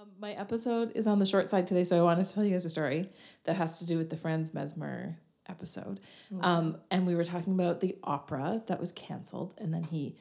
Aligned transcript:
Um, 0.00 0.08
my 0.18 0.32
episode 0.32 0.92
is 0.94 1.06
on 1.06 1.18
the 1.18 1.26
short 1.26 1.50
side 1.50 1.66
today, 1.66 1.84
so 1.84 1.98
I 1.98 2.02
wanted 2.02 2.24
to 2.24 2.34
tell 2.34 2.44
you 2.44 2.52
guys 2.52 2.64
a 2.64 2.70
story 2.70 3.08
that 3.44 3.56
has 3.56 3.80
to 3.80 3.86
do 3.86 3.98
with 3.98 4.08
the 4.08 4.16
Franz 4.16 4.54
Mesmer 4.54 5.18
episode. 5.48 6.00
Um, 6.40 6.78
and 6.90 7.06
we 7.06 7.14
were 7.14 7.24
talking 7.24 7.54
about 7.54 7.80
the 7.80 7.96
opera 8.02 8.62
that 8.68 8.80
was 8.80 8.92
canceled, 8.92 9.54
and 9.58 9.74
then 9.74 9.82
he 9.82 10.16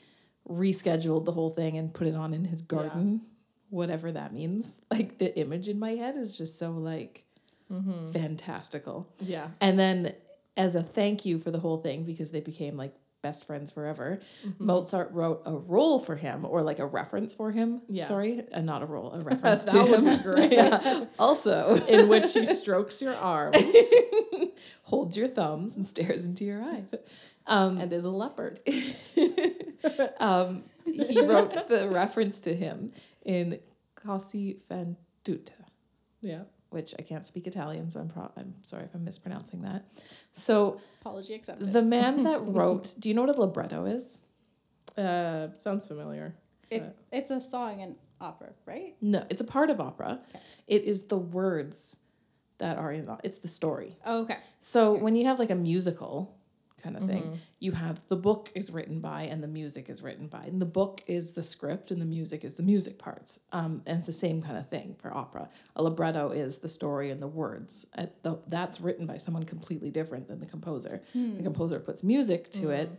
rescheduled 0.50 1.24
the 1.26 1.32
whole 1.32 1.50
thing 1.50 1.78
and 1.78 1.94
put 1.94 2.08
it 2.08 2.16
on 2.16 2.34
in 2.34 2.44
his 2.44 2.62
garden, 2.62 3.22
whatever 3.70 4.12
that 4.12 4.34
means. 4.34 4.82
Like 4.92 5.18
the 5.18 5.38
image 5.40 5.70
in 5.70 5.80
my 5.80 5.92
head 5.92 6.18
is 6.18 6.38
just 6.38 6.60
so 6.60 6.72
like 6.72 7.24
fantastical. 8.12 9.08
Yeah. 9.20 9.48
And 9.62 9.80
then, 9.80 10.14
as 10.58 10.76
a 10.76 10.84
thank 10.84 11.26
you 11.26 11.40
for 11.40 11.52
the 11.52 11.60
whole 11.60 11.78
thing, 11.78 12.04
because 12.04 12.32
they 12.32 12.42
became 12.42 12.76
like 12.76 12.96
best 13.22 13.46
friends 13.46 13.72
forever, 13.72 14.20
Mozart 14.60 15.12
wrote 15.12 15.42
a 15.46 15.52
role 15.56 16.00
for 16.00 16.16
him 16.16 16.46
or 16.46 16.62
like 16.62 16.80
a 16.80 16.86
reference 16.86 17.34
for 17.34 17.52
him. 17.52 17.82
Yeah. 17.88 18.06
Sorry, 18.06 18.42
uh, 18.52 18.62
not 18.62 18.82
a 18.82 18.86
role, 18.86 19.12
a 19.12 19.20
reference 19.32 19.66
to 19.66 19.86
him. 19.86 20.22
great. 20.24 20.52
Yeah. 20.60 21.06
Also, 21.18 21.76
In 21.88 22.08
which 22.08 22.34
he 22.34 22.46
strokes 22.46 23.02
your 23.02 23.16
arms 23.16 23.58
holds 24.84 25.18
your 25.18 25.28
thumbs 25.28 25.76
and 25.76 25.86
stares 25.86 26.26
into 26.26 26.46
your 26.46 26.62
eyes. 26.64 26.96
and 27.48 27.92
is 27.92 28.06
a 28.06 28.10
leopard. 28.10 28.60
Um, 30.20 30.64
he 30.86 31.22
wrote 31.26 31.52
the 31.68 31.88
reference 31.90 32.40
to 32.42 32.54
him 32.56 32.92
in 33.24 33.60
Così 33.96 34.62
fan 34.64 34.98
tutte. 35.24 35.54
Yeah. 36.22 36.44
Which 36.70 36.94
I 37.00 37.02
can't 37.02 37.26
speak 37.26 37.48
Italian, 37.48 37.90
so 37.90 38.00
I'm 38.00 38.08
pro- 38.10 38.32
I'm 38.38 38.54
sorry 38.62 38.84
if 38.84 38.94
I'm 38.94 39.04
mispronouncing 39.04 39.62
that. 39.64 39.86
So 40.34 40.80
Apology 41.02 41.34
accepted. 41.34 41.74
the 41.74 41.82
man 41.82 42.24
that 42.30 42.42
wrote, 42.46 42.94
do 43.00 43.10
you 43.10 43.16
know 43.16 43.24
what 43.24 43.36
a 43.36 43.40
libretto 43.40 43.86
is? 43.86 44.22
Uh, 44.96 45.52
sounds 45.54 45.88
familiar. 45.88 46.36
it, 46.70 46.96
it's 47.12 47.32
a 47.32 47.42
song 47.42 47.82
and 47.82 47.96
opera, 48.22 48.50
right? 48.66 48.96
No, 49.02 49.26
it's 49.30 49.42
a 49.42 49.46
part 49.46 49.70
of 49.70 49.80
opera. 49.80 50.20
It 50.68 50.84
is 50.84 51.04
the 51.04 51.18
words 51.18 51.98
that 52.60 52.78
are 52.78 52.92
in 52.92 53.04
the, 53.04 53.18
it's 53.24 53.40
the 53.40 53.48
story. 53.48 53.96
Oh, 54.06 54.22
okay. 54.24 54.38
So 54.60 54.94
when 54.94 55.16
you 55.16 55.26
have 55.26 55.40
like 55.40 55.50
a 55.50 55.56
musical 55.56 56.38
kind 56.82 56.96
of 56.98 57.04
thing, 57.06 57.40
you 57.60 57.72
have 57.74 58.08
the 58.08 58.16
book 58.16 58.52
is 58.56 58.72
written 58.72 59.00
by 59.00 59.24
and 59.24 59.44
the 59.44 59.48
music 59.48 59.90
is 59.90 60.02
written 60.02 60.28
by. 60.28 60.44
And 60.44 60.62
the 60.62 60.66
book 60.66 61.02
is 61.08 61.34
the 61.34 61.44
script 61.44 61.92
and 61.92 62.02
the 62.02 62.06
music 62.06 62.44
is 62.44 62.56
the 62.56 62.64
music 62.64 62.98
parts. 62.98 63.40
Um, 63.52 63.82
and 63.86 63.98
it's 63.98 64.08
the 64.08 64.14
same 64.14 64.42
kind 64.42 64.58
of 64.58 64.70
thing 64.70 64.96
for 65.00 65.16
opera. 65.16 65.50
A 65.76 65.84
libretto 65.84 66.32
is 66.32 66.60
the 66.60 66.70
story 66.70 67.12
and 67.12 67.22
the 67.22 67.28
words. 67.28 67.88
Uh, 67.98 68.08
the, 68.24 68.40
that's 68.48 68.82
written 68.82 69.06
by 69.06 69.18
someone 69.18 69.44
completely 69.44 69.92
different 69.92 70.28
than 70.28 70.40
the 70.40 70.46
composer. 70.46 71.02
The 71.14 71.44
composer 71.44 71.80
puts 71.80 72.04
music 72.04 72.50
to 72.52 72.70
it 72.70 72.90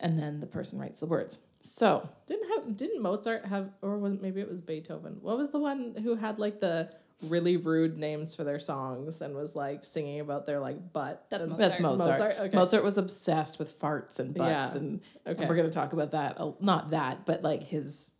and 0.00 0.18
then 0.18 0.40
the 0.40 0.46
person 0.46 0.78
writes 0.78 1.00
the 1.00 1.06
words. 1.06 1.40
So 1.60 2.08
Didn't 2.26 2.48
have 2.50 2.76
didn't 2.76 3.02
Mozart 3.02 3.46
have 3.46 3.70
or 3.82 3.98
was 3.98 4.20
maybe 4.20 4.40
it 4.40 4.50
was 4.50 4.60
Beethoven. 4.60 5.18
What 5.20 5.36
was 5.36 5.50
the 5.50 5.58
one 5.58 5.94
who 6.02 6.14
had 6.14 6.38
like 6.38 6.60
the 6.60 6.90
really 7.28 7.56
rude 7.56 7.96
names 7.96 8.34
for 8.34 8.44
their 8.44 8.58
songs 8.58 9.20
and 9.22 9.34
was 9.34 9.56
like 9.56 9.84
singing 9.84 10.20
about 10.20 10.46
their 10.46 10.60
like 10.60 10.92
butt? 10.92 11.24
That's 11.30 11.46
Mozart. 11.46 11.58
That's 11.70 11.80
Mozart. 11.80 12.18
Mozart, 12.20 12.54
Mozart, 12.54 12.84
was 12.84 12.98
obsessed 12.98 13.58
with 13.58 13.78
farts 13.80 14.20
and 14.20 14.34
butts, 14.34 14.74
Yeah. 14.74 14.80
and 14.80 15.00
Okay. 15.26 15.46
we're 15.46 15.56
going 15.56 15.66
to 15.68 15.72
talk 15.72 15.92
about 15.92 16.10
that. 16.12 16.40
Uh, 16.40 16.52
not 16.60 16.90
that, 16.90 17.24
but 17.26 17.42
like 17.42 17.62
his 17.62 18.10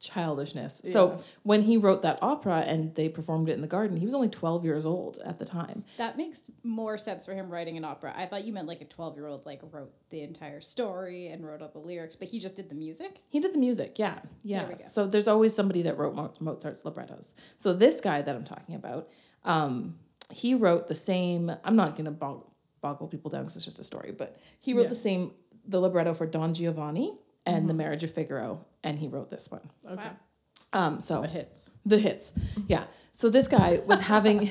childishness. 0.00 0.82
So 0.84 1.18
when 1.42 1.62
he 1.62 1.76
wrote 1.76 2.02
that 2.02 2.18
opera 2.22 2.58
and 2.66 2.94
they 2.94 3.08
performed 3.08 3.48
it 3.48 3.52
in 3.52 3.60
the 3.60 3.66
garden, 3.66 3.96
he 3.96 4.04
was 4.04 4.14
only 4.14 4.28
twelve 4.28 4.64
years 4.64 4.84
old 4.86 5.18
at 5.24 5.38
the 5.38 5.44
time. 5.44 5.84
That 5.96 6.16
makes 6.16 6.42
more 6.62 6.98
sense 6.98 7.24
for 7.24 7.32
him 7.34 7.48
writing 7.50 7.76
an 7.76 7.84
opera. 7.84 8.12
I 8.16 8.26
thought 8.26 8.44
you 8.44 8.52
meant 8.52 8.68
like 8.68 8.80
a 8.80 8.84
12 8.84 9.16
year 9.16 9.26
old 9.26 9.46
like 9.46 9.60
wrote 9.72 9.92
the 10.10 10.22
entire 10.22 10.60
story 10.60 11.28
and 11.28 11.46
wrote 11.46 11.62
all 11.62 11.68
the 11.68 11.78
lyrics, 11.80 12.16
but 12.16 12.28
he 12.28 12.38
just 12.38 12.56
did 12.56 12.68
the 12.68 12.74
music. 12.74 13.20
He 13.30 13.40
did 13.40 13.52
the 13.52 13.58
music, 13.58 13.98
yeah, 13.98 14.18
yeah. 14.42 14.64
go. 14.68 14.76
So 14.76 15.06
there's 15.06 15.28
always 15.28 15.54
somebody 15.54 15.82
that 15.82 15.96
wrote 15.98 16.14
Mo- 16.14 16.32
Mozart's 16.40 16.84
librettos. 16.84 17.34
So 17.56 17.72
this 17.72 18.00
guy 18.00 18.22
that 18.22 18.34
I'm 18.34 18.44
talking 18.44 18.74
about, 18.74 19.08
um, 19.44 19.98
he 20.30 20.54
wrote 20.54 20.88
the 20.88 20.94
same. 20.94 21.50
I'm 21.64 21.76
not 21.76 21.92
going 21.92 22.04
to 22.06 22.10
bog- 22.10 22.48
boggle 22.80 23.08
people 23.08 23.30
down 23.30 23.42
because 23.42 23.56
it's 23.56 23.64
just 23.64 23.80
a 23.80 23.84
story, 23.84 24.12
but 24.16 24.36
he 24.60 24.74
wrote 24.74 24.82
Yeah. 24.82 24.88
the 24.88 24.94
same 24.94 25.32
the 25.68 25.80
libretto 25.80 26.14
for 26.14 26.26
Don 26.26 26.54
Giovanni 26.54 27.16
and 27.46 27.68
The 27.70 27.74
Marriage 27.74 28.04
of 28.04 28.10
Figaro, 28.10 28.64
and 28.82 28.98
he 28.98 29.08
wrote 29.08 29.30
this 29.30 29.50
one. 29.50 29.68
Okay. 29.86 29.94
Wow. 29.96 30.16
Um, 30.72 31.00
so 31.00 31.22
The 31.22 31.28
hits. 31.28 31.70
the 31.86 31.98
hits. 31.98 32.32
Yeah. 32.68 32.84
So 33.12 33.30
this 33.30 33.48
guy 33.48 33.80
was 33.86 34.00
having 34.00 34.48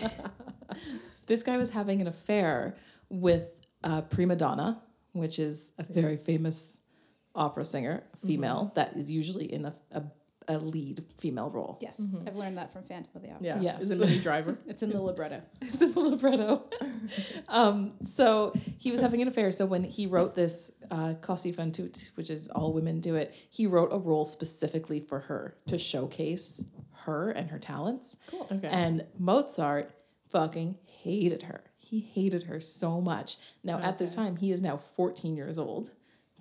this 1.28 1.44
guy 1.44 1.58
was 1.58 1.70
having 1.70 2.02
an 2.02 2.08
affair 2.08 2.76
with 3.10 3.66
uh, 3.84 4.02
prima 4.02 4.36
donna, 4.36 4.82
which 5.12 5.38
is 5.40 5.72
a 5.78 5.84
very 5.84 6.18
famous 6.18 6.80
opera 7.36 7.66
singer, 7.66 8.04
female 8.26 8.72
that 8.76 8.96
is 8.96 9.12
usually 9.12 9.52
in 9.52 9.66
a, 9.66 9.74
a, 9.92 10.04
a 10.48 10.58
lead 10.58 11.04
female 11.18 11.50
role. 11.50 11.78
Yes. 11.82 12.02
I've 12.28 12.36
learned 12.36 12.58
that 12.58 12.72
from 12.72 12.84
Phantom 12.84 13.12
of 13.16 13.22
the 13.22 13.30
Opera. 13.32 13.46
Yeah. 13.46 13.62
Yes. 13.62 13.84
Is 13.84 14.00
it 14.00 14.06
Minnie 14.06 14.20
Driver? 14.22 14.58
It's 14.68 14.84
in 14.84 14.90
the 14.90 15.02
libretto. 15.02 15.42
It's 15.62 15.82
in 15.82 15.92
the 15.94 16.00
libretto. 16.00 16.64
um, 17.50 17.94
so 18.04 18.54
he 18.80 18.92
was 18.92 19.00
having 19.00 19.22
an 19.22 19.28
affair. 19.28 19.52
So 19.52 19.66
when 19.66 19.84
he 19.84 20.08
wrote 20.08 20.36
this 20.36 20.72
uh, 20.92 21.16
Così 21.22 21.54
fan 21.54 21.72
tutte, 21.72 22.12
which 22.16 22.30
is 22.30 22.48
all 22.50 22.74
women 22.74 23.00
do 23.00 23.16
it, 23.16 23.36
he 23.50 23.68
wrote 23.68 23.90
a 23.92 23.98
role 23.98 24.26
specifically 24.26 25.00
for 25.00 25.20
her 25.20 25.56
to 25.68 25.78
showcase 25.78 26.64
her 27.06 27.32
and 27.32 27.50
her 27.50 27.60
talents. 27.60 28.18
Cool. 28.28 28.48
Okay. 28.52 28.68
And 28.68 29.06
Mozart 29.18 29.92
fucking 30.30 30.78
hated 30.86 31.44
her. 31.44 31.64
He 31.78 32.00
hated 32.00 32.44
her 32.44 32.60
so 32.60 33.00
much. 33.00 33.38
Now 33.64 33.78
at 33.78 33.98
this 33.98 34.16
time, 34.16 34.36
he 34.38 34.52
is 34.52 34.62
now 34.62 34.78
14 34.78 35.36
years 35.36 35.60
old. 35.60 35.92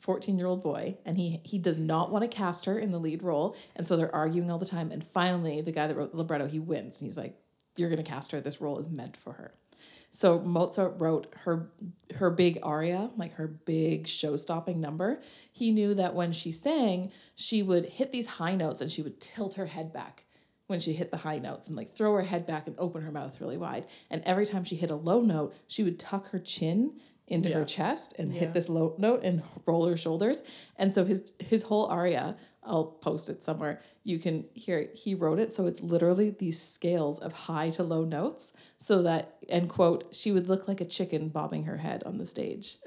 14 0.04 0.36
year 0.36 0.46
old 0.46 0.62
boy 0.62 0.98
and 1.06 1.16
he 1.16 1.40
he 1.44 1.58
does 1.58 1.78
not 1.78 2.12
want 2.12 2.30
to 2.30 2.36
cast 2.36 2.66
her 2.66 2.78
in 2.78 2.92
the 2.92 2.98
lead 2.98 3.22
role 3.22 3.56
and 3.74 3.86
so 3.86 3.96
they're 3.96 4.14
arguing 4.14 4.50
all 4.50 4.58
the 4.58 4.66
time 4.66 4.90
and 4.90 5.02
finally 5.02 5.62
the 5.62 5.72
guy 5.72 5.86
that 5.86 5.96
wrote 5.96 6.12
the 6.12 6.18
libretto 6.18 6.46
he 6.46 6.58
wins 6.58 7.00
and 7.00 7.06
he's 7.06 7.16
like 7.16 7.34
you're 7.76 7.88
going 7.88 8.02
to 8.02 8.08
cast 8.08 8.30
her 8.30 8.38
this 8.38 8.60
role 8.60 8.78
is 8.78 8.88
meant 8.90 9.16
for 9.16 9.32
her 9.32 9.50
so 10.10 10.38
Mozart 10.40 11.00
wrote 11.00 11.26
her 11.38 11.70
her 12.14 12.30
big 12.30 12.60
aria, 12.62 13.10
like 13.16 13.32
her 13.32 13.48
big 13.48 14.06
show-stopping 14.06 14.80
number. 14.80 15.20
He 15.52 15.72
knew 15.72 15.92
that 15.94 16.14
when 16.14 16.30
she 16.30 16.52
sang, 16.52 17.10
she 17.34 17.64
would 17.64 17.84
hit 17.84 18.12
these 18.12 18.28
high 18.28 18.54
notes 18.54 18.80
and 18.80 18.88
she 18.88 19.02
would 19.02 19.20
tilt 19.20 19.54
her 19.54 19.66
head 19.66 19.92
back 19.92 20.24
when 20.68 20.78
she 20.78 20.92
hit 20.92 21.10
the 21.10 21.16
high 21.16 21.40
notes 21.40 21.66
and 21.66 21.76
like 21.76 21.88
throw 21.88 22.14
her 22.14 22.22
head 22.22 22.46
back 22.46 22.68
and 22.68 22.76
open 22.78 23.02
her 23.02 23.10
mouth 23.10 23.40
really 23.40 23.56
wide. 23.56 23.86
And 24.08 24.22
every 24.24 24.46
time 24.46 24.62
she 24.62 24.76
hit 24.76 24.92
a 24.92 24.96
low 24.96 25.20
note, 25.20 25.54
she 25.66 25.82
would 25.82 25.98
tuck 25.98 26.28
her 26.28 26.38
chin 26.38 26.94
into 27.26 27.50
her 27.52 27.64
chest 27.64 28.14
and 28.18 28.32
Yeah. 28.32 28.40
hit 28.40 28.52
this 28.52 28.68
low 28.68 28.94
note 28.98 29.22
and 29.24 29.42
roll 29.66 29.86
her 29.86 29.96
shoulders. 29.96 30.42
And 30.76 30.92
so 30.92 31.04
his 31.04 31.32
his 31.38 31.62
whole 31.62 31.86
aria, 31.86 32.36
I'll 32.62 32.84
post 32.86 33.30
it 33.30 33.42
somewhere. 33.42 33.80
You 34.02 34.18
can 34.18 34.46
hear 34.54 34.78
it. 34.78 34.98
He 35.02 35.14
wrote 35.14 35.38
it 35.38 35.50
so 35.50 35.66
it's 35.66 35.80
literally 35.80 36.30
these 36.30 36.60
scales 36.60 37.18
of 37.20 37.32
high 37.32 37.70
to 37.70 37.82
low 37.82 38.04
notes 38.04 38.52
so 38.78 39.02
that 39.02 39.36
and 39.48 39.68
quote 39.68 40.14
she 40.14 40.32
would 40.32 40.48
look 40.48 40.68
like 40.68 40.80
a 40.80 40.84
chicken 40.84 41.28
bobbing 41.30 41.64
her 41.64 41.78
head 41.78 42.02
on 42.04 42.18
the 42.18 42.26
stage. 42.26 42.76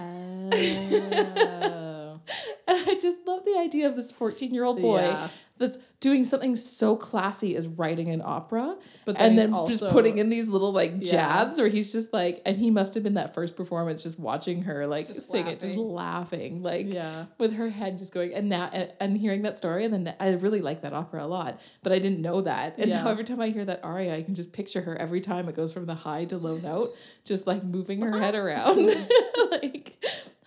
Oh. 0.00 1.97
And 2.68 2.88
I 2.90 2.94
just 2.96 3.26
love 3.26 3.44
the 3.46 3.56
idea 3.58 3.88
of 3.88 3.96
this 3.96 4.10
14 4.12 4.52
year 4.52 4.64
old 4.64 4.80
boy 4.80 5.00
Yeah. 5.00 5.28
that's 5.56 5.78
doing 6.00 6.22
something 6.24 6.54
so 6.54 6.94
classy 6.96 7.56
as 7.56 7.66
writing 7.66 8.08
an 8.08 8.20
opera, 8.24 8.76
But 9.06 9.16
then 9.16 9.30
and 9.30 9.38
then 9.38 9.54
also- 9.54 9.70
just 9.86 9.92
putting 9.92 10.18
in 10.18 10.28
these 10.28 10.48
little 10.48 10.70
like 10.70 10.92
Yeah. 11.00 11.10
jabs, 11.10 11.58
where 11.58 11.68
he's 11.68 11.90
just 11.92 12.12
like, 12.12 12.42
and 12.44 12.56
he 12.56 12.70
must 12.70 12.92
have 12.94 13.02
been 13.02 13.14
that 13.14 13.32
first 13.34 13.56
performance 13.56 14.02
just 14.02 14.20
watching 14.20 14.62
her 14.64 14.86
like 14.86 15.06
Just 15.08 15.30
sing 15.30 15.46
it, 15.46 15.60
just 15.60 15.76
laughing. 15.76 16.60
laughing, 16.60 16.62
like 16.62 16.92
Yeah. 16.92 17.24
with 17.38 17.54
her 17.54 17.70
head 17.70 17.96
just 17.98 18.12
going. 18.12 18.34
And 18.34 18.48
now, 18.50 18.68
and, 18.72 18.92
and 19.00 19.16
hearing 19.16 19.42
that 19.42 19.56
story, 19.56 19.84
and 19.86 19.92
then 19.94 20.14
I 20.20 20.30
really 20.34 20.60
like 20.60 20.82
that 20.82 20.92
opera 20.92 21.24
a 21.24 21.26
lot, 21.26 21.58
but 21.82 21.92
I 21.92 21.98
didn't 21.98 22.20
know 22.20 22.42
that. 22.42 22.76
And 22.78 22.90
now 22.90 23.08
every 23.08 23.24
time 23.24 23.40
I 23.40 23.48
hear 23.48 23.64
that 23.64 23.80
aria, 23.82 24.14
I 24.14 24.22
can 24.22 24.34
just 24.34 24.52
picture 24.52 24.82
her 24.82 24.94
every 24.96 25.22
time 25.22 25.48
it 25.48 25.56
goes 25.56 25.72
from 25.72 25.86
the 25.86 25.94
high 25.94 26.26
to 26.26 26.36
low 26.36 26.58
note, 26.58 26.94
just 27.24 27.46
like 27.46 27.64
moving 27.64 28.02
her 28.02 28.18
head 28.20 28.34
around, 28.34 28.76
like 29.52 29.94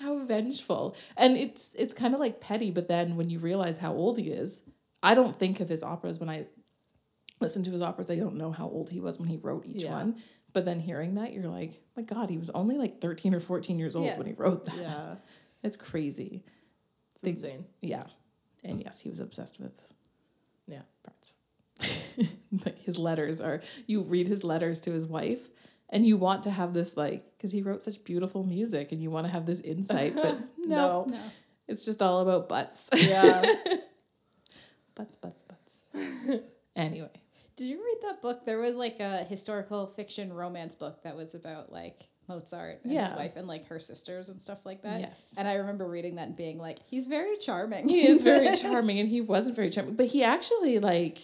how 0.01 0.23
vengeful 0.25 0.95
and 1.17 1.37
it's 1.37 1.73
it's 1.75 1.93
kind 1.93 2.13
of 2.13 2.19
like 2.19 2.39
petty 2.41 2.71
but 2.71 2.87
then 2.87 3.15
when 3.15 3.29
you 3.29 3.39
realize 3.39 3.77
how 3.77 3.93
old 3.93 4.17
he 4.17 4.29
is 4.29 4.63
i 5.03 5.13
don't 5.13 5.35
think 5.37 5.59
of 5.59 5.69
his 5.69 5.83
operas 5.83 6.19
when 6.19 6.29
i 6.29 6.45
listen 7.39 7.63
to 7.63 7.71
his 7.71 7.81
operas 7.81 8.09
i 8.11 8.15
don't 8.15 8.35
know 8.35 8.51
how 8.51 8.65
old 8.67 8.89
he 8.89 8.99
was 8.99 9.19
when 9.19 9.29
he 9.29 9.37
wrote 9.37 9.65
each 9.65 9.83
Yeah. 9.83 9.91
one 9.93 10.15
but 10.53 10.65
then 10.65 10.79
hearing 10.79 11.15
that 11.15 11.33
you're 11.33 11.49
like 11.49 11.71
my 11.95 12.03
god 12.03 12.29
he 12.29 12.37
was 12.37 12.49
only 12.51 12.77
like 12.77 12.99
13 13.01 13.33
or 13.33 13.39
14 13.39 13.79
years 13.79 13.95
old 13.95 14.05
Yeah. 14.05 14.17
when 14.17 14.27
he 14.27 14.33
wrote 14.33 14.65
that 14.65 14.77
Yeah. 14.77 15.15
it's 15.63 15.77
crazy 15.77 16.43
It's 17.13 17.21
Think- 17.21 17.37
insane. 17.37 17.65
yeah 17.81 18.03
and 18.63 18.79
yes 18.79 18.99
he 19.01 19.09
was 19.09 19.19
obsessed 19.19 19.59
with 19.59 19.93
Yeah. 20.67 20.81
parts 21.03 21.35
like 22.65 22.77
his 22.79 22.99
letters 22.99 23.41
are 23.41 23.61
you 23.87 24.03
read 24.03 24.27
his 24.27 24.43
letters 24.43 24.81
to 24.81 24.91
his 24.91 25.05
wife 25.07 25.49
and 25.91 26.05
you 26.05 26.17
want 26.17 26.43
to 26.43 26.49
have 26.49 26.73
this 26.73 26.95
like 26.97 27.23
because 27.37 27.51
he 27.51 27.61
wrote 27.61 27.83
such 27.83 28.03
beautiful 28.03 28.43
music 28.43 28.91
and 28.91 29.01
you 29.01 29.09
want 29.11 29.25
to 29.25 29.31
have 29.31 29.45
this 29.45 29.59
insight 29.61 30.13
but 30.15 30.37
no, 30.57 30.65
No. 30.67 31.05
No. 31.09 31.17
it's 31.67 31.85
just 31.85 32.01
all 32.01 32.21
about 32.21 32.47
butts 32.49 32.89
Yeah. 33.09 33.41
butts 34.95 35.15
butts 35.17 35.43
butts 35.43 35.83
anyway 36.75 37.09
Did 37.55 37.67
you 37.67 37.77
read 37.83 37.97
that 38.09 38.21
book? 38.21 38.45
There 38.45 38.59
was 38.59 38.75
like 38.75 38.99
a 38.99 39.23
historical 39.23 39.87
fiction 39.87 40.33
romance 40.33 40.75
book 40.75 41.03
that 41.03 41.15
was 41.15 41.35
about 41.35 41.71
like 41.71 41.97
Mozart 42.27 42.79
and 42.83 42.91
his 42.93 43.11
wife 43.13 43.35
and 43.35 43.47
like 43.47 43.65
her 43.67 43.79
sisters 43.79 44.29
and 44.29 44.41
stuff 44.41 44.65
like 44.65 44.83
that. 44.83 45.01
Yes. 45.01 45.35
And 45.37 45.47
I 45.47 45.55
remember 45.55 45.85
reading 45.87 46.15
that 46.15 46.27
and 46.27 46.37
being 46.37 46.57
like, 46.59 46.77
he's 46.87 47.07
very 47.07 47.35
charming. 47.37 47.89
he 47.89 48.07
is 48.07 48.21
very 48.21 48.55
charming 48.55 48.99
and 48.99 49.09
he 49.09 49.19
wasn't 49.21 49.55
very 49.55 49.69
charming 49.69 49.95
but 49.95 50.05
he 50.05 50.23
actually 50.23 50.79
like 50.79 51.17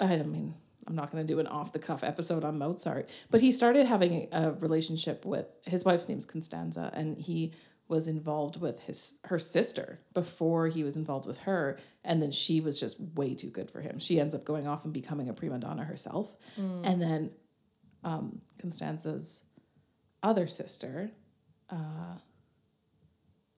I 0.00 0.16
don't 0.16 0.32
mean 0.32 0.54
I'm 0.86 0.94
not 0.94 1.10
going 1.10 1.26
to 1.26 1.32
do 1.32 1.40
an 1.40 1.46
off 1.46 1.72
the 1.72 1.78
cuff 1.78 2.04
episode 2.04 2.44
on 2.44 2.58
Mozart, 2.58 3.10
but 3.30 3.40
he 3.40 3.50
started 3.50 3.86
having 3.86 4.28
a 4.32 4.52
relationship 4.52 5.24
with 5.24 5.46
his 5.66 5.84
wife's 5.84 6.08
name's 6.08 6.26
Constanza, 6.26 6.90
and 6.94 7.18
he 7.18 7.52
was 7.88 8.08
involved 8.08 8.60
with 8.60 8.80
his 8.80 9.18
her 9.24 9.38
sister 9.38 9.98
before 10.12 10.66
he 10.68 10.82
was 10.82 10.96
involved 10.96 11.26
with 11.26 11.38
her, 11.38 11.78
and 12.04 12.20
then 12.20 12.30
she 12.30 12.60
was 12.60 12.78
just 12.80 13.00
way 13.14 13.34
too 13.34 13.50
good 13.50 13.70
for 13.70 13.80
him. 13.80 13.98
She 13.98 14.20
ends 14.20 14.34
up 14.34 14.44
going 14.44 14.66
off 14.66 14.84
and 14.84 14.92
becoming 14.92 15.28
a 15.28 15.32
prima 15.32 15.58
donna 15.58 15.84
herself, 15.84 16.36
and 16.84 17.00
then 17.00 17.30
um, 18.04 18.40
Constanza's 18.60 19.42
other 20.22 20.46
sister, 20.46 21.10
uh, 21.70 22.16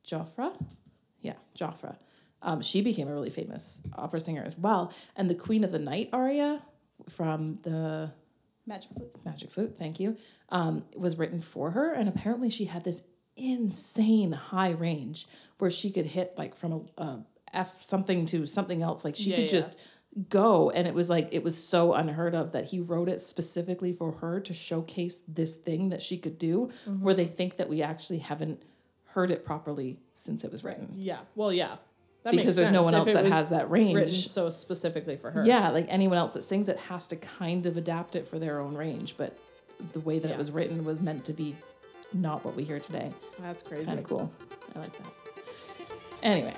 Joffre, 0.06 0.52
yeah, 1.20 1.34
Joffre. 1.58 1.96
Um, 2.40 2.60
she 2.62 2.82
became 2.82 3.08
a 3.08 3.12
really 3.12 3.30
famous 3.30 3.82
opera 3.96 4.20
singer 4.20 4.42
as 4.44 4.56
well, 4.56 4.92
and 5.16 5.28
the 5.28 5.34
Queen 5.34 5.64
of 5.64 5.72
the 5.72 5.78
Night 5.78 6.10
aria 6.12 6.62
from 7.08 7.56
the 7.62 8.10
Magic 8.66 8.90
flute. 8.92 9.16
Magic 9.24 9.50
Flute, 9.50 9.76
thank 9.78 9.98
you, 9.98 10.16
um, 10.50 10.84
was 10.96 11.16
written 11.16 11.40
for 11.40 11.70
her. 11.70 11.92
And 11.94 12.08
apparently 12.08 12.50
she 12.50 12.66
had 12.66 12.84
this 12.84 13.02
insane 13.36 14.32
high 14.32 14.70
range 14.70 15.26
where 15.58 15.70
she 15.70 15.90
could 15.90 16.04
hit 16.04 16.34
like 16.36 16.54
from 16.54 16.72
a, 16.98 17.02
a 17.02 17.24
F 17.54 17.80
something 17.80 18.26
to 18.26 18.44
something 18.44 18.82
else. 18.82 19.04
Like 19.04 19.16
she 19.16 19.30
Yeah, 19.30 19.36
could 19.36 19.44
yeah. 19.46 19.50
just 19.50 19.80
go. 20.28 20.68
And 20.70 20.86
it 20.86 20.92
was 20.92 21.08
like, 21.08 21.28
it 21.32 21.42
was 21.42 21.56
so 21.62 21.94
unheard 21.94 22.34
of 22.34 22.52
that 22.52 22.68
he 22.68 22.80
wrote 22.80 23.08
it 23.08 23.20
specifically 23.22 23.92
for 23.94 24.12
her 24.12 24.38
to 24.40 24.52
showcase 24.52 25.22
this 25.26 25.54
thing 25.54 25.88
that 25.90 26.02
she 26.02 26.18
could 26.18 26.36
do, 26.36 26.68
Mm-hmm. 26.86 27.02
where 27.02 27.14
they 27.14 27.26
think 27.26 27.56
that 27.56 27.68
we 27.70 27.82
actually 27.82 28.18
haven't 28.18 28.62
heard 29.06 29.30
it 29.30 29.44
properly 29.44 29.98
since 30.12 30.44
it 30.44 30.50
was 30.52 30.62
written. 30.62 30.90
Yeah. 30.94 31.20
Well, 31.34 31.52
yeah. 31.54 31.76
That 32.30 32.36
Because 32.36 32.56
there's 32.56 32.70
no 32.70 32.82
one 32.82 32.94
else 32.94 33.10
that 33.10 33.24
has 33.24 33.48
that 33.50 33.70
range. 33.70 34.28
So 34.28 34.50
specifically 34.50 35.16
for 35.16 35.30
her. 35.30 35.46
Yeah, 35.46 35.70
like 35.70 35.86
anyone 35.88 36.18
else 36.18 36.34
that 36.34 36.42
sings 36.42 36.68
it 36.68 36.78
has 36.78 37.08
to 37.08 37.16
kind 37.16 37.64
of 37.64 37.78
adapt 37.78 38.16
it 38.16 38.26
for 38.28 38.38
their 38.38 38.60
own 38.60 38.74
range, 38.74 39.16
but 39.16 39.32
the 39.94 40.00
way 40.00 40.18
that 40.18 40.28
Yeah. 40.28 40.34
it 40.34 40.38
was 40.38 40.50
written 40.50 40.84
was 40.84 41.00
meant 41.00 41.24
to 41.24 41.32
be 41.32 41.56
not 42.12 42.44
what 42.44 42.54
we 42.54 42.64
hear 42.64 42.80
today. 42.80 43.10
That's 43.40 43.62
crazy. 43.62 43.86
Kind 43.86 43.98
of 43.98 44.04
cool. 44.04 44.30
I 44.76 44.80
like 44.80 44.92
that. 44.92 45.12
Anyway, 46.22 46.52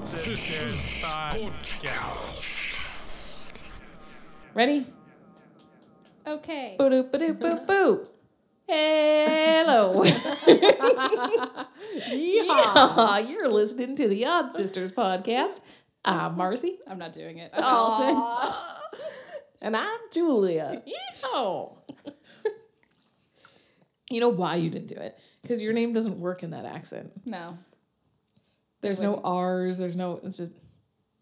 Sisters 0.00 1.02
Podcast. 1.04 2.74
ready? 4.54 4.86
Okay. 6.26 6.74
Boo 6.78 6.90
doo 6.90 7.04
boo 7.04 7.18
doo 7.18 7.34
boo 7.34 7.58
boo. 7.66 8.06
Hello. 8.68 10.02
Yeehaw. 12.10 13.30
You're 13.30 13.48
listening 13.48 13.94
to 13.94 14.08
the 14.08 14.26
Odd 14.26 14.50
Sisters 14.50 14.92
podcast. 14.92 15.60
I'm 16.04 16.36
Marcy. 16.36 16.78
I'm 16.88 16.98
not 16.98 17.12
doing 17.12 17.38
it. 17.38 17.52
I'm 17.54 17.62
Allison. 17.62 18.54
and 19.62 19.76
I'm 19.76 20.00
Julia. 20.10 20.82
Yeehaw. 20.84 21.76
you 24.10 24.20
know 24.20 24.30
why 24.30 24.56
you 24.56 24.68
didn't 24.68 24.88
do 24.88 24.96
it? 24.96 25.16
Because 25.42 25.62
your 25.62 25.72
name 25.72 25.92
doesn't 25.92 26.18
work 26.18 26.42
in 26.42 26.50
that 26.50 26.64
accent. 26.64 27.12
No. 27.24 27.56
There's 28.80 28.98
no. 28.98 29.20
R's. 29.22 29.78
There's 29.78 29.94
no. 29.94 30.18
It's 30.24 30.38
just 30.38 30.52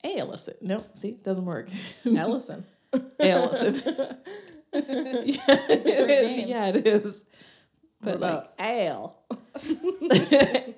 Allison. 0.02 0.54
No, 0.62 0.78
see, 0.94 1.18
doesn't 1.22 1.44
work. 1.44 1.68
Ellison. 2.06 2.64
Allison. 3.20 4.16
Yeah, 4.74 4.80
it 5.70 6.10
is. 6.10 6.38
name. 6.38 6.48
Yeah, 6.48 6.66
it 6.68 6.86
is. 6.86 7.24
What 8.00 8.20
But 8.20 8.20
like 8.20 8.32
about 8.32 8.60
ale? 8.60 9.18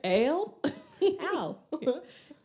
ale. 0.05 0.59
Al. 1.35 1.59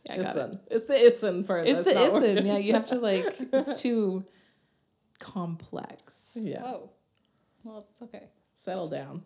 Yeah, 0.10 0.14
I 0.14 0.18
got 0.18 0.36
it. 0.36 0.58
It's 0.72 0.86
the 0.86 0.96
Issen 0.96 1.46
part. 1.46 1.68
It's 1.68 1.80
that's 1.82 2.20
the 2.20 2.34
not 2.34 2.44
Yeah, 2.44 2.58
you 2.58 2.74
have 2.74 2.88
to 2.88 2.98
like. 3.00 3.24
It's 3.54 3.84
too 3.84 4.26
complex. 5.20 6.32
Yeah. 6.36 6.64
Whoa. 6.64 6.90
Well, 7.64 7.88
it's 7.92 8.02
okay. 8.02 8.24
Settle 8.56 8.88
down. 8.88 9.22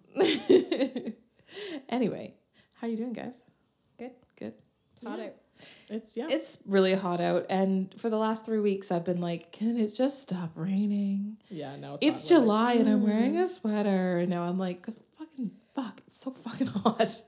Anyway, 1.87 2.33
how 2.75 2.87
you 2.87 2.97
doing, 2.97 3.13
guys? 3.13 3.45
Good. 3.97 4.11
Good. 4.37 4.53
It's 4.95 5.07
hot 5.07 5.19
out. 5.19 5.33
It's 5.89 6.17
yeah. 6.17 6.27
It's 6.29 6.59
really 6.65 6.93
hot 6.93 7.21
out, 7.21 7.45
and 7.49 7.93
for 7.99 8.09
the 8.09 8.17
last 8.17 8.45
three 8.45 8.59
weeks, 8.59 8.91
I've 8.91 9.05
been 9.05 9.21
like, 9.21 9.51
"Can 9.51 9.77
it 9.77 9.93
just 9.95 10.21
stop 10.21 10.51
raining?" 10.55 11.37
yeah. 11.49 11.75
No, 11.75 11.95
it's 11.95 12.03
It's. 12.03 12.29
July, 12.29 12.73
and 12.73 12.89
I'm 12.89 13.03
wearing 13.03 13.35
mm. 13.35 13.43
a 13.43 13.47
sweater, 13.47 14.17
and 14.19 14.29
now 14.29 14.43
I'm 14.43 14.57
like, 14.57 14.85
"Fucking 15.17 15.51
fuck! 15.73 16.01
It's 16.07 16.19
so 16.19 16.31
fucking 16.31 16.67
hot." 16.83 17.21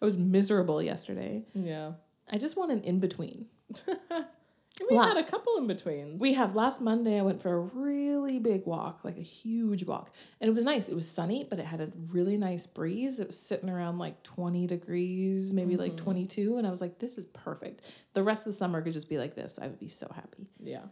I 0.00 0.04
was 0.04 0.18
miserable 0.18 0.82
yesterday. 0.82 1.44
Yeah. 1.54 1.92
I 2.32 2.38
just 2.38 2.56
want 2.56 2.72
an 2.72 2.82
in 2.82 3.00
between. 3.00 3.46
We 4.88 4.96
La- 4.96 5.08
had 5.08 5.16
a 5.18 5.22
couple 5.24 5.56
in 5.58 5.66
betweens. 5.66 6.20
We 6.20 6.32
have 6.34 6.54
last 6.54 6.80
Monday. 6.80 7.18
I 7.18 7.22
went 7.22 7.40
for 7.40 7.52
a 7.52 7.60
really 7.60 8.38
big 8.38 8.64
walk, 8.66 9.04
like 9.04 9.18
a 9.18 9.22
huge 9.22 9.84
walk, 9.84 10.14
and 10.40 10.48
it 10.48 10.54
was 10.54 10.64
nice. 10.64 10.88
It 10.88 10.94
was 10.94 11.08
sunny, 11.08 11.46
but 11.48 11.58
it 11.58 11.66
had 11.66 11.80
a 11.80 11.92
really 12.10 12.38
nice 12.38 12.66
breeze. 12.66 13.20
It 13.20 13.26
was 13.26 13.38
sitting 13.38 13.68
around 13.68 13.98
like 13.98 14.22
twenty 14.22 14.66
degrees, 14.66 15.52
maybe 15.52 15.76
like 15.76 15.92
mm-hmm. 15.92 16.04
twenty 16.04 16.26
two, 16.26 16.56
and 16.56 16.66
I 16.66 16.70
was 16.70 16.80
like, 16.80 16.98
"This 16.98 17.18
is 17.18 17.26
perfect." 17.26 18.04
The 18.14 18.22
rest 18.22 18.46
of 18.46 18.52
the 18.52 18.56
summer 18.56 18.80
could 18.80 18.94
just 18.94 19.10
be 19.10 19.18
like 19.18 19.34
this. 19.34 19.58
I 19.60 19.66
would 19.66 19.78
be 19.78 19.88
so 19.88 20.10
happy. 20.14 20.48
yeah. 20.58 20.84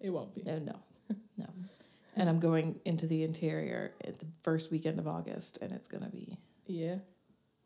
It 0.00 0.10
won't 0.10 0.34
be. 0.34 0.42
No, 0.42 0.58
no, 0.58 0.80
no. 1.38 1.46
And 2.16 2.28
I'm 2.28 2.38
going 2.38 2.78
into 2.84 3.06
the 3.06 3.24
interior 3.24 3.94
at 4.04 4.20
the 4.20 4.26
first 4.42 4.70
weekend 4.70 4.98
of 4.98 5.08
August, 5.08 5.58
and 5.60 5.72
it's 5.72 5.88
gonna 5.88 6.10
be 6.10 6.38
Yeah. 6.66 6.96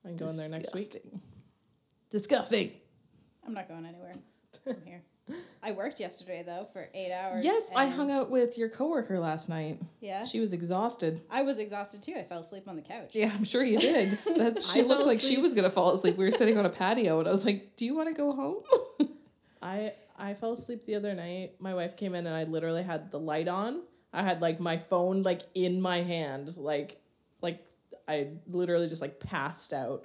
I'm 0.04 0.16
going 0.16 0.36
there 0.36 0.48
next 0.48 0.74
week. 0.74 0.90
disgusting. 0.90 1.20
Disgusting. 2.10 2.72
I'm 3.46 3.52
not 3.52 3.68
going 3.68 3.84
anywhere. 3.84 4.14
I'm 4.66 4.82
here. 4.84 5.02
I 5.62 5.72
worked 5.72 6.00
yesterday 6.00 6.42
though 6.44 6.66
for 6.72 6.88
eight 6.94 7.12
hours. 7.12 7.44
Yes, 7.44 7.70
I 7.74 7.86
hung 7.86 8.10
out 8.10 8.30
with 8.30 8.56
your 8.56 8.68
coworker 8.68 9.18
last 9.18 9.48
night. 9.48 9.80
Yeah. 10.00 10.24
She 10.24 10.40
was 10.40 10.52
exhausted. 10.52 11.20
I 11.30 11.42
was 11.42 11.58
exhausted 11.58 12.02
too. 12.02 12.14
I 12.18 12.22
fell 12.22 12.40
asleep 12.40 12.68
on 12.68 12.76
the 12.76 12.82
couch. 12.82 13.10
Yeah, 13.14 13.32
I'm 13.34 13.44
sure 13.44 13.64
you 13.64 13.78
did. 13.78 14.10
That's 14.36 14.72
she 14.72 14.82
looked 14.82 15.02
fell 15.02 15.08
like 15.08 15.20
she 15.20 15.38
was 15.38 15.54
gonna 15.54 15.70
fall 15.70 15.92
asleep. 15.92 16.16
We 16.16 16.24
were 16.24 16.30
sitting 16.30 16.56
on 16.56 16.66
a 16.66 16.70
patio, 16.70 17.18
and 17.18 17.28
I 17.28 17.30
was 17.30 17.44
like, 17.44 17.76
"Do 17.76 17.84
you 17.84 17.94
want 17.94 18.08
to 18.08 18.14
go 18.14 18.32
home?" 18.32 18.62
I 19.62 19.92
I 20.18 20.34
fell 20.34 20.52
asleep 20.52 20.84
the 20.84 20.94
other 20.94 21.14
night. 21.14 21.54
My 21.58 21.74
wife 21.74 21.96
came 21.96 22.14
in 22.14 22.26
and 22.26 22.34
I 22.34 22.44
literally 22.44 22.82
had 22.82 23.10
the 23.10 23.18
light 23.18 23.48
on. 23.48 23.82
I 24.12 24.22
had 24.22 24.40
like 24.40 24.60
my 24.60 24.76
phone 24.76 25.22
like 25.22 25.42
in 25.54 25.80
my 25.80 25.98
hand, 25.98 26.56
like 26.56 27.00
like 27.40 27.64
I 28.06 28.28
literally 28.46 28.88
just 28.88 29.02
like 29.02 29.20
passed 29.20 29.72
out. 29.72 30.04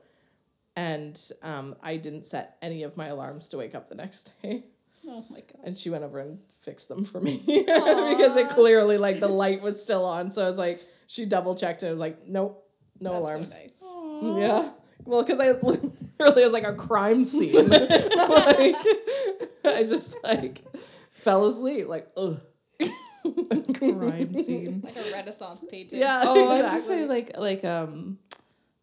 And 0.75 1.19
um, 1.43 1.75
I 1.83 1.97
didn't 1.97 2.25
set 2.25 2.57
any 2.61 2.81
of 2.81 2.97
my 2.97 3.07
alarms 3.07 3.49
to 3.49 3.57
wake 3.57 3.75
up 3.75 3.89
the 3.89 3.95
next 3.95 4.33
day. 4.41 4.63
Oh 5.07 5.25
my 5.31 5.39
god. 5.39 5.61
And 5.63 5.77
she 5.77 5.89
went 5.89 6.03
over 6.03 6.19
and 6.19 6.39
fixed 6.61 6.89
them 6.89 7.03
for 7.03 7.19
me 7.19 7.38
because 7.45 8.36
it 8.36 8.50
clearly 8.50 8.98
like 8.98 9.19
the 9.19 9.27
light 9.27 9.62
was 9.62 9.81
still 9.81 10.05
on. 10.05 10.31
So 10.31 10.43
I 10.43 10.48
was 10.48 10.57
like, 10.57 10.81
she 11.07 11.25
double 11.25 11.55
checked 11.55 11.83
and 11.83 11.89
it 11.89 11.91
was 11.91 12.00
like, 12.00 12.27
nope, 12.27 12.67
no 13.00 13.12
That's 13.12 13.22
alarms. 13.22 13.79
So 13.79 14.22
nice. 14.22 14.39
Yeah. 14.41 14.69
Well, 15.05 15.24
because 15.24 15.39
I 15.39 15.51
literally 15.62 16.43
was 16.43 16.53
like 16.53 16.63
a 16.63 16.74
crime 16.74 17.24
scene. 17.24 17.69
like, 17.69 18.75
I 19.65 19.83
just 19.88 20.24
like 20.24 20.62
fell 21.12 21.45
asleep. 21.45 21.88
Like, 21.88 22.10
ugh. 22.15 22.39
Crime 23.77 24.43
scene. 24.43 24.81
Like 24.83 24.95
a 24.95 25.12
Renaissance 25.13 25.65
painting. 25.69 26.00
Yeah. 26.00 26.24
Oh, 26.25 26.43
I 26.43 26.48
was 26.48 26.60
exactly. 26.60 26.69
gonna 26.69 26.81
say 26.81 27.05
like 27.05 27.38
like 27.38 27.65
um 27.65 28.19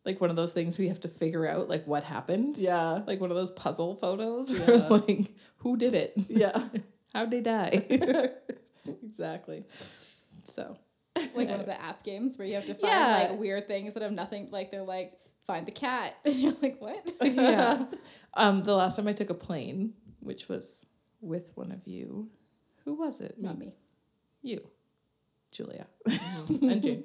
like 0.04 0.20
one 0.20 0.30
of 0.30 0.36
those 0.36 0.52
things 0.52 0.78
we 0.78 0.88
have 0.88 1.00
to 1.00 1.08
figure 1.08 1.46
out 1.46 1.68
like 1.68 1.86
what 1.86 2.04
happened. 2.04 2.56
Yeah. 2.56 3.02
Like 3.06 3.20
one 3.20 3.30
of 3.30 3.36
those 3.36 3.50
puzzle 3.50 3.94
photos 3.96 4.50
where 4.50 4.70
it's 4.70 4.84
Yeah. 4.84 4.88
like 4.88 5.32
who 5.58 5.76
did 5.76 5.94
it? 5.94 6.12
Yeah. 6.28 6.58
How'd 7.14 7.30
they 7.30 7.40
die? 7.40 7.84
exactly. 9.02 9.64
so 10.44 10.76
Like 11.16 11.48
one 11.48 11.60
of 11.60 11.66
the 11.66 11.80
app 11.80 12.02
games 12.02 12.38
where 12.38 12.46
you 12.46 12.54
have 12.54 12.66
to 12.66 12.74
find 12.74 12.92
Yeah. 12.92 13.28
like 13.30 13.38
weird 13.40 13.66
things 13.66 13.94
that 13.94 14.02
have 14.02 14.12
nothing. 14.12 14.48
Like 14.50 14.70
they're 14.70 14.82
like 14.82 15.12
find 15.40 15.66
the 15.66 15.72
cat, 15.72 16.14
and 16.24 16.34
you're 16.34 16.52
like 16.62 16.80
what? 16.80 17.12
yeah. 17.22 17.84
Um, 18.34 18.62
the 18.62 18.74
last 18.74 18.96
time 18.96 19.08
I 19.08 19.12
took 19.12 19.30
a 19.30 19.34
plane, 19.34 19.94
which 20.20 20.48
was 20.48 20.86
with 21.20 21.52
one 21.56 21.72
of 21.72 21.86
you, 21.86 22.30
who 22.84 22.94
was 22.94 23.20
it? 23.20 23.36
Not 23.38 23.58
me. 23.58 23.74
You, 24.42 24.60
Julia. 25.50 25.86
And 26.62 26.82
Jane. 26.82 27.04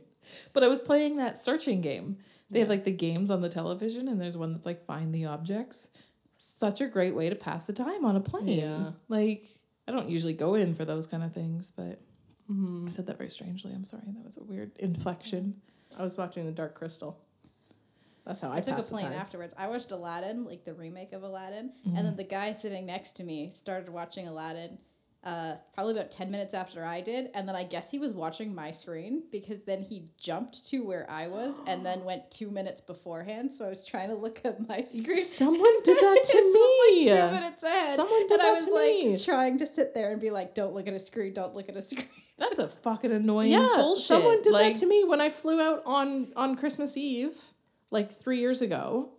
But 0.54 0.64
I 0.64 0.68
was 0.68 0.80
playing 0.80 1.18
that 1.18 1.38
searching 1.38 1.82
game. 1.82 2.18
They 2.50 2.60
have 2.60 2.70
like 2.70 2.84
the 2.84 2.92
games 2.92 3.32
on 3.32 3.42
the 3.42 3.50
television, 3.50 4.08
and 4.08 4.20
there's 4.22 4.38
one 4.38 4.54
that's 4.54 4.66
like 4.66 4.86
find 4.86 5.14
the 5.14 5.26
objects. 5.26 5.90
Such 6.38 6.82
a 6.82 6.88
great 6.88 7.16
way 7.16 7.30
to 7.30 7.36
pass 7.36 7.66
the 7.66 7.74
time 7.74 8.06
on 8.06 8.16
a 8.16 8.20
plane. 8.20 8.48
Yeah. 8.60 8.92
Like 9.08 9.48
I 9.88 9.92
don't 9.92 10.10
usually 10.10 10.34
go 10.34 10.56
in 10.56 10.74
for 10.76 10.86
those 10.86 11.08
kind 11.08 11.24
of 11.24 11.34
things, 11.34 11.72
but 11.76 12.00
I 12.50 12.90
said 12.90 13.08
that 13.08 13.18
very 13.18 13.30
strangely. 13.32 13.72
I'm 13.74 13.86
sorry. 13.86 14.04
That 14.08 14.24
was 14.26 14.38
a 14.38 14.44
weird 14.44 14.72
inflection. 14.78 15.56
I 15.98 16.04
was 16.04 16.18
watching 16.18 16.46
The 16.46 16.52
Dark 16.52 16.76
Crystal. 16.76 17.20
That's 18.26 18.42
how 18.42 18.50
I, 18.52 18.58
I 18.58 18.60
took 18.60 18.74
a 18.74 18.78
passed 18.78 18.90
the 18.92 18.98
plane 18.98 19.14
afterwards. 19.14 19.54
I 19.58 19.68
watched 19.68 19.92
Aladdin, 19.92 20.46
like 20.46 20.64
the 20.66 20.74
remake 20.74 21.14
of 21.14 21.24
Aladdin, 21.24 21.72
Mm-hmm. 21.88 21.96
and 21.98 22.06
then 22.08 22.16
the 22.16 22.24
guy 22.24 22.52
sitting 22.54 22.86
next 22.86 23.14
to 23.18 23.24
me 23.24 23.50
started 23.50 23.90
watching 23.90 24.28
Aladdin 24.28 24.78
uh, 25.26 25.56
probably 25.74 25.94
about 25.94 26.12
10 26.12 26.30
minutes 26.30 26.54
after 26.54 26.86
I 26.86 27.02
did. 27.02 27.32
And 27.34 27.48
then 27.48 27.56
I 27.56 27.64
guess 27.64 27.90
he 27.90 27.98
was 27.98 28.14
watching 28.14 28.54
my 28.54 28.70
screen 28.70 29.24
because 29.32 29.64
then 29.64 29.82
he 29.82 30.06
jumped 30.20 30.66
to 30.70 30.86
where 30.86 31.10
I 31.10 31.28
was 31.28 31.62
and 31.66 31.84
then 31.84 32.04
went 32.06 32.30
two 32.30 32.52
minutes 32.52 32.80
beforehand. 32.80 33.52
So 33.52 33.66
I 33.66 33.70
was 33.70 33.86
trying 33.86 34.10
to 34.10 34.16
look 34.16 34.42
at 34.46 34.68
my 34.68 34.84
screen. 34.84 35.24
Someone 35.24 35.74
did 35.84 35.98
that 35.98 36.24
to 36.32 36.38
me. 36.38 37.10
like 37.10 37.28
two 37.28 37.34
minutes 37.34 37.64
ahead. 37.64 37.96
Someone 37.96 38.28
did 38.28 38.40
and 38.40 38.42
I 38.48 38.52
was 38.54 38.66
to 38.66 38.74
like 38.74 38.86
me. 38.86 39.18
trying 39.18 39.58
to 39.58 39.66
sit 39.66 39.96
there 39.96 40.12
and 40.12 40.22
be 40.22 40.30
like, 40.30 40.54
don't 40.54 40.76
look 40.76 40.88
at 40.88 40.94
a 40.94 41.00
screen, 41.00 41.34
don't 41.34 41.56
look 41.56 41.70
at 41.70 41.76
a 41.76 41.82
screen. 41.82 42.08
That's 42.38 42.60
a 42.60 42.68
fucking 42.68 43.12
annoying 43.12 43.52
yeah, 43.52 43.68
bullshit. 43.78 44.06
someone 44.06 44.42
did 44.44 44.54
like, 44.54 44.74
that 44.74 44.80
to 44.82 44.86
me 44.86 45.06
when 45.06 45.22
I 45.22 45.30
flew 45.30 45.60
out 45.60 45.82
on 45.86 46.28
on 46.36 46.56
Christmas 46.56 46.98
Eve, 46.98 47.34
like 47.90 48.12
three 48.12 48.40
years 48.40 48.62
ago, 48.62 49.10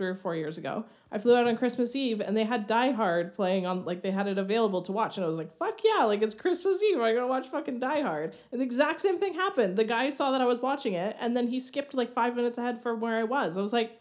three 0.00 0.08
or 0.08 0.14
four 0.14 0.34
years 0.34 0.56
ago. 0.56 0.86
I 1.12 1.18
flew 1.18 1.36
out 1.36 1.46
on 1.46 1.58
Christmas 1.58 1.94
Eve 1.94 2.22
and 2.22 2.34
they 2.34 2.44
had 2.44 2.66
Die 2.66 2.92
Hard 2.92 3.34
playing 3.34 3.66
on 3.66 3.84
like 3.84 4.00
they 4.00 4.10
had 4.10 4.28
it 4.28 4.38
available 4.38 4.80
to 4.80 4.92
watch 4.92 5.18
and 5.18 5.24
I 5.26 5.28
was 5.28 5.36
like, 5.36 5.54
fuck 5.58 5.78
yeah, 5.84 6.04
like 6.04 6.22
it's 6.22 6.32
Christmas 6.32 6.82
Eve. 6.82 6.98
I 7.00 7.12
gotta 7.12 7.26
watch 7.26 7.48
fucking 7.48 7.80
Die 7.80 8.00
Hard. 8.00 8.34
And 8.50 8.62
the 8.62 8.64
exact 8.64 9.02
same 9.02 9.18
thing 9.18 9.34
happened. 9.34 9.76
The 9.76 9.84
guy 9.84 10.08
saw 10.08 10.30
that 10.30 10.40
I 10.40 10.46
was 10.46 10.62
watching 10.62 10.94
it 10.94 11.16
and 11.20 11.36
then 11.36 11.48
he 11.48 11.60
skipped 11.60 11.92
like 11.92 12.14
five 12.14 12.34
minutes 12.34 12.56
ahead 12.56 12.80
from 12.82 13.00
where 13.00 13.18
I 13.18 13.24
was. 13.24 13.58
I 13.58 13.60
was 13.60 13.74
like, 13.74 14.00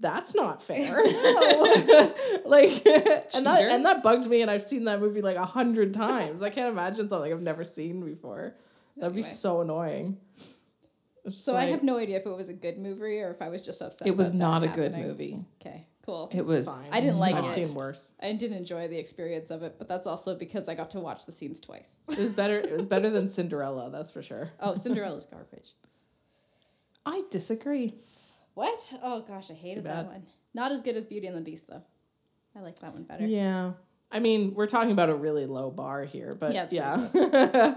that's 0.00 0.34
not 0.34 0.60
fair. 0.60 0.96
like 2.44 2.84
and 2.84 3.46
that 3.46 3.58
and 3.60 3.86
that 3.86 4.02
bugged 4.02 4.28
me 4.28 4.42
and 4.42 4.50
I've 4.50 4.62
seen 4.62 4.86
that 4.86 4.98
movie 4.98 5.22
like 5.22 5.36
a 5.36 5.46
hundred 5.46 5.94
times. 5.94 6.42
I 6.42 6.50
can't 6.50 6.72
imagine 6.72 7.08
something 7.08 7.32
I've 7.32 7.42
never 7.42 7.62
seen 7.62 8.04
before. 8.04 8.56
That'd 8.96 9.14
be 9.14 9.22
so 9.22 9.60
annoying. 9.60 10.16
So 11.28 11.56
I 11.56 11.64
have 11.66 11.82
no 11.82 11.96
idea 11.98 12.16
if 12.18 12.26
it 12.26 12.36
was 12.36 12.48
a 12.48 12.54
good 12.54 12.78
movie 12.78 13.20
or 13.20 13.30
if 13.30 13.42
I 13.42 13.48
was 13.48 13.62
just 13.62 13.82
upset. 13.82 14.06
it 14.06 14.16
was 14.16 14.32
not 14.32 14.62
a 14.62 14.68
good 14.68 14.92
movie. 14.96 15.44
Okay, 15.60 15.86
cool. 16.04 16.30
It 16.32 16.44
was. 16.46 16.66
fine. 16.66 16.88
I 16.92 17.00
didn't 17.00 17.18
like 17.18 17.34
I've 17.34 17.44
it. 17.44 17.66
seen 17.66 17.74
worse. 17.74 18.14
I 18.22 18.32
didn't 18.32 18.56
enjoy 18.56 18.88
the 18.88 18.98
experience 18.98 19.50
of 19.50 19.62
it, 19.62 19.74
but 19.78 19.88
that's 19.88 20.06
also 20.06 20.36
because 20.36 20.68
I 20.68 20.74
got 20.74 20.90
to 20.90 21.00
watch 21.00 21.26
the 21.26 21.32
scenes 21.32 21.60
twice. 21.60 21.96
It 22.10 22.18
was 22.18 22.32
better. 22.32 22.58
It 22.58 22.72
was 22.72 22.86
better 22.86 23.10
than 23.10 23.28
Cinderella. 23.28 23.90
That's 23.90 24.10
for 24.12 24.22
sure. 24.22 24.50
Oh, 24.60 24.74
Cinderella's 24.74 25.26
garbage. 25.26 25.72
I 27.04 27.22
disagree. 27.30 27.94
What? 28.54 28.92
Oh 29.02 29.20
gosh, 29.20 29.50
I 29.50 29.54
hated 29.54 29.84
that 29.84 30.06
one. 30.06 30.26
Not 30.54 30.72
as 30.72 30.80
good 30.82 30.96
as 30.96 31.06
Beauty 31.06 31.26
and 31.26 31.36
the 31.36 31.40
Beast 31.42 31.68
though. 31.68 31.82
I 32.56 32.60
like 32.60 32.78
that 32.80 32.94
one 32.94 33.02
better. 33.04 33.26
Yeah. 33.26 33.72
I 34.10 34.20
mean, 34.20 34.54
we're 34.54 34.66
talking 34.68 34.92
about 34.92 35.10
a 35.10 35.14
really 35.14 35.46
low 35.46 35.70
bar 35.70 36.04
here, 36.04 36.32
but 36.38 36.54
Yeah, 36.54 36.66
yeah. 36.70 37.08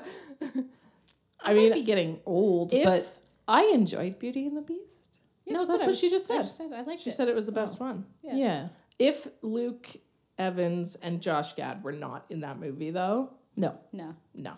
I, 1.42 1.52
I 1.52 1.54
mean, 1.54 1.74
be 1.74 1.84
getting 1.84 2.20
old, 2.26 2.74
if- 2.74 2.84
but 2.86 3.20
I 3.50 3.72
enjoyed 3.74 4.20
Beauty 4.20 4.46
and 4.46 4.56
the 4.56 4.62
Beast. 4.62 5.20
Yeah, 5.46 5.54
No, 5.56 5.66
that's 5.66 5.84
what 5.84 5.96
she 5.96 6.10
just 6.10 6.30
I 6.32 6.36
said. 6.36 6.44
just 6.44 6.58
said 6.58 6.72
I 6.72 6.82
liked 6.84 7.02
it. 7.02 7.04
she 7.04 7.10
it. 7.10 7.14
said 7.14 7.28
it 7.28 7.36
was 7.36 7.46
the 7.48 7.52
oh. 7.52 7.56
best 7.56 7.80
one. 7.80 8.06
Yeah. 8.22 8.36
Yeah. 8.36 8.68
If 9.00 9.28
Luke 9.42 9.90
Evans 10.38 10.96
and 10.96 11.22
Josh 11.22 11.54
Gad 11.54 11.84
were 11.84 11.92
not 11.92 12.26
in 12.30 12.42
that 12.42 12.60
movie, 12.60 12.92
though, 12.92 13.32
No. 13.58 13.78
No. 13.92 14.16
no, 14.34 14.54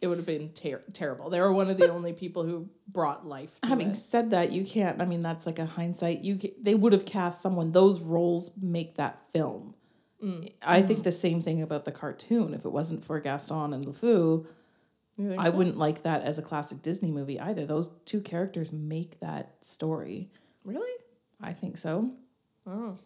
it 0.00 0.06
would 0.06 0.18
have 0.18 0.26
been 0.26 0.50
ter- 0.50 0.82
terrible. 0.92 1.28
They 1.30 1.40
were 1.40 1.52
one 1.52 1.68
of 1.68 1.78
the 1.78 1.90
only 1.90 2.12
people 2.12 2.44
who 2.44 2.68
brought 2.88 3.26
life. 3.26 3.60
To 3.62 3.68
Having 3.68 3.90
it. 3.90 3.96
said 3.96 4.30
that, 4.30 4.52
you 4.52 4.64
can't. 4.64 5.00
I 5.00 5.04
mean, 5.04 5.22
that's 5.22 5.44
like 5.46 5.58
a 5.58 5.66
hindsight. 5.66 6.20
You 6.22 6.38
ca- 6.38 6.54
they 6.60 6.74
would 6.74 6.92
have 6.92 7.04
cast 7.04 7.42
someone. 7.42 7.72
Those 7.72 8.00
roles 8.02 8.52
make 8.62 8.94
that 8.96 9.30
film. 9.32 9.74
Mm. 10.22 10.52
I 10.62 10.82
think 10.82 11.02
the 11.02 11.12
same 11.12 11.40
thing 11.42 11.60
about 11.62 11.84
the 11.84 11.92
cartoon. 11.92 12.54
If 12.54 12.64
it 12.64 12.70
wasn't 12.70 13.02
for 13.04 13.18
Gaston 13.20 13.72
and 13.72 13.84
LeFou, 13.84 14.02
You 14.02 14.44
think 14.44 14.56
I 15.18 15.50
so? 15.50 15.56
wouldn't 15.56 15.76
like 15.76 16.02
that 16.02 16.22
as 16.22 16.38
a 16.38 16.42
classic 16.42 16.80
Disney 16.82 17.10
movie 17.10 17.38
either. 17.38 17.66
Those 17.66 17.90
two 18.04 18.20
characters 18.20 18.72
make 18.72 19.20
that 19.20 19.56
story. 19.64 20.30
really. 20.64 20.90
I 21.40 21.52
think 21.52 21.76
so. 21.76 22.12
Oh, 22.66 22.96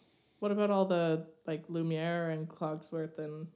what 0.40 0.52
about 0.52 0.70
all 0.70 0.84
the 0.84 1.26
like 1.46 1.64
Lumiere 1.68 2.28
and 2.30 2.46
Cogsworth 2.48 3.18
and 3.18 3.46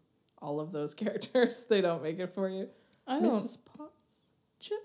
all 0.40 0.58
of 0.58 0.72
those 0.72 0.94
characters? 1.02 1.66
They 1.66 1.80
don't 1.80 2.02
make 2.02 2.18
it 2.18 2.34
for 2.34 2.48
you. 2.48 2.68
I 3.06 3.20
don't. 3.20 3.30
Mrs. 3.30 3.58
Potts, 3.64 4.24
Chip. 4.58 4.78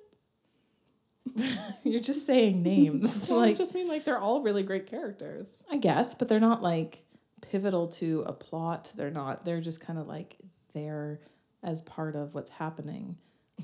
You're 1.83 2.01
just 2.01 2.25
saying 2.25 2.61
names. 2.63 3.27
Well, 3.35 3.39
I 3.39 3.47
like 3.47 3.57
just 3.57 3.73
mean 3.73 3.87
like 3.87 4.03
they're 4.03 4.19
all 4.19 4.41
really 4.41 4.63
great 4.63 4.85
characters. 4.87 5.63
I 5.71 5.77
guess, 5.77 6.13
but 6.15 6.27
they're 6.29 6.39
not 6.39 6.61
like 6.61 7.03
pivotal 7.41 7.87
to 7.87 8.23
a 8.27 8.33
plot. 8.33 8.93
They're 8.95 9.09
not. 9.11 9.43
They're 9.45 9.61
just 9.61 9.81
kind 9.81 9.97
of 9.97 10.07
like 10.07 10.37
there 10.73 11.21
as 11.63 11.81
part 11.81 12.15
of 12.15 12.35
what's 12.35 12.51
happening. 12.51 13.17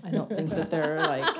I 0.05 0.09
don't 0.11 0.29
think 0.29 0.49
that 0.49 0.69
they're 0.71 0.97
like. 0.99 1.25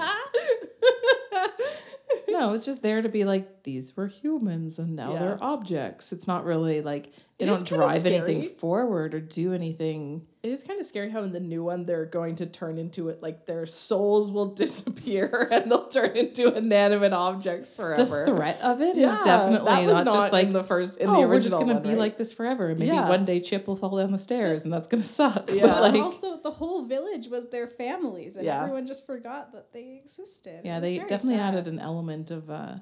No, 2.27 2.53
it's 2.53 2.65
just 2.65 2.81
there 2.81 3.01
to 3.01 3.09
be 3.09 3.23
like 3.25 3.63
these 3.63 3.95
were 3.95 4.07
humans 4.07 4.79
and 4.79 4.95
now 4.95 5.13
Yeah. 5.13 5.19
they're 5.19 5.37
objects. 5.43 6.11
It's 6.13 6.27
not 6.27 6.45
really 6.45 6.81
like 6.81 7.11
they 7.37 7.45
It 7.45 7.49
don't 7.49 7.65
drive 7.67 8.05
anything 8.05 8.43
forward 8.45 9.13
or 9.13 9.19
do 9.19 9.53
anything. 9.53 10.25
It 10.43 10.49
is 10.51 10.63
kind 10.63 10.79
of 10.79 10.87
scary 10.87 11.11
how 11.11 11.21
in 11.21 11.33
the 11.33 11.39
new 11.39 11.63
one 11.63 11.85
they're 11.85 12.05
going 12.07 12.37
to 12.37 12.47
turn 12.47 12.79
into 12.79 13.09
it 13.09 13.21
like 13.21 13.45
their 13.45 13.67
souls 13.67 14.31
will 14.31 14.47
disappear 14.55 15.47
and 15.51 15.69
they'll 15.71 15.87
turn 15.87 16.17
into 16.17 16.51
inanimate 16.55 17.13
objects 17.13 17.75
forever. 17.75 18.25
The 18.25 18.25
threat 18.25 18.59
of 18.61 18.81
it 18.81 18.97
is 18.97 18.97
Yeah, 18.97 19.21
definitely 19.23 19.65
that 19.69 19.83
was 19.85 19.93
not, 19.93 20.05
just 20.05 20.31
like 20.31 20.47
in 20.47 20.53
the 20.53 20.63
first 20.63 20.97
in 20.99 21.09
oh, 21.09 21.13
the 21.13 21.19
original 21.19 21.29
we're 21.29 21.39
just 21.41 21.59
gonna 21.59 21.73
one, 21.75 21.83
be 21.83 21.89
right? 21.89 21.97
like 21.99 22.17
this 22.17 22.33
forever. 22.33 22.69
and 22.69 22.79
Maybe 22.79 22.91
Yeah. 22.91 23.07
one 23.07 23.23
day 23.23 23.39
Chip 23.39 23.67
will 23.67 23.75
fall 23.75 23.95
down 23.97 24.11
the 24.11 24.17
stairs 24.17 24.63
and 24.63 24.73
that's 24.73 24.87
gonna 24.87 25.03
suck. 25.03 25.45
But, 25.45 25.55
Yeah. 25.55 25.79
like, 25.79 26.01
also, 26.01 26.37
the 26.41 26.49
whole 26.49 26.85
village 26.85 27.27
was 27.27 27.49
their 27.49 27.67
families, 27.67 28.35
and 28.35 28.43
Yeah. 28.43 28.63
everyone 28.63 28.87
just 28.87 29.05
forgot 29.05 29.51
that 29.53 29.71
they 29.73 29.99
existed. 30.03 30.61
yeah, 30.65 30.79
they 30.79 30.97
definitely 30.97 31.35
sad. 31.35 31.53
added 31.53 31.67
an 31.67 31.79
element 31.79 32.31
of 32.31 32.49
uh, 32.49 32.77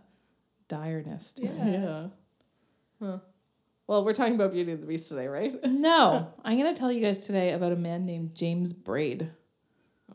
direness. 0.70 1.34
to 1.34 1.44
it. 1.44 1.52
Yeah. 1.58 2.08
Huh. 3.02 3.18
Well, 3.90 4.06
we're 4.06 4.14
talking 4.14 4.36
about 4.36 4.52
Beauty 4.52 4.72
and 4.74 4.84
the 4.84 4.86
Beast 4.86 5.10
today, 5.10 5.26
right? 5.26 5.52
No, 5.66 6.32
I'm 6.46 6.60
gonna 6.60 6.76
tell 6.76 6.92
you 6.92 7.02
guys 7.02 7.26
today 7.26 7.54
about 7.54 7.72
a 7.72 7.76
man 7.76 8.06
named 8.06 8.36
James 8.36 8.72
Braid. 8.72 9.28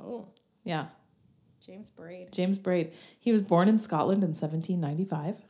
Oh. 0.01 0.29
Yeah, 0.63 0.87
James 1.61 1.91
Braid. 1.91 2.29
James 2.31 2.57
Braid. 2.57 2.93
He 3.19 3.33
was 3.33 3.43
born 3.43 3.69
in 3.69 3.77
Scotland 3.79 4.23
in 4.23 4.29
1795. 4.31 5.41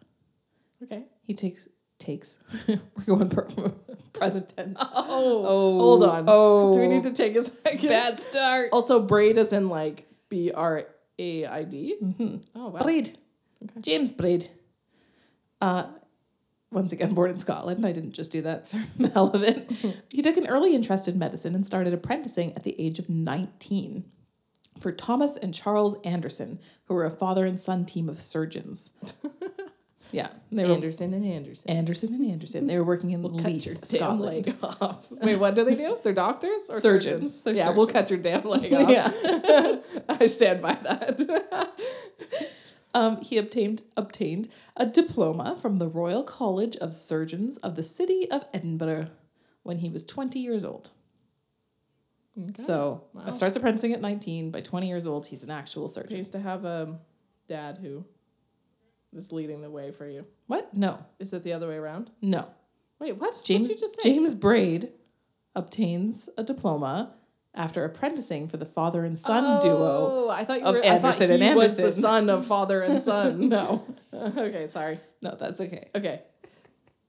Okay. 0.85 1.05
He 1.23 1.35
takes 1.35 1.69
takes. 1.99 2.39
We're 2.97 3.05
going 3.05 3.29
per- 3.29 3.45
present 4.15 4.49
tense. 4.57 4.77
Oh, 4.81 5.45
Oh, 5.47 5.79
hold 5.79 6.05
on. 6.05 6.25
oh. 6.27 6.73
Do 6.73 6.81
we 6.81 6.89
need 6.89 7.03
to 7.03 7.13
take 7.13 7.37
a 7.37 7.43
second? 7.43 7.89
Bad 7.91 8.19
start. 8.19 8.71
Also, 8.73 9.01
braid 9.01 9.37
is 9.37 9.53
in 9.53 9.69
like 9.69 10.09
B 10.31 10.51
R 10.51 10.87
A 11.19 11.45
I 11.45 11.65
D. 11.65 11.97
Oh 12.55 12.69
wow. 12.71 12.81
Braid. 12.81 13.19
Okay. 13.63 13.81
James 13.83 14.13
Braid. 14.13 14.49
Uh, 15.61 15.89
once 16.75 16.93
again, 16.93 17.15
born 17.15 17.31
in 17.31 17.39
Scotland. 17.39 17.87
I 17.87 17.93
didn't 17.93 18.13
just 18.13 18.33
do 18.33 18.43
that 18.43 18.67
for 18.69 18.77
the 19.03 19.09
hell 19.09 19.29
of 19.31 19.43
it. 19.43 19.73
he 20.11 20.21
took 20.23 20.37
an 20.37 20.47
early 20.47 20.75
interest 20.75 21.09
in 21.09 21.19
medicine 21.19 21.55
and 21.55 21.65
started 21.67 21.95
apprenticing 21.95 22.53
at 22.55 22.65
the 22.65 22.79
age 22.81 22.99
of 22.99 23.09
19 23.09 24.05
for 24.81 24.91
Thomas 24.93 25.37
and 25.37 25.55
Charles 25.55 25.97
Anderson, 26.03 26.59
who 26.87 26.95
were 26.95 27.05
a 27.05 27.11
father 27.11 27.45
and 27.47 27.59
son 27.61 27.85
team 27.85 28.09
of 28.09 28.19
surgeons. 28.19 28.93
yeah, 30.13 30.29
they 30.51 30.65
were 30.65 30.73
Anderson 30.73 31.15
and 31.15 31.25
Anderson. 31.25 31.71
Anderson 31.71 32.13
and 32.15 32.29
Anderson. 32.31 32.67
They 32.67 32.77
were 32.77 32.85
working 32.85 33.13
in 33.13 33.23
Cut 33.39 33.45
Leith, 33.45 33.67
your 33.67 33.77
damn 33.77 33.85
Scotland. 33.85 34.47
leg 34.47 34.55
off. 34.63 35.07
Wait, 35.23 35.39
what 35.39 35.55
do 35.55 35.65
they 35.65 35.77
do? 35.77 35.97
They're 36.03 36.13
doctors 36.13 36.69
or 36.69 36.81
Surgeons. 36.81 37.05
surgeons? 37.05 37.43
They're 37.45 37.55
yeah, 37.55 37.71
we'll 37.71 37.87
cut 37.87 38.11
your 38.11 38.19
damn 38.19 38.43
leg 38.45 38.73
off. 38.73 38.91
Yeah. 38.91 39.77
I 40.09 40.27
stand 40.27 40.61
by 40.61 40.75
that. 40.75 41.71
Um, 42.95 43.21
he 43.21 43.39
obtained 43.39 43.83
obtained 43.97 44.49
a 44.77 44.87
diploma 44.87 45.59
from 45.61 45.79
the 45.79 45.89
Royal 45.89 46.23
College 46.23 46.77
of 46.77 46.95
Surgeons 46.95 47.59
of 47.59 47.75
the 47.75 47.83
City 47.83 48.31
of 48.31 48.45
Edinburgh 48.55 49.09
when 49.65 49.79
he 49.79 49.91
was 49.91 50.05
20 50.05 50.39
years 50.39 50.65
old. 50.65 50.91
So 52.57 53.05
Wow. 53.13 53.31
starts 53.31 53.55
apprenticing 53.57 53.93
at 53.93 54.01
19. 54.01 54.51
By 54.51 54.61
20 54.61 54.89
years 54.89 55.07
old, 55.07 55.27
he's 55.27 55.43
an 55.45 55.51
actual 55.51 55.85
I 55.85 55.87
surgeon. 55.89 56.17
used 56.19 56.33
to 56.33 56.41
have 56.41 56.65
a 56.65 56.99
dad 57.47 57.79
who 57.79 58.05
is 59.13 59.31
leading 59.33 59.61
the 59.61 59.71
way 59.71 59.93
for 59.93 60.07
you. 60.09 60.27
What? 60.49 60.75
No, 60.75 60.99
Is 61.21 61.33
it 61.33 61.43
the 61.45 61.53
other 61.53 61.69
way 61.69 61.77
around? 61.77 62.11
no. 62.21 62.49
Wait, 63.01 63.13
what? 63.19 63.41
James 63.45 63.63
what 63.65 63.69
did 63.69 63.81
you 63.81 63.87
just 63.89 64.03
say? 64.03 64.11
James 64.15 64.35
Braid 64.35 64.93
obtains 65.57 66.29
a 66.39 66.45
diploma 66.45 67.13
after 67.55 67.85
apprenticing 67.85 68.49
for 68.49 68.57
the 68.57 68.67
father 68.67 69.05
and 69.05 69.17
son 69.19 69.45
oh, 69.47 69.63
duo. 69.63 69.77
Oh, 70.27 70.31
I 70.31 70.45
thought 70.45 70.61
you 70.61 70.65
of 70.67 70.75
were. 70.75 70.81
I 70.81 70.99
thought 70.99 71.21
Anderson 71.21 71.31
and 71.31 71.43
he 71.43 71.55
was 71.55 71.77
the 71.77 71.91
son 71.91 72.29
of 72.31 72.47
father 72.47 72.83
and 72.83 73.03
son. 73.03 73.49
No, 73.55 73.85
okay, 74.15 74.67
sorry. 74.67 74.99
no, 75.23 75.35
that's 75.39 75.61
okay. 75.61 75.89
Okay. 75.95 76.21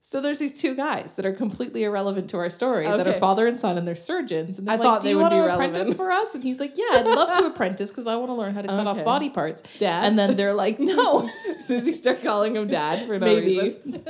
So 0.07 0.21
there's 0.21 0.37
these 0.37 0.61
two 0.61 0.75
guys 0.75 1.15
that 1.15 1.25
are 1.25 1.33
completely 1.33 1.81
irrelevant 1.83 2.29
to 2.29 2.37
our 2.37 2.51
story 2.51 2.85
that 2.85 3.07
are 3.07 3.13
father 3.13 3.47
and 3.47 3.59
son, 3.59 3.75
and 3.75 3.87
they're 3.87 3.95
surgeons. 3.95 4.59
And 4.59 4.67
they're 4.67 4.75
I 4.75 4.77
like, 4.77 4.85
thought 4.85 5.01
"Do 5.01 5.09
you 5.09 5.17
want 5.17 5.31
to 5.33 5.51
apprentice 5.51 5.77
relevant." 5.77 5.97
for 5.97 6.11
us?" 6.11 6.35
And 6.35 6.43
he's 6.43 6.59
like, 6.59 6.73
"Yeah, 6.77 6.99
I'd 6.99 7.07
love 7.07 7.35
to 7.39 7.45
apprentice 7.47 7.89
because 7.89 8.05
I 8.05 8.15
want 8.15 8.29
to 8.29 8.33
learn 8.33 8.53
how 8.53 8.61
to 8.61 8.67
cut 8.67 8.85
Okay. 8.85 8.99
off 8.99 9.03
body 9.03 9.31
parts." 9.31 9.79
Dad? 9.79 10.05
And 10.05 10.15
then 10.15 10.35
they're 10.35 10.53
like, 10.53 10.79
"No, 10.79 11.27
Does 11.67 11.87
he 11.87 11.93
start 11.93 12.21
calling 12.21 12.55
him 12.55 12.67
dad 12.67 13.07
for 13.07 13.17
no 13.17 13.25
maybe, 13.25 13.59
reason? 13.59 14.03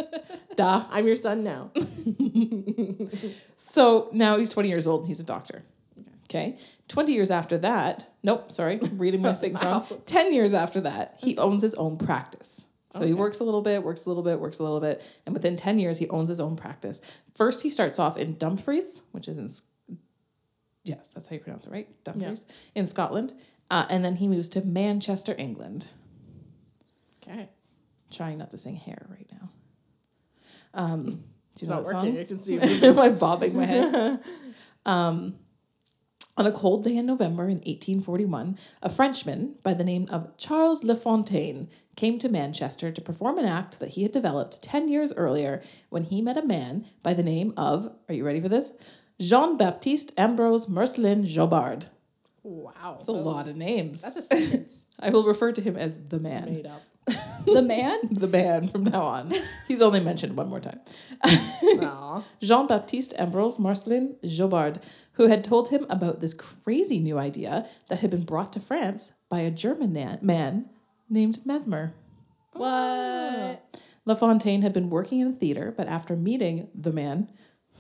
duh." 0.58 0.84
I'm 0.92 1.08
your 1.08 1.15
son 1.15 1.46
now. 1.46 1.72
So 3.56 4.10
now 4.12 4.38
he's 4.38 4.50
20 4.51 4.68
years 4.68 4.88
old 4.88 5.01
and 5.01 5.08
he's 5.08 5.22
a 5.22 5.25
doctor. 5.25 5.63
Okay. 6.29 6.58
20 6.88 7.13
years 7.13 7.32
after 7.32 7.58
that, 7.60 8.10
nope, 8.24 8.51
sorry, 8.51 8.77
reading 8.94 9.22
my 9.22 9.34
things 9.44 9.63
wrong. 9.63 9.86
10 10.05 10.34
years 10.34 10.53
after 10.53 10.82
that, 10.82 11.20
he 11.22 11.38
owns 11.38 11.62
his 11.62 11.75
own 11.75 11.98
practice. 11.98 12.67
So 12.94 13.05
he 13.05 13.13
works 13.13 13.41
a 13.41 13.44
little 13.44 13.62
bit, 13.62 13.84
works 13.84 14.05
a 14.05 14.10
little 14.10 14.24
bit, 14.24 14.39
works 14.39 14.60
a 14.60 14.63
little 14.63 14.79
bit, 14.79 15.03
and 15.25 15.34
within 15.36 15.58
10 15.58 15.79
years, 15.79 16.00
he 16.00 16.08
owns 16.08 16.29
his 16.29 16.39
own 16.39 16.55
practice. 16.55 17.01
First, 17.36 17.62
he 17.62 17.70
starts 17.70 18.00
off 18.00 18.15
in 18.15 18.38
Dumfries, 18.38 19.03
which 19.12 19.27
is 19.27 19.38
in 19.38 19.50
yes, 20.86 21.13
that's 21.13 21.27
how 21.27 21.34
you 21.34 21.41
pronounce 21.41 21.67
it, 21.67 21.72
right? 21.74 22.03
Dumfries 22.05 22.46
in 22.74 22.88
Scotland, 22.88 23.34
uh, 23.70 23.86
and 23.89 24.05
then 24.05 24.15
he 24.15 24.29
moves 24.29 24.48
to 24.50 24.62
Manchester, 24.62 25.36
England. 25.38 25.89
Okay. 27.22 27.50
Trying 28.12 28.38
not 28.38 28.51
to 28.51 28.58
sing 28.58 28.75
hair 28.77 29.05
right 29.10 29.27
now. 29.32 29.50
Um, 30.74 31.03
do 31.05 31.12
It's 31.51 31.62
you 31.63 31.67
know 31.70 31.75
not 31.75 31.84
working. 31.86 32.13
song? 32.13 32.20
I 32.20 32.24
can 32.24 32.39
see. 32.39 32.60
Am 32.88 32.98
I 33.00 33.10
bobbing 33.10 33.58
my 33.58 33.65
head? 33.65 34.20
um, 34.86 35.36
on 36.38 36.46
a 36.46 36.51
cold 36.51 36.84
day 36.84 36.98
in 36.98 37.06
November 37.06 37.44
in 37.44 37.58
1841, 37.58 38.58
a 38.82 38.89
Frenchman 38.89 39.56
by 39.63 39.74
the 39.74 39.84
name 39.84 40.08
of 40.10 40.36
Charles 40.38 40.84
Le 40.84 40.96
Fontaine 40.96 41.70
came 41.96 42.20
to 42.20 42.27
Manchester 42.27 42.92
to 42.92 43.01
perform 43.01 43.38
an 43.38 43.46
act 43.46 43.80
that 43.80 43.92
he 43.92 44.04
had 44.04 44.12
developed 44.12 44.62
10 44.62 44.89
years 44.89 45.13
earlier 45.13 45.62
when 45.89 46.04
he 46.04 46.22
met 46.22 46.38
a 46.38 46.46
man 46.46 46.86
by 47.04 47.13
the 47.13 47.24
name 47.24 47.54
of, 47.56 47.89
are 48.10 48.13
you 48.13 48.25
ready 48.25 48.42
for 48.42 48.50
this? 48.50 48.74
Jean 49.20 49.58
Baptiste 49.58 50.12
Ambrose 50.20 50.68
Marcelin 50.68 51.24
Jobard. 51.24 51.89
wow. 52.44 52.96
That's 52.98 53.08
a 53.08 53.13
lot 53.13 53.48
of 53.48 53.56
names. 53.56 54.01
That's 54.01 54.18
a 54.18 54.22
sentence. 54.22 54.86
I 55.00 55.12
will 55.12 55.24
refer 55.24 55.54
to 55.54 55.62
him 55.62 55.77
as 55.77 55.98
the 55.98 56.20
man. 56.20 56.46
made 56.54 56.65
up. 56.65 56.82
The 57.46 57.62
man? 57.62 58.00
The 58.12 58.28
man 58.28 58.68
from 58.68 58.84
now 58.84 59.04
on. 59.04 59.32
He's 59.68 59.82
only 59.82 60.00
mentioned 60.00 60.38
one 60.38 60.50
more 60.50 60.60
time. 60.60 60.80
Jean 62.42 62.68
Baptiste 62.68 63.14
Ambrose 63.18 63.60
Marcelin 63.60 64.16
Jobard, 64.24 64.82
who 65.14 65.28
had 65.28 65.44
told 65.44 65.70
him 65.70 65.86
about 65.90 66.22
this 66.22 66.34
crazy 66.34 67.00
new 67.00 67.18
idea 67.18 67.68
that 67.88 68.00
had 68.02 68.12
been 68.12 68.24
brought 68.24 68.54
to 68.54 68.60
France 68.60 69.14
by 69.30 69.40
a 69.42 69.52
German 69.52 69.94
na- 69.94 70.18
man 70.22 70.70
named 71.10 71.46
Mesmer. 71.46 71.94
What? 72.54 73.62
La 74.06 74.16
Fontaine 74.16 74.62
had 74.62 74.74
been 74.74 74.90
working 74.90 75.20
in 75.20 75.28
a 75.28 75.32
theater, 75.32 75.74
but 75.75 75.88
after 75.88 76.16
meeting 76.16 76.70
the 76.74 76.92
man, 76.92 77.30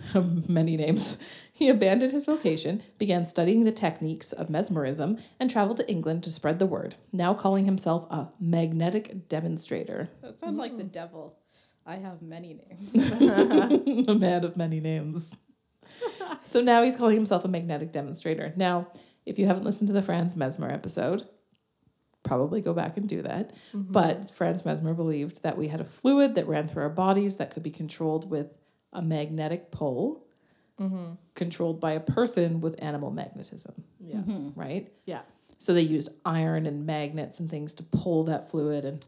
many 0.49 0.77
names, 0.77 1.49
he 1.53 1.69
abandoned 1.69 2.11
his 2.11 2.25
vocation, 2.25 2.81
began 2.97 3.25
studying 3.25 3.63
the 3.63 3.71
techniques 3.71 4.31
of 4.31 4.49
mesmerism, 4.49 5.17
and 5.39 5.49
traveled 5.49 5.77
to 5.77 5.89
England 5.89 6.23
to 6.23 6.31
spread 6.31 6.59
the 6.59 6.65
word, 6.65 6.95
now 7.11 7.33
calling 7.33 7.65
himself 7.65 8.05
a 8.11 8.27
magnetic 8.39 9.27
demonstrator. 9.27 10.09
That 10.21 10.37
sounds 10.37 10.57
like 10.57 10.77
the 10.77 10.83
devil. 10.83 11.37
I 11.85 11.95
have 11.95 12.21
many 12.21 12.59
names. 12.67 13.11
a 14.07 14.15
man 14.15 14.43
of 14.43 14.57
many 14.57 14.79
names. 14.79 15.37
so 16.45 16.61
now 16.61 16.81
he's 16.81 16.95
calling 16.95 17.15
himself 17.15 17.45
a 17.45 17.47
magnetic 17.47 17.91
demonstrator. 17.91 18.53
Now, 18.55 18.87
if 19.25 19.37
you 19.39 19.45
haven't 19.45 19.65
listened 19.65 19.87
to 19.87 19.93
the 19.93 20.01
Franz 20.01 20.35
Mesmer 20.35 20.71
episode, 20.71 21.23
probably 22.23 22.59
go 22.59 22.73
back 22.73 22.97
and 22.97 23.07
do 23.07 23.21
that. 23.21 23.53
Mm-hmm. 23.73 23.91
But 23.91 24.31
Franz 24.31 24.65
Mesmer 24.65 24.93
believed 24.93 25.43
that 25.43 25.57
we 25.57 25.67
had 25.67 25.79
a 25.79 25.85
fluid 25.85 26.35
that 26.35 26.47
ran 26.47 26.67
through 26.67 26.83
our 26.83 26.89
bodies 26.89 27.37
that 27.37 27.51
could 27.51 27.63
be 27.63 27.71
controlled 27.71 28.29
with 28.29 28.57
a 28.95 29.01
magnetic 29.01 29.71
pull, 29.71 30.23
controlled 31.35 31.79
by 31.79 31.91
a 31.93 31.99
person 31.99 32.59
with 32.61 32.75
animal 32.83 33.11
magnetism, 33.11 33.73
Yes. 33.99 34.51
right? 34.55 34.91
Yeah. 35.05 35.21
So 35.57 35.73
they 35.73 35.81
used 35.81 36.11
iron 36.25 36.65
and 36.65 36.85
magnets 36.85 37.39
and 37.39 37.49
things 37.49 37.73
to 37.75 37.83
pull 37.83 38.25
that 38.25 38.49
fluid 38.51 38.83
and 38.83 39.05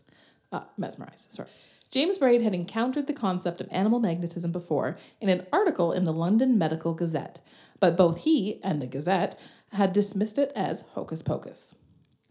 uh, 0.51 0.61
mesmerize. 0.77 1.27
Sorry. 1.29 1.49
James 1.89 2.17
Braid 2.17 2.41
had 2.41 2.53
encountered 2.53 3.07
the 3.07 3.13
concept 3.13 3.59
of 3.61 3.67
animal 3.71 3.99
magnetism 3.99 4.51
before 4.51 4.97
in 5.21 5.29
an 5.29 5.45
article 5.51 5.91
in 5.91 6.03
the 6.05 6.13
London 6.13 6.57
Medical 6.57 6.93
Gazette, 6.93 7.39
but 7.79 7.97
both 7.97 8.23
he 8.23 8.61
and 8.63 8.81
the 8.81 8.87
Gazette 8.87 9.35
had 9.73 9.91
dismissed 9.93 10.37
it 10.37 10.51
as 10.55 10.81
hocus 10.93 11.21
pocus. 11.21 11.75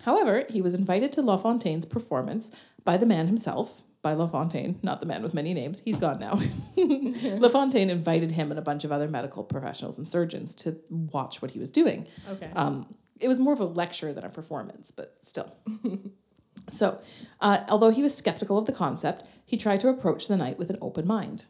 However, 0.02 0.44
he 0.48 0.62
was 0.62 0.75
invited 0.75 1.12
to 1.12 1.22
La 1.22 1.36
Fontaine's 1.36 1.86
performance 1.86 2.52
by 2.84 2.96
the 2.96 3.06
man 3.06 3.26
himself, 3.26 3.82
by 4.06 4.14
LaFontaine, 4.14 4.78
not 4.84 5.00
the 5.00 5.06
man 5.06 5.20
with 5.20 5.34
many 5.34 5.52
names. 5.52 5.82
He's 5.84 5.98
gone 5.98 6.20
now. 6.20 6.38
LaFontaine 7.40 7.90
invited 7.90 8.30
him 8.30 8.52
and 8.52 8.58
a 8.60 8.62
bunch 8.62 8.84
of 8.84 8.92
other 8.92 9.08
medical 9.08 9.42
professionals 9.42 9.98
and 9.98 10.06
surgeons 10.06 10.54
to 10.62 10.76
watch 10.88 11.42
what 11.42 11.50
he 11.50 11.58
was 11.58 11.72
doing. 11.72 12.06
Okay. 12.30 12.48
Um, 12.54 12.86
it 13.18 13.26
was 13.26 13.40
more 13.40 13.52
of 13.52 13.58
a 13.58 13.64
lecture 13.64 14.12
than 14.12 14.22
a 14.22 14.28
performance, 14.28 14.92
but 14.92 15.16
still. 15.22 15.52
so, 16.70 17.00
uh, 17.40 17.64
although 17.68 17.90
he 17.90 18.00
was 18.00 18.14
skeptical 18.14 18.58
of 18.58 18.66
the 18.66 18.72
concept, 18.72 19.26
he 19.44 19.56
tried 19.56 19.80
to 19.80 19.88
approach 19.88 20.28
the 20.28 20.36
night 20.36 20.56
with 20.56 20.70
an 20.70 20.78
open 20.80 21.04
mind. 21.04 21.46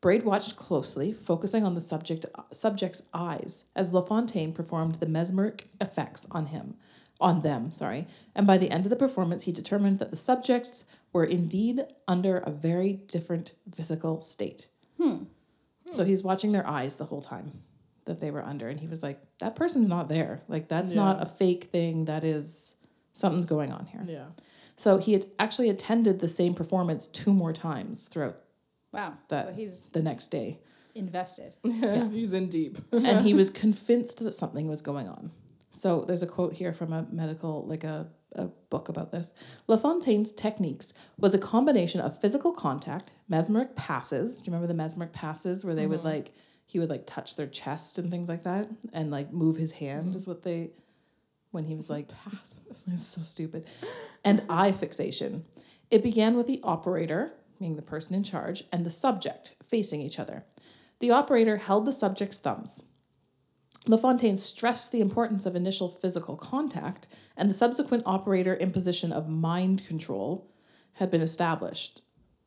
Braid 0.00 0.24
watched 0.24 0.56
closely, 0.56 1.12
focusing 1.12 1.62
on 1.62 1.74
the 1.74 1.80
subject 1.80 2.26
subject's 2.50 3.02
eyes 3.14 3.66
as 3.76 3.92
LaFontaine 3.92 4.52
performed 4.52 4.96
the 4.96 5.06
mesmeric 5.06 5.68
effects 5.80 6.26
on 6.32 6.46
him, 6.46 6.74
on 7.20 7.42
them, 7.42 7.70
sorry. 7.70 8.08
And 8.34 8.48
by 8.48 8.58
the 8.58 8.72
end 8.72 8.84
of 8.84 8.90
the 8.90 8.96
performance, 8.96 9.44
he 9.44 9.52
determined 9.52 10.00
that 10.00 10.10
the 10.10 10.16
subjects 10.16 10.86
were 11.14 11.24
indeed 11.24 11.80
under 12.06 12.36
a 12.36 12.50
very 12.50 12.92
different 12.92 13.54
physical 13.74 14.20
state. 14.20 14.68
Hmm. 15.00 15.24
So 15.92 16.04
he's 16.04 16.22
watching 16.22 16.52
their 16.52 16.66
eyes 16.66 16.96
the 16.96 17.04
whole 17.06 17.22
time 17.22 17.52
that 18.04 18.20
they 18.20 18.30
were 18.30 18.42
under, 18.44 18.68
and 18.68 18.78
he 18.78 18.86
was 18.88 19.02
like, 19.02 19.18
"That 19.38 19.54
person's 19.56 19.88
not 19.88 20.08
there. 20.08 20.42
Like 20.48 20.68
that's 20.68 20.92
not 20.92 21.22
a 21.22 21.26
fake 21.26 21.64
thing. 21.64 22.04
That 22.06 22.24
is 22.24 22.74
something's 23.14 23.46
going 23.46 23.72
on 23.72 23.86
here." 23.86 24.04
yeah. 24.06 24.26
So 24.76 24.98
he 24.98 25.12
had 25.12 25.24
actually 25.38 25.70
attended 25.70 26.18
the 26.18 26.28
same 26.28 26.52
performance 26.52 27.06
two 27.06 27.32
more 27.32 27.52
times 27.52 28.08
throughout 28.08 28.36
Wow. 28.92 29.14
that 29.28 29.46
so 29.48 29.52
he's 29.54 29.86
the 29.90 30.02
next 30.02 30.28
day, 30.28 30.58
invested. 30.94 31.54
Yeah. 31.64 32.08
He's 32.18 32.32
in 32.32 32.48
deep. 32.48 32.78
and 32.92 33.24
he 33.26 33.34
was 33.42 33.50
convinced 33.50 34.22
that 34.24 34.32
something 34.32 34.66
was 34.68 34.80
going 34.82 35.08
on. 35.08 35.30
So 35.70 36.02
there's 36.02 36.22
a 36.22 36.26
quote 36.28 36.54
here 36.54 36.72
from 36.72 36.92
a 36.92 37.06
medical, 37.10 37.64
like 37.66 37.82
a, 37.84 38.06
a 38.34 38.46
book 38.70 38.88
about 38.88 39.12
this. 39.12 39.34
LaFontaine's 39.68 40.32
techniques 40.32 40.94
was 41.18 41.34
a 41.34 41.38
combination 41.38 42.00
of 42.00 42.18
physical 42.20 42.52
contact, 42.52 43.12
mesmeric 43.28 43.76
passes. 43.76 44.40
Do 44.40 44.46
you 44.46 44.54
remember 44.54 44.66
the 44.72 44.82
mesmeric 44.82 45.12
passes 45.12 45.64
where 45.64 45.74
they 45.74 45.86
would 45.86 46.00
mm-hmm. 46.00 46.08
like 46.08 46.32
he 46.66 46.78
would 46.78 46.90
like 46.90 47.06
touch 47.06 47.36
their 47.36 47.46
chest 47.46 47.98
and 47.98 48.10
things 48.10 48.28
like 48.28 48.44
that, 48.44 48.68
and 48.92 49.10
like 49.10 49.32
move 49.32 49.56
his 49.56 49.72
hand 49.72 50.08
mm-hmm. 50.08 50.16
is 50.16 50.26
what 50.26 50.42
they 50.42 50.70
when 51.50 51.64
he 51.64 51.74
was 51.74 51.90
like 51.90 52.08
passes. 52.08 52.60
It's 52.92 53.06
so 53.06 53.22
stupid, 53.22 53.66
and 54.24 54.42
eye 54.48 54.72
fixation. 54.72 55.44
It 55.90 56.02
began 56.02 56.36
with 56.36 56.46
the 56.46 56.60
operator, 56.62 57.32
being 57.58 57.76
the 57.76 57.82
person 57.82 58.14
in 58.14 58.24
charge, 58.24 58.64
and 58.72 58.84
the 58.84 58.90
subject 58.90 59.54
facing 59.62 60.00
each 60.00 60.18
other. 60.18 60.44
The 61.00 61.10
operator 61.10 61.56
held 61.56 61.86
the 61.86 61.92
subject's 61.92 62.38
thumbs. 62.38 62.84
LaFontaine 63.86 64.38
stressed 64.38 64.92
the 64.92 65.00
importance 65.00 65.44
of 65.44 65.54
initial 65.54 65.88
physical 65.88 66.36
contact, 66.36 67.08
and 67.36 67.50
the 67.50 67.54
subsequent 67.54 68.02
operator 68.06 68.54
imposition 68.56 69.12
of 69.12 69.28
mind 69.28 69.86
control 69.86 70.50
had 70.94 71.10
been 71.10 71.20
established. 71.20 72.00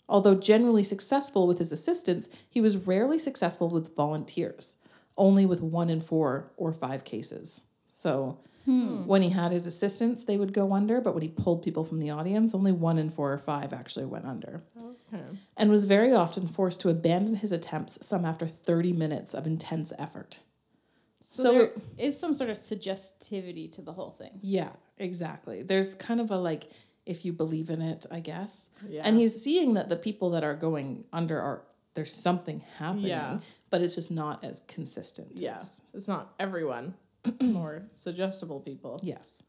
Although 0.10 0.36
generally 0.36 0.84
successful 0.84 1.48
with 1.48 1.60
his 1.60 1.72
assistants, 1.72 2.30
he 2.50 2.62
was 2.62 2.88
rarely 2.88 3.20
successful 3.20 3.70
with 3.70 3.96
volunteers, 3.96 4.78
only 5.18 5.46
with 5.46 5.62
one 5.62 5.90
in 5.90 6.00
four 6.00 6.52
or 6.58 6.72
five 6.72 7.04
cases. 7.04 7.66
So 7.88 8.40
hmm. 8.66 9.06
when 9.06 9.22
he 9.22 9.30
had 9.30 9.52
his 9.52 9.66
assistants, 9.66 10.24
they 10.24 10.38
would 10.38 10.54
go 10.54 10.72
under, 10.72 11.02
but 11.02 11.14
when 11.14 11.24
he 11.24 11.30
pulled 11.30 11.62
people 11.62 11.84
from 11.84 12.00
the 12.00 12.10
audience, 12.10 12.56
only 12.56 12.72
one 12.72 12.98
in 12.98 13.10
four 13.10 13.34
or 13.34 13.38
five 13.38 13.74
actually 13.74 14.06
went 14.06 14.26
under 14.26 14.62
Okay. 14.78 15.24
and 15.58 15.70
was 15.70 15.84
very 15.84 16.14
often 16.14 16.48
forced 16.48 16.80
to 16.82 16.90
abandon 16.90 17.36
his 17.36 17.52
attempts 17.52 18.06
some 18.06 18.24
after 18.24 18.48
30 18.48 18.94
minutes 18.94 19.34
of 19.34 19.46
intense 19.46 19.92
effort. 20.00 20.42
So, 21.38 21.44
So, 21.44 21.54
there 21.54 21.70
is 22.08 22.20
some 22.20 22.34
sort 22.34 22.50
of 22.50 22.58
suggestivity 22.58 23.72
to 23.74 23.82
the 23.82 23.94
whole 23.94 24.12
thing. 24.12 24.40
yeah, 24.42 24.70
exactly. 24.98 25.64
There's 25.64 25.96
kind 25.96 26.20
of 26.20 26.32
a 26.32 26.38
like, 26.38 26.64
if 27.06 27.24
you 27.26 27.32
believe 27.34 27.70
in 27.70 27.82
it, 27.82 28.06
I 28.12 28.20
guess. 28.20 28.70
Yeah. 28.90 29.02
And 29.06 29.16
he's 29.18 29.36
seeing 29.42 29.76
that 29.76 29.88
the 29.90 29.96
people 30.08 30.32
that 30.32 30.44
are 30.44 30.56
going 30.56 31.06
under 31.14 31.40
are, 31.42 31.62
there's 31.94 32.14
something 32.14 32.60
happening, 32.80 33.08
Yeah. 33.08 33.40
but 33.72 33.82
it's 33.82 33.96
just 33.96 34.12
not 34.12 34.44
as 34.44 34.60
consistent. 34.76 35.30
Yeah. 35.40 35.62
It's 35.94 36.08
not 36.08 36.34
everyone. 36.40 36.96
It's 37.24 37.42
more 37.60 37.84
suggestible 37.92 38.60
people. 38.60 39.00
Yes. 39.04 39.44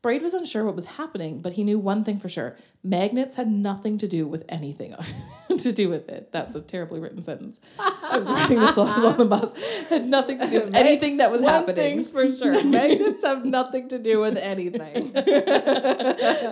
Braid 0.00 0.22
was 0.22 0.32
unsure 0.32 0.64
what 0.64 0.76
was 0.76 0.86
happening, 0.86 1.42
but 1.42 1.54
he 1.54 1.64
knew 1.64 1.76
one 1.76 2.04
thing 2.04 2.18
for 2.18 2.28
sure. 2.28 2.54
Magnets 2.84 3.34
had 3.34 3.48
nothing 3.48 3.98
to 3.98 4.06
do 4.06 4.28
with 4.28 4.44
anything 4.48 4.94
to 5.58 5.72
do 5.72 5.88
with 5.88 6.08
it. 6.08 6.30
That's 6.30 6.54
a 6.54 6.60
terribly 6.60 7.00
written 7.00 7.20
sentence. 7.20 7.58
I 7.80 8.16
was 8.16 8.30
writing 8.30 8.60
this 8.60 8.76
while 8.76 8.86
I 8.86 8.94
was 8.96 9.04
on 9.04 9.18
the 9.18 9.24
bus. 9.24 9.88
Had 9.88 10.06
nothing 10.06 10.38
to 10.40 10.48
do 10.48 10.60
with 10.60 10.74
anything 10.76 11.16
that 11.16 11.32
was 11.32 11.42
One 11.42 11.52
happening. 11.52 11.74
thing's 11.76 12.10
for 12.12 12.30
sure. 12.30 12.62
Magnets 12.64 13.24
have 13.24 13.44
nothing 13.44 13.88
to 13.88 13.98
do 13.98 14.20
with 14.20 14.36
anything. 14.36 15.12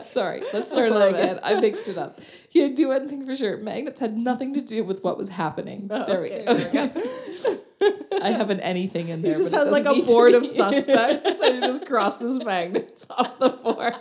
Sorry, 0.03 0.43
let's 0.53 0.73
start 0.73 0.93
that 0.93 1.09
again. 1.11 1.39
I 1.45 1.61
mixed 1.61 1.89
it 1.89 1.99
up. 1.99 2.19
He 2.51 2.61
had 2.63 2.75
do 2.75 2.89
one 2.89 3.09
thing 3.09 3.25
for 3.25 3.37
sure. 3.37 3.59
Magnets 3.59 4.01
had 4.01 4.19
nothing 4.19 4.55
to 4.55 4.61
do 4.61 4.83
with 4.83 5.05
what 5.05 5.17
was 5.17 5.29
happening. 5.29 5.87
Oh, 5.89 6.05
there 6.05 6.21
we 6.21 6.31
go. 6.31 6.53
there 6.53 6.89
we 6.89 6.93
go. 7.43 7.59
I 8.23 8.31
haven't 8.31 8.61
anything 8.61 9.09
in 9.09 9.23
there. 9.23 9.33
He 9.33 9.39
just 9.39 9.53
but 9.53 9.63
it 9.63 9.65
has 9.65 9.73
like 9.73 9.87
a 9.87 10.07
board 10.07 10.35
of 10.35 10.47
suspects 10.47 11.41
and 11.41 11.55
he 11.57 11.61
just 11.61 11.87
crosses 11.87 12.43
magnets 12.45 13.07
off 13.11 13.39
the 13.39 13.51
board. 13.51 13.95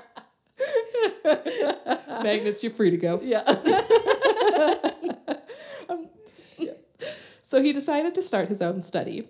Magnets, 2.23 2.63
you're 2.63 2.71
free 2.71 2.91
to 2.91 2.97
go. 2.97 3.21
Um, 5.87 6.09
yeah. 6.57 6.71
So 7.43 7.61
he 7.61 7.71
decided 7.71 8.15
to 8.15 8.23
start 8.23 8.47
his 8.47 8.61
own 8.61 8.81
study. 8.81 9.27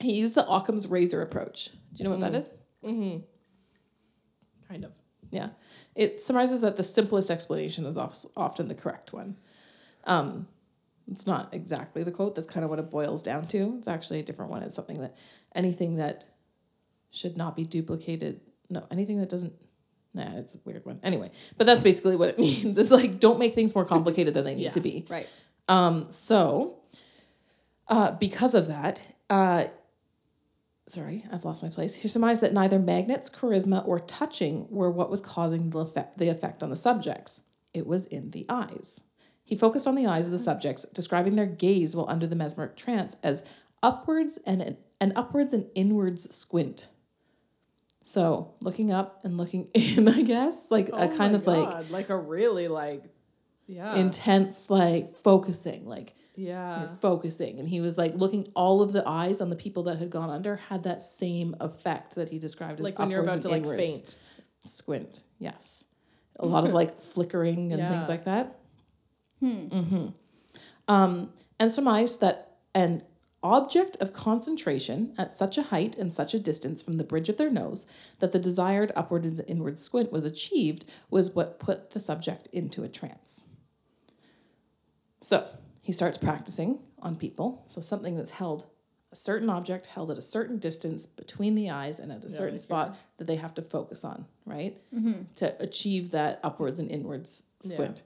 He 0.00 0.14
used 0.14 0.34
the 0.34 0.48
Occam's 0.48 0.88
razor 0.88 1.20
approach. 1.20 1.70
Do 1.70 1.78
you 1.96 2.04
know 2.04 2.10
what 2.10 2.20
that 2.20 2.32
mm-hmm. 2.32 2.36
is? 2.36 2.50
Mm-hmm. 2.82 4.68
Kind 4.68 4.84
of. 4.84 4.92
Yeah. 5.30 5.48
It 5.94 6.20
summarizes 6.22 6.62
that 6.62 6.76
the 6.76 6.82
simplest 6.82 7.30
explanation 7.30 7.84
is 7.84 7.98
of- 7.98 8.14
often 8.36 8.68
the 8.68 8.74
correct 8.74 9.12
one. 9.12 9.36
Um, 10.04 10.48
it's 11.08 11.26
not 11.26 11.52
exactly 11.52 12.02
the 12.02 12.10
quote. 12.12 12.34
That's 12.34 12.46
kind 12.46 12.64
of 12.64 12.70
what 12.70 12.78
it 12.78 12.90
boils 12.90 13.22
down 13.22 13.46
to. 13.48 13.76
It's 13.78 13.88
actually 13.88 14.20
a 14.20 14.22
different 14.22 14.50
one. 14.50 14.62
It's 14.62 14.74
something 14.74 15.00
that 15.00 15.16
anything 15.54 15.96
that 15.96 16.24
should 17.10 17.36
not 17.36 17.54
be 17.56 17.64
duplicated. 17.64 18.40
No, 18.68 18.86
anything 18.90 19.18
that 19.20 19.28
doesn't. 19.28 19.52
Nah, 20.14 20.38
it's 20.38 20.54
a 20.54 20.58
weird 20.64 20.84
one. 20.86 20.98
Anyway, 21.02 21.30
but 21.56 21.66
that's 21.66 21.82
basically 21.82 22.16
what 22.16 22.30
it 22.30 22.38
means. 22.40 22.76
It's 22.78 22.90
like 22.90 23.20
don't 23.20 23.38
make 23.38 23.54
things 23.54 23.74
more 23.74 23.84
complicated 23.84 24.34
than 24.34 24.44
they 24.44 24.54
need 24.54 24.64
Yeah. 24.64 24.70
to 24.72 24.80
be. 24.80 25.04
Right. 25.10 25.28
Um, 25.68 26.06
so, 26.10 26.78
uh, 27.88 28.12
because 28.12 28.54
of 28.54 28.68
that, 28.68 29.06
uh, 29.30 29.66
sorry, 30.86 31.24
I've 31.32 31.44
lost 31.44 31.62
my 31.62 31.68
place. 31.68 31.94
He 31.96 32.08
surmised 32.08 32.40
that 32.42 32.52
neither 32.52 32.78
magnets, 32.78 33.28
charisma, 33.30 33.86
or 33.86 33.98
touching 33.98 34.66
were 34.70 34.90
what 34.90 35.10
was 35.10 35.20
causing 35.20 35.70
the 35.70 35.80
effect, 35.80 36.18
the 36.18 36.28
effect 36.28 36.62
on 36.62 36.70
the 36.70 36.76
subjects. 36.76 37.42
It 37.74 37.86
was 37.86 38.06
in 38.06 38.30
the 38.30 38.46
eyes. 38.48 39.00
He 39.46 39.54
focused 39.54 39.86
on 39.86 39.94
the 39.94 40.08
eyes 40.08 40.26
of 40.26 40.32
the 40.32 40.40
subjects, 40.40 40.84
describing 40.86 41.36
their 41.36 41.46
gaze 41.46 41.94
while 41.94 42.10
under 42.10 42.26
the 42.26 42.34
mesmeric 42.34 42.76
trance 42.76 43.16
as 43.22 43.44
upwards 43.80 44.38
and 44.44 44.60
an, 44.60 44.76
an 45.00 45.12
upwards 45.14 45.52
and 45.52 45.70
inwards 45.76 46.34
squint. 46.34 46.88
So 48.02 48.54
looking 48.62 48.90
up 48.90 49.24
and 49.24 49.38
looking 49.38 49.68
in, 49.74 50.08
I 50.08 50.22
guess, 50.22 50.66
like 50.70 50.88
a 50.88 51.04
Oh 51.04 51.16
kind 51.16 51.32
my 51.32 51.38
of 51.38 51.46
like 51.46 51.70
God, 51.70 51.90
like 51.90 52.08
a 52.08 52.18
really 52.18 52.66
like 52.66 53.04
yeah. 53.68 53.94
intense, 53.94 54.68
like 54.68 55.16
focusing, 55.16 55.86
like 55.86 56.12
yeah. 56.34 56.84
focusing 57.00 57.60
and 57.60 57.68
he 57.68 57.80
was 57.80 57.96
like 57.96 58.14
looking 58.14 58.48
all 58.56 58.82
of 58.82 58.92
the 58.92 59.08
eyes 59.08 59.40
on 59.40 59.48
the 59.48 59.56
people 59.56 59.84
that 59.84 59.98
had 59.98 60.10
gone 60.10 60.28
under 60.28 60.56
had 60.56 60.82
that 60.82 61.00
same 61.00 61.54
effect 61.60 62.16
that 62.16 62.30
he 62.30 62.40
described 62.40 62.80
as 62.80 62.84
like 62.84 62.98
when 62.98 63.10
you're 63.10 63.22
about 63.22 63.42
to 63.42 63.48
like 63.48 63.64
faint. 63.64 64.16
squint 64.64 65.22
yes. 65.38 65.84
A 66.38 66.44
lot 66.44 66.64
of 66.64 66.74
like 66.74 66.98
flickering 66.98 67.72
and 67.72 67.88
things 67.88 68.08
like 68.08 68.24
that 68.24 68.58
hmm 69.40 70.08
um, 70.88 71.32
and 71.58 71.72
surmised 71.72 72.20
that 72.20 72.58
an 72.74 73.02
object 73.42 73.96
of 74.00 74.12
concentration 74.12 75.14
at 75.18 75.32
such 75.32 75.58
a 75.58 75.64
height 75.64 75.96
and 75.96 76.12
such 76.12 76.32
a 76.34 76.38
distance 76.38 76.82
from 76.82 76.94
the 76.94 77.04
bridge 77.04 77.28
of 77.28 77.36
their 77.36 77.50
nose 77.50 77.86
that 78.20 78.32
the 78.32 78.38
desired 78.38 78.92
upward 78.94 79.24
and 79.24 79.40
inward 79.46 79.78
squint 79.78 80.12
was 80.12 80.24
achieved 80.24 80.84
was 81.10 81.34
what 81.34 81.58
put 81.58 81.90
the 81.90 82.00
subject 82.00 82.48
into 82.52 82.82
a 82.82 82.88
trance 82.88 83.46
so 85.20 85.46
he 85.82 85.92
starts 85.92 86.18
practicing 86.18 86.80
on 87.00 87.16
people. 87.16 87.64
So 87.68 87.80
something 87.80 88.16
that's 88.16 88.32
held, 88.32 88.66
a 89.12 89.16
certain 89.16 89.50
object 89.50 89.86
held 89.86 90.10
at 90.10 90.18
a 90.18 90.22
certain 90.22 90.58
distance 90.58 91.06
between 91.06 91.54
the 91.54 91.70
eyes 91.70 91.98
and 92.00 92.12
at 92.12 92.24
a 92.24 92.30
certain 92.30 92.54
like, 92.54 92.60
spot 92.60 92.98
that 93.18 93.26
they 93.26 93.36
have 93.36 93.54
to 93.54 93.62
focus 93.62 94.04
on, 94.04 94.26
right? 94.44 94.76
To 95.36 95.56
achieve 95.60 96.10
that 96.10 96.40
upwards 96.42 96.80
and 96.80 96.90
inwards 96.90 97.44
squint. 97.60 98.04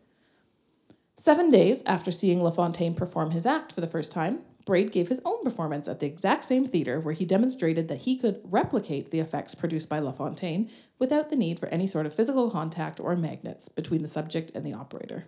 Seven 1.20 1.50
days 1.50 1.83
after 1.85 2.11
seeing 2.11 2.42
LaFontaine 2.42 2.94
perform 2.94 3.33
his 3.33 3.44
act 3.44 3.72
for 3.72 3.83
the 3.83 3.87
first 3.87 4.11
time, 4.11 4.42
Braid 4.64 4.90
gave 4.90 5.11
his 5.11 5.20
own 5.26 5.44
performance 5.44 5.87
at 5.87 6.00
the 6.00 6.06
exact 6.06 6.44
same 6.44 6.64
theater 6.64 6.98
where 6.98 7.12
he 7.12 7.26
demonstrated 7.26 7.88
that 7.88 8.00
he 8.00 8.16
could 8.16 8.40
replicate 8.44 9.11
the 9.11 9.20
effects 9.20 9.54
produced 9.54 9.90
by 9.90 9.98
LaFontaine 9.98 10.70
without 10.98 11.28
the 11.28 11.37
need 11.37 11.61
for 11.61 11.68
any 11.68 11.87
sort 11.87 12.06
of 12.06 12.14
physical 12.14 12.50
contact 12.50 12.98
or 12.98 13.16
magnets 13.16 13.68
between 13.68 14.00
the 14.00 14.09
subject 14.09 14.50
and 14.54 14.64
the 14.64 14.72
operator. 14.72 15.24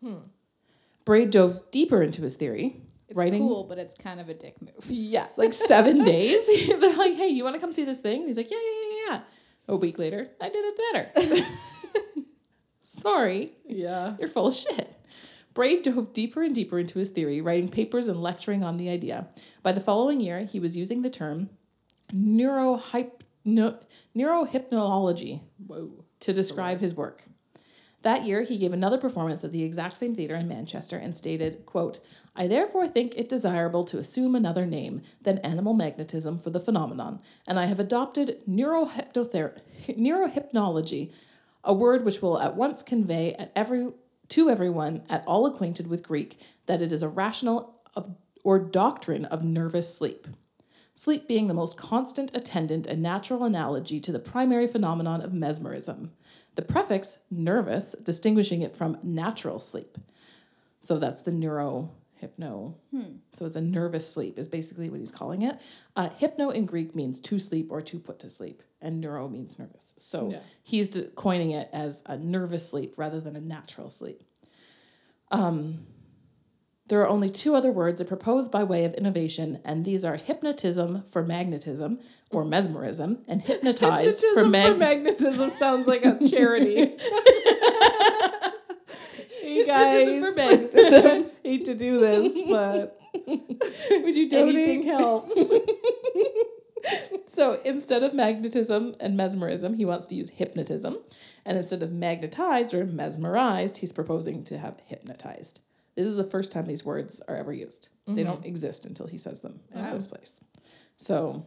Hmm. 0.00 0.18
Braid 1.04 1.30
dove 1.30 1.72
deeper 1.72 2.04
into 2.04 2.22
his 2.22 2.36
theory, 2.36 2.76
It's 3.08 3.18
writing 3.18 3.40
cool, 3.40 3.64
but 3.64 3.78
it's 3.78 3.96
kind 3.96 4.20
of 4.20 4.28
a 4.28 4.34
dick 4.34 4.62
move. 4.62 4.70
yeah, 4.86 5.26
like 5.36 5.52
seven 5.52 6.04
days. 6.04 6.68
They're 6.80 6.96
like, 6.96 7.16
"Hey, 7.16 7.30
you 7.30 7.42
want 7.42 7.56
to 7.56 7.60
come 7.60 7.72
see 7.72 7.84
this 7.84 8.00
thing?" 8.00 8.20
And 8.20 8.28
he's 8.28 8.36
like, 8.36 8.48
"Yeah, 8.48 8.58
yeah, 8.62 8.80
yeah, 8.80 9.12
yeah." 9.12 9.20
A 9.66 9.76
week 9.76 9.98
later, 9.98 10.28
I 10.40 10.50
did 10.50 10.64
it 10.64 10.80
better. 10.92 11.42
Sorry, 13.00 13.52
Yeah. 13.66 14.16
you're 14.18 14.28
full 14.28 14.48
of 14.48 14.54
shit. 14.54 14.96
Braid 15.54 15.82
dove 15.82 16.12
deeper 16.12 16.42
and 16.42 16.54
deeper 16.54 16.78
into 16.78 16.98
his 16.98 17.10
theory, 17.10 17.40
writing 17.40 17.68
papers 17.68 18.06
and 18.06 18.20
lecturing 18.20 18.62
on 18.62 18.76
the 18.76 18.88
idea. 18.88 19.28
By 19.62 19.72
the 19.72 19.80
following 19.80 20.20
year, 20.20 20.40
he 20.44 20.60
was 20.60 20.76
using 20.76 21.02
the 21.02 21.10
term 21.10 21.50
neurohyp- 22.12 23.22
no, 23.44 23.78
neurohypnology 24.16 25.40
Whoa. 25.66 26.04
to 26.20 26.32
describe 26.32 26.80
his 26.80 26.94
work. 26.94 27.24
That 28.02 28.24
year, 28.24 28.42
he 28.42 28.56
gave 28.56 28.72
another 28.72 28.96
performance 28.96 29.44
at 29.44 29.52
the 29.52 29.62
exact 29.62 29.96
same 29.98 30.14
theater 30.14 30.34
in 30.34 30.48
Manchester 30.48 30.96
and 30.96 31.14
stated, 31.14 31.66
quote, 31.66 32.00
I 32.34 32.46
therefore 32.46 32.88
think 32.88 33.14
it 33.18 33.28
desirable 33.28 33.84
to 33.84 33.98
assume 33.98 34.34
another 34.34 34.64
name 34.64 35.02
than 35.20 35.38
animal 35.40 35.74
magnetism 35.74 36.38
for 36.38 36.48
the 36.50 36.60
phenomenon, 36.60 37.20
and 37.46 37.58
I 37.58 37.66
have 37.66 37.78
adopted 37.80 38.40
neurohypnother- 38.48 39.58
neurohypnology, 39.88 41.12
a 41.64 41.74
word 41.74 42.04
which 42.04 42.22
will 42.22 42.38
at 42.40 42.56
once 42.56 42.82
convey 42.82 43.34
at 43.34 43.52
every, 43.54 43.88
to 44.28 44.48
everyone 44.48 45.02
at 45.08 45.24
all 45.26 45.46
acquainted 45.46 45.86
with 45.86 46.02
Greek 46.02 46.38
that 46.66 46.80
it 46.80 46.92
is 46.92 47.02
a 47.02 47.08
rational 47.08 47.80
of, 47.94 48.14
or 48.44 48.58
doctrine 48.58 49.24
of 49.26 49.44
nervous 49.44 49.94
sleep 49.94 50.26
sleep 51.00 51.26
being 51.26 51.48
the 51.48 51.54
most 51.54 51.78
constant 51.78 52.30
attendant 52.36 52.86
and 52.86 53.00
natural 53.00 53.44
analogy 53.44 53.98
to 53.98 54.12
the 54.12 54.18
primary 54.18 54.66
phenomenon 54.66 55.22
of 55.22 55.32
mesmerism. 55.32 56.12
The 56.56 56.62
prefix 56.62 57.20
nervous 57.30 57.92
distinguishing 57.92 58.60
it 58.60 58.76
from 58.76 58.98
natural 59.02 59.58
sleep. 59.58 59.96
So 60.78 60.98
that's 60.98 61.22
the 61.22 61.32
neuro 61.32 61.90
hypno. 62.20 62.76
So 63.32 63.46
it's 63.46 63.56
a 63.56 63.60
nervous 63.60 64.06
sleep 64.12 64.38
is 64.38 64.46
basically 64.48 64.90
what 64.90 65.00
he's 65.00 65.10
calling 65.10 65.42
it. 65.42 65.60
Uh, 65.96 66.08
hypno 66.10 66.50
in 66.50 66.66
Greek 66.66 66.94
means 66.94 67.18
to 67.20 67.38
sleep 67.38 67.70
or 67.72 67.80
to 67.82 67.98
put 67.98 68.18
to 68.20 68.30
sleep, 68.30 68.62
and 68.80 69.00
neuro 69.00 69.28
means 69.28 69.58
nervous. 69.58 69.94
So 69.96 70.30
Yeah. 70.30 70.40
he's 70.62 70.88
de- 70.90 71.08
coining 71.10 71.50
it 71.52 71.68
as 71.72 72.02
a 72.06 72.16
nervous 72.18 72.68
sleep 72.68 72.94
rather 72.98 73.20
than 73.20 73.36
a 73.36 73.40
natural 73.40 73.88
sleep. 73.88 74.22
Um, 75.30 75.86
there 76.88 77.00
are 77.00 77.08
only 77.08 77.28
two 77.28 77.54
other 77.54 77.70
words 77.70 78.02
proposed 78.02 78.50
by 78.50 78.64
way 78.64 78.84
of 78.84 78.94
innovation, 78.94 79.60
and 79.64 79.84
these 79.84 80.04
are 80.04 80.16
hypnotism 80.16 81.04
for 81.04 81.22
magnetism 81.24 82.00
or 82.32 82.44
mesmerism, 82.44 83.22
and 83.28 83.40
hypnotized 83.42 84.20
Hypnotism 84.20 84.34
for 84.34 84.72
for, 84.72 84.76
magnetism 84.78 85.50
sounds 85.50 85.86
like 85.86 86.04
a 86.04 86.18
charity. 86.28 86.74
hey 89.42 89.64
guys, 89.66 90.08
Hypnotism 90.08 90.20
for 90.20 90.34
magnetism. 90.36 91.29
Hate 91.44 91.64
to 91.66 91.74
do 91.74 91.98
this, 91.98 92.40
but 92.48 92.98
Would 93.26 94.16
you 94.16 94.28
anything 94.32 94.82
helps. 94.84 95.54
So 97.26 97.60
instead 97.64 98.02
of 98.02 98.12
magnetism 98.12 98.96
and 99.00 99.16
mesmerism, 99.16 99.74
he 99.74 99.84
wants 99.84 100.06
to 100.06 100.14
use 100.14 100.30
hypnotism, 100.30 100.96
and 101.44 101.56
instead 101.56 101.82
of 101.82 101.92
magnetized 101.92 102.74
or 102.74 102.84
mesmerized, 102.84 103.78
he's 103.78 103.92
proposing 103.92 104.42
to 104.44 104.58
have 104.58 104.80
hypnotized. 104.86 105.62
This 105.94 106.06
is 106.06 106.16
the 106.16 106.24
first 106.24 106.52
time 106.52 106.66
these 106.66 106.84
words 106.84 107.22
are 107.28 107.36
ever 107.36 107.52
used. 107.52 107.90
They 108.06 108.24
don't 108.24 108.38
mm-hmm. 108.38 108.46
exist 108.46 108.86
until 108.86 109.06
he 109.06 109.16
says 109.16 109.42
them 109.42 109.60
at 109.74 109.92
this 109.92 110.06
place. 110.06 110.40
So 110.96 111.46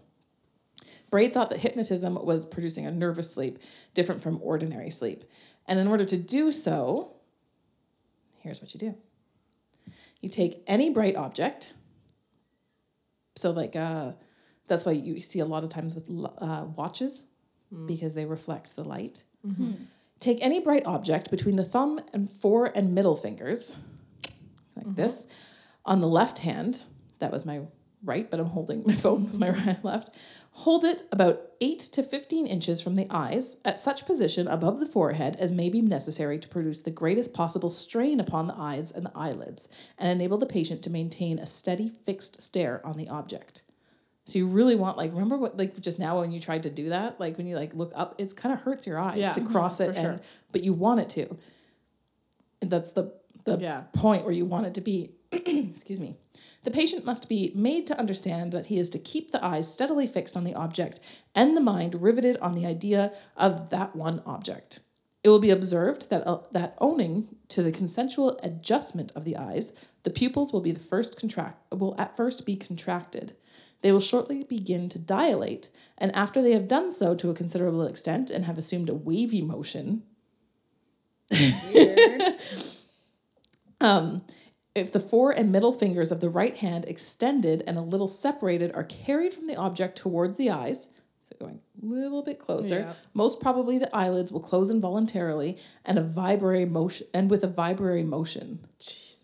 Braid 1.11 1.33
thought 1.33 1.49
that 1.49 1.59
hypnotism 1.59 2.15
was 2.25 2.45
producing 2.45 2.85
a 2.85 2.91
nervous 2.91 3.31
sleep 3.31 3.59
different 3.93 4.21
from 4.21 4.39
ordinary 4.41 4.89
sleep. 4.89 5.23
And 5.67 5.79
in 5.79 5.87
order 5.87 6.05
to 6.05 6.17
do 6.17 6.51
so, 6.51 7.17
here's 8.41 8.61
what 8.61 8.73
you 8.73 8.79
do 8.79 8.95
you 10.23 10.29
take 10.29 10.63
any 10.65 10.89
bright 10.89 11.15
object. 11.17 11.73
So, 13.35 13.51
like, 13.51 13.75
uh, 13.75 14.13
that's 14.67 14.85
why 14.85 14.93
you 14.93 15.19
see 15.19 15.39
a 15.39 15.45
lot 15.45 15.63
of 15.63 15.69
times 15.69 15.93
with 15.93 16.09
uh, 16.37 16.65
watches 16.75 17.25
because 17.87 18.15
they 18.15 18.25
reflect 18.25 18.75
the 18.75 18.83
light. 18.83 19.25
Take 20.19 20.41
any 20.41 20.61
bright 20.61 20.85
object 20.85 21.29
between 21.29 21.57
the 21.57 21.65
thumb 21.65 21.99
and 22.13 22.29
four 22.29 22.71
and 22.73 22.95
middle 22.95 23.15
fingers, 23.17 23.75
like 24.77 24.95
this, 24.95 25.27
on 25.85 25.99
the 25.99 26.07
left 26.07 26.39
hand. 26.39 26.85
That 27.19 27.31
was 27.31 27.45
my 27.45 27.61
right, 28.05 28.29
but 28.31 28.39
I'm 28.39 28.45
holding 28.45 28.83
my 28.85 28.93
phone 28.93 29.23
with 29.23 29.37
my 29.37 29.49
right 29.65 29.83
left. 29.83 30.17
Hold 30.57 30.85
it 30.85 31.01
about 31.11 31.41
8 31.61 31.79
to 31.79 32.03
15 32.03 32.45
inches 32.45 32.79
from 32.79 32.93
the 32.95 33.07
eyes, 33.09 33.57
at 33.65 33.79
such 33.79 34.05
position 34.05 34.47
above 34.47 34.79
the 34.79 34.85
forehead 34.85 35.35
as 35.37 35.51
may 35.51 35.67
be 35.67 35.81
necessary 35.81 36.37
to 36.37 36.47
produce 36.47 36.83
the 36.83 36.91
greatest 36.91 37.33
possible 37.33 37.69
strain 37.69 38.19
upon 38.19 38.45
the 38.47 38.55
eyes 38.55 38.91
and 38.91 39.05
the 39.05 39.11
eyelids, 39.15 39.67
and 39.97 40.11
enable 40.11 40.37
the 40.37 40.45
patient 40.45 40.83
to 40.83 40.91
maintain 40.91 41.39
a 41.39 41.45
steady, 41.47 41.89
fixed 42.05 42.41
stare 42.41 42.85
on 42.85 42.97
the 42.97 43.09
object. 43.09 43.63
So 44.25 44.39
you 44.39 44.45
really 44.47 44.75
want 44.75 44.95
like 44.95 45.11
remember 45.11 45.37
what 45.37 45.57
like 45.57 45.79
just 45.81 45.99
now 45.99 46.19
when 46.21 46.31
you 46.31 46.39
tried 46.39 46.63
to 46.63 46.69
do 46.69 46.89
that 46.89 47.19
like 47.19 47.37
when 47.37 47.45
you 47.45 47.57
like 47.57 47.73
look 47.73 47.91
up 47.93 48.15
it's 48.19 48.33
kind 48.33 48.53
of 48.53 48.61
hurts 48.61 48.87
your 48.87 48.97
eyes 48.97 49.17
Yeah, 49.17 49.33
to 49.33 49.41
cross 49.41 49.81
it 49.81 49.93
for 49.95 49.99
and 49.99 50.21
but 50.53 50.63
you 50.63 50.71
want 50.71 51.01
it 51.01 51.09
to. 51.09 51.35
And 52.61 52.69
that's 52.71 52.93
the 52.93 53.11
the 53.43 53.57
Yeah. 53.57 53.81
point 53.91 54.23
where 54.23 54.31
you 54.31 54.45
want 54.45 54.67
it 54.67 54.75
to 54.75 54.81
be. 54.81 55.09
Excuse 55.33 55.99
me. 55.99 56.15
The 56.63 56.71
patient 56.71 57.05
must 57.05 57.27
be 57.27 57.51
made 57.55 57.85
to 57.87 57.99
understand 57.99 58.51
that 58.53 58.67
he 58.67 58.79
is 58.79 58.89
to 58.91 58.99
keep 58.99 59.31
the 59.31 59.43
eyes 59.43 59.71
steadily 59.71 60.07
fixed 60.07 60.37
on 60.37 60.43
the 60.43 60.55
object 60.55 60.99
and 61.35 61.55
the 61.55 61.61
mind 61.61 62.01
riveted 62.01 62.37
on 62.37 62.53
the 62.53 62.65
idea 62.65 63.13
of 63.35 63.69
that 63.69 63.95
one 63.95 64.21
object. 64.25 64.79
It 65.23 65.29
will 65.29 65.39
be 65.39 65.51
observed 65.51 66.09
that, 66.09 66.25
uh, 66.27 66.39
that 66.51 66.75
owing 66.79 67.35
to 67.49 67.63
the 67.63 67.71
consensual 67.71 68.39
adjustment 68.43 69.11
of 69.15 69.23
the 69.23 69.37
eyes, 69.37 69.73
the 70.03 70.09
pupils 70.09 70.51
will 70.51 70.61
be 70.61 70.71
the 70.71 70.79
first 70.79 71.19
contract 71.19 71.73
will 71.73 71.95
at 71.97 72.17
first 72.17 72.45
be 72.45 72.55
contracted. 72.55 73.33
They 73.81 73.91
will 73.91 73.99
shortly 73.99 74.43
begin 74.43 74.89
to 74.89 74.99
dilate, 74.99 75.69
and 75.97 76.13
after 76.15 76.41
they 76.41 76.51
have 76.51 76.67
done 76.67 76.91
so 76.91 77.15
to 77.15 77.29
a 77.29 77.33
considerable 77.33 77.85
extent 77.85 78.29
and 78.29 78.45
have 78.45 78.57
assumed 78.57 78.89
a 78.89 78.93
wavy 78.93 79.41
motion, 79.41 80.03
Um, 83.83 84.21
if 84.75 84.91
the 84.91 84.99
fore 84.99 85.31
and 85.31 85.51
middle 85.51 85.71
fingers 85.71 86.11
of 86.11 86.19
the 86.19 86.29
right 86.29 86.57
hand 86.57 86.85
extended 86.85 87.63
and 87.67 87.77
a 87.77 87.81
little 87.81 88.07
separated 88.07 88.71
are 88.73 88.83
carried 88.83 89.33
from 89.33 89.45
the 89.45 89.55
object 89.55 89.97
towards 89.97 90.37
the 90.37 90.49
eyes, 90.49 90.89
So 91.21 91.35
going 91.39 91.59
a 91.81 91.85
little 91.85 92.23
bit 92.23 92.39
closer. 92.39 92.79
Yeah. 92.79 92.93
Most 93.13 93.39
probably 93.39 93.77
the 93.77 93.95
eyelids 93.95 94.31
will 94.31 94.41
close 94.41 94.71
involuntarily 94.71 95.57
and 95.85 95.97
a 95.97 96.03
vibratory 96.03 96.65
motion 96.65 97.07
and 97.13 97.29
with 97.29 97.43
a 97.43 97.47
vibratory 97.47 98.03
motion. 98.03 98.59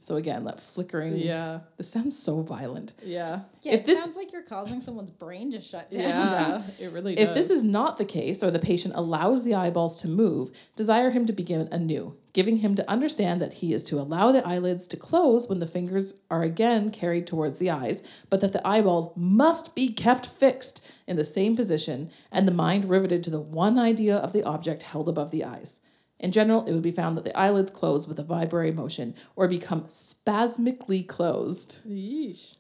So 0.10 0.16
again, 0.16 0.44
that 0.46 0.60
flickering. 0.60 1.18
Yeah. 1.18 1.60
This 1.78 1.88
sounds 1.92 2.18
so 2.18 2.42
violent. 2.42 2.94
Yeah. 3.04 3.42
Yeah, 3.62 3.74
If 3.74 3.82
it 3.82 3.86
this- 3.86 4.00
sounds 4.02 4.18
like 4.18 4.34
you're 4.34 4.42
causing 4.42 4.82
someone's 4.82 5.12
brain 5.12 5.52
to 5.52 5.62
shut 5.62 5.92
down. 5.92 6.02
Yeah. 6.02 6.64
It 6.80 6.92
really 6.92 7.14
does. 7.14 7.30
If 7.30 7.36
this 7.36 7.52
is 7.52 7.62
not 7.62 7.98
the 7.98 8.06
case, 8.06 8.42
or 8.42 8.50
the 8.50 8.58
patient 8.58 8.96
allows 8.96 9.44
the 9.44 9.54
eyeballs 9.54 10.02
to 10.02 10.08
move, 10.08 10.50
desire 10.76 11.12
him 11.12 11.28
to 11.28 11.34
begin 11.34 11.70
anew, 11.72 12.16
giving 12.34 12.58
him 12.58 12.74
to 12.74 12.90
understand 12.90 13.40
that 13.44 13.54
he 13.62 13.72
is 13.72 13.84
to 13.84 14.00
allow 14.00 14.32
the 14.32 14.44
eyelids 14.48 14.88
to 14.88 14.98
close 14.98 15.48
when 15.48 15.60
the 15.60 15.68
fingers 15.68 16.20
are 16.32 16.42
again 16.42 16.90
carried 16.90 17.28
towards 17.28 17.60
the 17.60 17.70
eyes, 17.70 18.26
but 18.32 18.42
that 18.42 18.52
the 18.52 18.68
eyeballs 18.68 19.16
must 19.16 19.76
be 19.76 19.94
kept 19.94 20.26
fixed 20.26 20.92
in 21.06 21.18
the 21.18 21.24
same 21.24 21.56
position 21.56 22.10
and 22.32 22.48
the 22.48 22.52
mind 22.66 22.86
riveted 22.86 23.24
to 23.26 23.30
the 23.30 23.40
one 23.40 23.78
idea 23.78 24.16
of 24.18 24.34
the 24.34 24.42
object 24.42 24.82
held 24.82 25.08
above 25.08 25.30
the 25.30 25.44
eyes. 25.44 25.82
In 26.20 26.32
general, 26.32 26.66
it 26.66 26.74
would 26.74 26.82
be 26.82 26.92
found 26.92 27.16
that 27.18 27.24
the 27.24 27.38
eyelids 27.38 27.72
close 27.72 28.08
with 28.08 28.20
a 28.20 28.24
vibratory 28.24 28.72
motion 28.72 29.16
or 29.36 29.48
become 29.48 29.88
spasmically 29.88 31.04
closed, 31.04 31.88
Yeesh. 31.88 32.58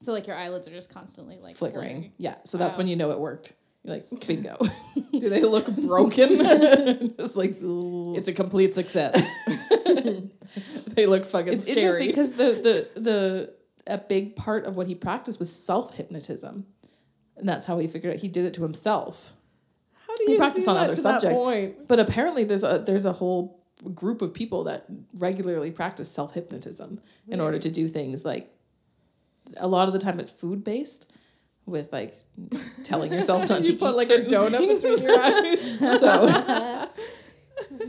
So 0.00 0.12
like 0.12 0.26
your 0.26 0.36
eyelids 0.36 0.66
are 0.66 0.72
just 0.72 0.92
constantly 0.92 1.38
like 1.38 1.56
flickering. 1.56 2.12
Yeah, 2.18 2.36
so 2.44 2.58
that's 2.58 2.76
when 2.76 2.86
oh. 2.86 2.90
you 2.90 2.96
know 2.96 3.10
it 3.10 3.20
worked. 3.20 3.52
You're 3.84 3.96
like, 3.96 4.06
bingo. 4.26 4.56
Do 5.12 5.28
they 5.28 5.42
look 5.42 5.66
broken? 5.86 6.28
It's 7.20 7.36
like, 7.36 7.58
ugh. 7.62 8.16
it's 8.16 8.28
a 8.28 8.32
complete 8.32 8.74
success. 8.74 9.14
they 10.94 11.06
look 11.06 11.26
fucking 11.26 11.52
it's 11.52 11.64
scary. 11.64 11.80
interesting 11.80 12.08
because 12.08 12.32
the 12.32 12.88
the 12.94 13.00
the 13.00 13.54
a 13.86 13.98
big 13.98 14.36
part 14.36 14.64
of 14.64 14.76
what 14.76 14.86
he 14.86 14.94
practiced 14.94 15.38
was 15.38 15.54
self 15.54 15.96
hypnotism, 15.96 16.66
and 17.36 17.48
that's 17.48 17.66
how 17.66 17.78
he 17.78 17.86
figured 17.86 18.14
out 18.14 18.20
he 18.20 18.28
did 18.28 18.46
it 18.46 18.54
to 18.54 18.62
himself. 18.62 19.34
How 20.20 20.26
do 20.26 20.26
He 20.26 20.32
you 20.32 20.38
practice 20.38 20.64
do 20.64 20.70
on 20.70 20.76
that 20.76 20.84
other 20.84 20.94
to 20.94 21.02
that 21.02 21.20
subjects, 21.20 21.40
point? 21.40 21.88
but 21.88 21.98
apparently 21.98 22.44
there's 22.44 22.64
a 22.64 22.82
there's 22.84 23.04
a 23.06 23.12
whole 23.12 23.60
group 23.94 24.20
of 24.22 24.34
people 24.34 24.64
that 24.64 24.84
regularly 25.18 25.70
practice 25.70 26.10
self 26.10 26.34
hypnotism 26.34 27.00
in 27.28 27.40
order 27.40 27.58
to 27.58 27.70
do 27.70 27.88
things 27.88 28.24
like. 28.24 28.50
A 29.56 29.66
lot 29.66 29.88
of 29.88 29.92
the 29.92 29.98
time, 29.98 30.20
it's 30.20 30.30
food 30.30 30.62
based, 30.62 31.12
with 31.66 31.92
like 31.92 32.14
telling 32.84 33.12
yourself 33.12 33.48
not 33.48 33.60
You 33.62 33.72
to 33.72 33.78
put 33.78 33.90
eat 33.92 33.96
like 33.96 34.10
a 34.10 34.18
donut 34.20 34.58
things. 34.58 34.84
between 34.84 35.10
your 35.10 35.20
eyes. 35.20 35.80
So, 36.00 36.26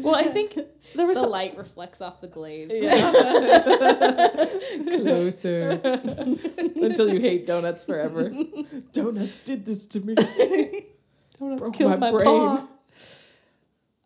well, 0.03 0.15
I 0.15 0.23
think 0.23 0.57
there 0.95 1.05
was 1.05 1.17
The 1.17 1.21
some 1.21 1.29
light 1.29 1.55
reflects 1.55 2.01
off 2.01 2.19
the 2.19 2.27
glaze. 2.27 2.71
closer. 5.01 5.79
Until 6.83 7.13
you 7.13 7.19
hate 7.19 7.45
donuts 7.45 7.83
forever. 7.85 8.31
donuts 8.91 9.39
did 9.43 9.65
this 9.65 9.85
to 9.87 10.01
me. 10.01 10.15
Donuts 11.41 11.61
Broke 11.61 11.73
killed 11.73 11.99
my 11.99 12.11
my, 12.11 12.17
brain. 12.17 12.25
paw. 12.25 12.67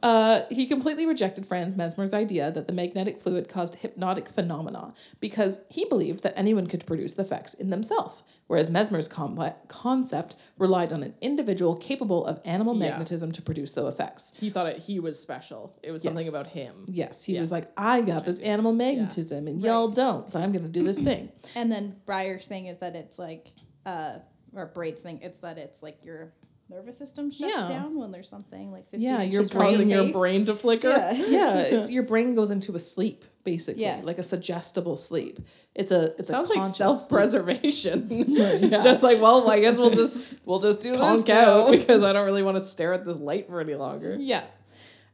Uh, 0.04 0.46
he 0.52 0.68
completely 0.68 1.08
rejected 1.08 1.48
Franz 1.48 1.76
Mesmer's 1.76 2.14
idea 2.14 2.52
that 2.52 2.68
the 2.68 2.74
magnetic 2.74 3.20
fluid 3.20 3.50
caused 3.50 3.76
hypnotic 3.76 4.30
phenomena 4.30 4.94
because 5.20 5.62
he 5.72 5.86
believed 5.86 6.22
that 6.22 6.34
anyone 6.38 6.68
could 6.68 6.86
produce 6.86 7.14
the 7.14 7.24
effects 7.24 7.56
in 7.56 7.72
themselves, 7.72 8.22
whereas 8.46 8.70
Mesmer's 8.70 9.08
comple- 9.10 9.56
concept 9.68 10.36
relied 10.60 10.94
on 10.94 11.02
an 11.02 11.16
individual 11.22 11.76
capable 11.76 12.24
of 12.28 12.40
animal 12.46 12.76
Yeah. 12.76 12.90
magnetism 12.90 13.32
to 13.32 13.42
produce 13.42 13.72
those 13.72 13.92
effects. 13.92 14.34
He 14.40 14.52
thought 14.52 14.68
it, 14.68 14.78
he 14.78 15.00
was 15.00 15.20
special. 15.20 15.76
It 15.82 15.92
was 15.92 16.04
something 16.04 16.26
Yes. 16.26 16.34
about 16.36 16.48
him. 16.48 16.86
Yes, 16.88 17.24
he 17.24 17.34
Yeah. 17.34 17.42
was 17.42 17.52
like, 17.52 17.72
I 17.76 18.02
got 18.02 18.26
this 18.26 18.38
animal 18.40 18.74
magnetism 18.74 19.48
and 19.48 19.60
y'all 19.60 19.88
don't, 19.88 20.30
so 20.30 20.40
I'm 20.40 20.52
going 20.52 20.66
to 20.66 20.70
do 20.72 20.84
this 20.84 21.00
thing. 21.00 21.32
And 21.56 21.72
then 21.72 21.96
Breyer's 22.06 22.46
thing 22.46 22.68
is 22.68 22.78
that 22.80 22.96
it's 22.96 23.18
like, 23.18 23.48
uh, 23.88 24.20
or 24.54 24.68
Braid's 24.68 25.02
thing, 25.02 25.20
it's 25.24 25.40
that 25.40 25.58
it's 25.58 25.82
like 25.82 26.06
your 26.06 26.32
nervous 26.70 26.98
system 26.98 27.30
shuts 27.30 27.54
Yeah. 27.56 27.68
down 27.68 27.96
when 28.00 28.12
there's 28.12 28.28
something 28.28 28.72
like 28.72 28.90
50 28.90 29.06
Yeah, 29.06 29.22
your 29.22 29.42
inches 29.42 29.52
from 29.52 29.60
brain- 29.60 29.72
Causing 29.74 29.90
your 29.90 30.12
brain 30.12 30.46
to 30.46 30.54
flicker. 30.56 30.90
Yeah. 30.90 31.12
yeah, 31.28 31.58
it's 31.60 31.90
your 31.92 32.04
brain 32.04 32.34
goes 32.36 32.50
into 32.52 32.74
a 32.76 32.80
sleep 32.80 33.24
basically, 33.44 33.84
Yeah. 33.84 34.02
like 34.04 34.18
a 34.18 34.24
suggestible 34.24 34.98
sleep. 34.98 35.40
It's 35.76 35.92
a 35.92 36.16
it's 36.18 36.30
Sounds 36.30 36.50
a 36.50 36.54
like 36.56 36.64
self-preservation 36.64 38.08
It's 38.10 38.84
just 38.84 39.04
like, 39.04 39.22
well, 39.22 39.50
I 39.50 39.60
guess 39.60 39.78
we'll 39.78 39.92
just 39.92 40.36
We'll 40.46 40.60
just 40.60 40.80
do 40.82 40.92
this 40.92 41.00
conk 41.00 41.28
now. 41.28 41.66
out 41.68 41.72
because 41.72 42.04
I 42.04 42.14
don't 42.14 42.26
really 42.26 42.44
want 42.44 42.58
to 42.58 42.64
stare 42.64 42.94
at 42.94 43.06
this 43.06 43.20
light 43.20 43.48
for 43.48 43.60
any 43.62 43.76
longer. 43.76 44.16
Yeah. 44.20 44.44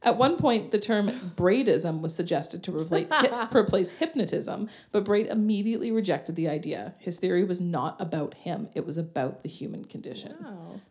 At 0.04 0.18
one 0.18 0.38
point, 0.38 0.72
the 0.72 0.80
term 0.80 1.10
braidism 1.10 2.02
was 2.02 2.16
suggested 2.16 2.64
to 2.64 2.76
replace, 2.76 3.08
hip, 3.22 3.34
replace 3.56 3.92
hypnotism, 3.92 4.68
but 4.92 5.06
Braid 5.06 5.28
immediately 5.28 5.92
rejected 5.92 6.36
the 6.36 6.50
idea. 6.50 6.96
His 7.00 7.20
theory 7.20 7.44
was 7.44 7.62
not 7.62 8.02
about 8.02 8.34
him, 8.34 8.68
it 8.74 8.86
was 8.86 8.98
about 8.98 9.44
the 9.44 9.50
human 9.50 9.86
condition. 9.86 10.36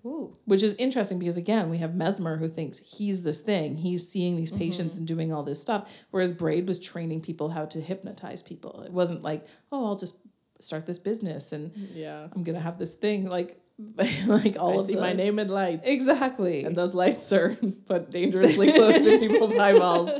Wow. 0.02 0.30
Which 0.44 0.62
is 0.62 0.74
interesting 0.74 1.18
because, 1.18 1.36
again, 1.36 1.70
we 1.70 1.78
have 1.78 1.94
Mesmer 1.94 2.36
who 2.36 2.48
thinks 2.48 2.78
he's 2.78 3.24
this 3.24 3.40
thing. 3.40 3.76
He's 3.76 4.08
seeing 4.08 4.36
these 4.36 4.50
mm-hmm. 4.50 4.60
patients 4.60 4.98
and 4.98 5.06
doing 5.06 5.32
all 5.32 5.42
this 5.42 5.60
stuff, 5.60 6.04
whereas 6.10 6.32
Braid 6.32 6.68
was 6.68 6.78
training 6.78 7.20
people 7.20 7.48
how 7.50 7.64
to 7.66 7.80
hypnotize 7.80 8.42
people. 8.42 8.82
It 8.82 8.92
wasn't 8.92 9.24
like, 9.24 9.44
oh, 9.72 9.86
I'll 9.86 9.96
just 9.96 10.18
start 10.60 10.86
this 10.86 10.98
business 10.98 11.52
and 11.52 11.72
Yeah. 11.94 12.28
I'm 12.34 12.44
going 12.44 12.56
to 12.56 12.62
have 12.62 12.78
this 12.78 12.94
thing. 12.94 13.28
Like, 13.28 13.56
like 14.26 14.56
all 14.58 14.78
I 14.78 14.80
of 14.80 14.86
see 14.86 14.94
the, 14.94 15.00
my 15.00 15.12
name 15.12 15.38
in 15.38 15.48
lights. 15.48 15.86
Exactly. 15.86 16.64
And 16.64 16.76
those 16.76 16.94
lights 16.94 17.32
are 17.32 17.56
put 17.86 18.10
dangerously 18.10 18.72
close 18.72 19.02
to 19.04 19.18
people's 19.20 19.56
eyeballs. 19.58 20.10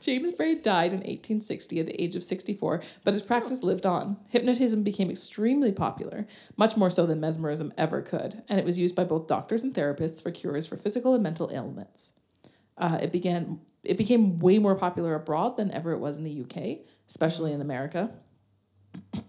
James 0.00 0.32
Braid 0.32 0.62
died 0.62 0.92
in 0.92 0.98
1860 0.98 1.80
at 1.80 1.86
the 1.86 2.02
age 2.02 2.14
of 2.14 2.22
64, 2.22 2.82
but 3.04 3.14
his 3.14 3.22
practice 3.22 3.62
lived 3.62 3.84
on. 3.84 4.16
Hypnotism 4.28 4.82
became 4.82 5.10
extremely 5.10 5.72
popular, 5.72 6.26
much 6.56 6.76
more 6.76 6.90
so 6.90 7.04
than 7.04 7.20
mesmerism 7.20 7.72
ever 7.76 8.00
could, 8.00 8.42
and 8.48 8.58
it 8.60 8.64
was 8.64 8.78
used 8.78 8.94
by 8.94 9.04
both 9.04 9.26
doctors 9.26 9.64
and 9.64 9.74
therapists 9.74 10.22
for 10.22 10.30
cures 10.30 10.66
for 10.66 10.76
physical 10.76 11.14
and 11.14 11.22
mental 11.22 11.50
ailments. 11.52 12.12
Uh, 12.76 12.98
it 13.02 13.10
began 13.10 13.60
it 13.84 13.96
became 13.96 14.38
way 14.38 14.58
more 14.58 14.74
popular 14.74 15.14
abroad 15.14 15.56
than 15.56 15.70
ever 15.72 15.92
it 15.92 15.98
was 15.98 16.16
in 16.16 16.24
the 16.24 16.42
UK, 16.42 16.84
especially 17.08 17.52
in 17.52 17.60
America. 17.60 18.12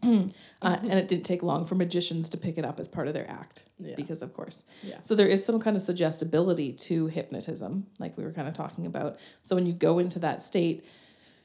Uh, 0.04 0.28
and 0.62 0.93
it 0.93 1.08
didn't 1.08 1.24
take 1.26 1.43
long 1.43 1.65
for 1.65 1.76
magicians 1.76 2.30
to 2.30 2.38
pick 2.38 2.58
it 2.58 2.65
up 2.65 2.80
as 2.80 2.88
part 2.88 3.08
of 3.08 3.13
their 3.13 3.30
act, 3.30 3.65
Yeah. 3.80 3.95
because 3.95 4.22
of 4.22 4.34
course. 4.34 4.65
Yeah. 4.84 4.98
So 5.04 5.15
there 5.15 5.28
is 5.28 5.43
some 5.45 5.60
kind 5.60 5.76
of 5.76 5.82
suggestibility 5.82 6.74
to 6.74 7.08
hypnotism, 7.08 7.88
like 8.00 8.17
we 8.17 8.24
were 8.24 8.32
kind 8.32 8.48
of 8.48 8.54
talking 8.54 8.86
about. 8.86 9.19
So 9.43 9.56
when 9.56 9.65
you 9.65 9.74
go 9.74 10.00
into 10.00 10.19
that 10.19 10.41
state, 10.41 10.86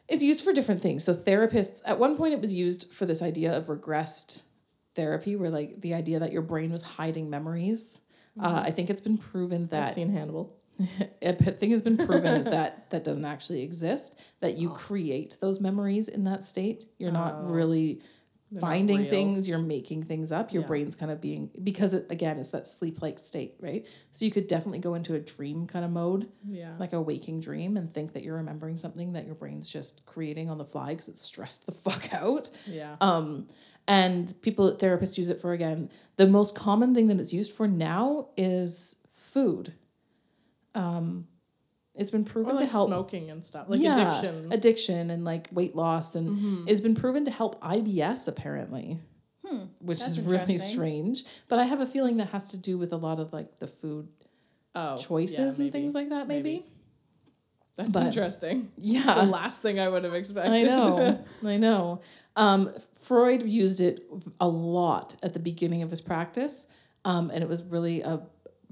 it's 0.08 0.22
used 0.22 0.42
for 0.42 0.52
different 0.52 0.80
things. 0.80 1.04
So 1.04 1.14
therapists, 1.14 1.82
at 1.86 1.98
one 1.98 2.16
point, 2.16 2.34
it 2.34 2.40
was 2.40 2.54
used 2.54 2.92
for 2.92 3.06
this 3.06 3.22
idea 3.22 3.56
of 3.56 3.66
regressed 3.66 4.42
therapy, 4.94 5.34
where 5.36 5.50
like 5.50 5.80
the 5.80 5.94
idea 5.94 6.18
that 6.20 6.32
your 6.32 6.42
brain 6.42 6.70
was 6.70 6.82
hiding 6.82 7.30
memories. 7.30 8.00
Uh, 8.40 8.62
I 8.66 8.70
think 8.72 8.90
it's 8.90 9.00
been 9.00 9.16
proven 9.18 9.68
that 9.68 9.86
I've 9.88 9.94
seen 9.94 10.08
Hannibal. 10.10 10.56
I 10.80 11.32
think 11.32 11.72
it's 11.72 11.82
been 11.82 11.96
proven 11.96 12.44
that 12.50 12.90
that 12.90 13.04
doesn't 13.04 13.24
actually 13.24 13.62
exist. 13.62 14.20
That 14.40 14.54
Oh. 14.54 14.58
you 14.58 14.68
create 14.70 15.36
those 15.40 15.60
memories 15.60 16.08
in 16.08 16.24
that 16.24 16.44
state. 16.44 16.84
You're 16.98 17.12
not 17.12 17.50
really 17.50 18.00
finding 18.60 18.98
real. 18.98 19.10
things. 19.10 19.48
You're 19.48 19.58
making 19.58 20.02
things 20.04 20.30
up. 20.30 20.52
Your 20.52 20.62
Yeah. 20.62 20.68
brain's 20.68 20.94
kind 20.94 21.10
of 21.10 21.20
being 21.20 21.50
because 21.64 21.92
it, 21.94 22.06
again, 22.10 22.38
it's 22.38 22.50
that 22.50 22.66
sleep-like 22.66 23.18
state, 23.18 23.54
right? 23.60 23.84
So 24.12 24.24
you 24.24 24.30
could 24.30 24.46
definitely 24.46 24.78
go 24.78 24.94
into 24.94 25.14
a 25.14 25.18
dream 25.18 25.66
kind 25.66 25.84
of 25.84 25.90
mode, 25.90 26.28
Yeah. 26.44 26.76
like 26.78 26.92
a 26.92 27.00
waking 27.00 27.40
dream, 27.40 27.76
and 27.76 27.88
think 27.92 28.12
that 28.12 28.22
you're 28.22 28.36
remembering 28.36 28.76
something 28.76 29.12
that 29.14 29.26
your 29.26 29.34
brain's 29.34 29.68
just 29.68 30.04
creating 30.06 30.50
on 30.50 30.58
the 30.58 30.64
fly 30.64 30.90
because 30.90 31.08
it's 31.08 31.22
stressed 31.22 31.66
the 31.66 31.72
fuck 31.86 32.12
out. 32.14 32.50
yeah. 32.68 32.96
Um, 33.00 33.48
and 33.88 34.32
people, 34.42 34.76
therapists 34.76 35.18
use 35.18 35.30
it 35.30 35.40
for 35.40 35.52
again. 35.52 35.90
The 36.16 36.26
most 36.28 36.54
common 36.54 36.94
thing 36.94 37.08
that 37.08 37.18
it's 37.18 37.32
used 37.32 37.52
for 37.52 37.66
now 37.66 38.28
is 38.36 38.96
food. 39.12 39.72
Um, 40.74 41.28
it's 41.96 42.10
been 42.10 42.24
proven 42.24 42.56
like 42.56 42.66
to 42.66 42.70
help 42.72 42.88
smoking 42.88 43.30
and 43.30 43.44
stuff. 43.44 43.66
Like 43.68 43.80
Yeah, 43.80 43.96
addiction. 44.18 44.52
addiction, 44.52 45.10
and 45.10 45.24
like 45.24 45.48
weight 45.52 45.76
loss, 45.76 46.14
and 46.16 46.36
Mm-hmm. 46.36 46.64
it's 46.68 46.80
been 46.80 46.94
proven 46.96 47.24
to 47.26 47.30
help 47.30 47.60
IBS 47.62 48.26
apparently. 48.28 48.98
Which 49.80 50.00
that's 50.00 50.16
is 50.16 50.24
really 50.24 50.56
strange, 50.56 51.22
but 51.48 51.58
I 51.58 51.64
have 51.64 51.80
a 51.80 51.86
feeling 51.86 52.16
that 52.16 52.28
has 52.30 52.48
to 52.52 52.56
do 52.56 52.78
with 52.78 52.92
a 52.94 52.96
lot 52.96 53.18
of 53.20 53.32
like 53.32 53.58
the 53.58 53.66
food 53.66 54.08
oh, 54.74 54.96
choices 54.96 55.58
yeah, 55.58 55.64
and 55.64 55.70
things 55.72 55.94
like 55.94 56.08
that. 56.08 56.26
Maybe, 56.26 56.54
Maybe. 56.54 56.66
That's 57.76 57.92
but- 57.92 58.06
interesting. 58.06 58.72
yeah. 58.76 59.14
The 59.14 59.24
last 59.26 59.60
thing 59.60 59.78
I 59.78 59.88
would 59.88 60.02
have 60.04 60.14
expected. 60.14 60.50
I 60.52 60.62
know, 60.62 61.22
I 61.46 61.56
know. 61.58 62.00
Um, 62.36 62.70
Freud 63.02 63.42
used 63.42 63.82
it 63.82 64.02
a 64.40 64.48
lot 64.48 65.16
at 65.22 65.34
the 65.34 65.40
beginning 65.40 65.82
of 65.82 65.90
his 65.90 66.00
practice, 66.00 66.66
um, 67.04 67.30
and 67.30 67.42
it 67.44 67.48
was 67.48 67.62
really 67.64 68.00
a 68.00 68.22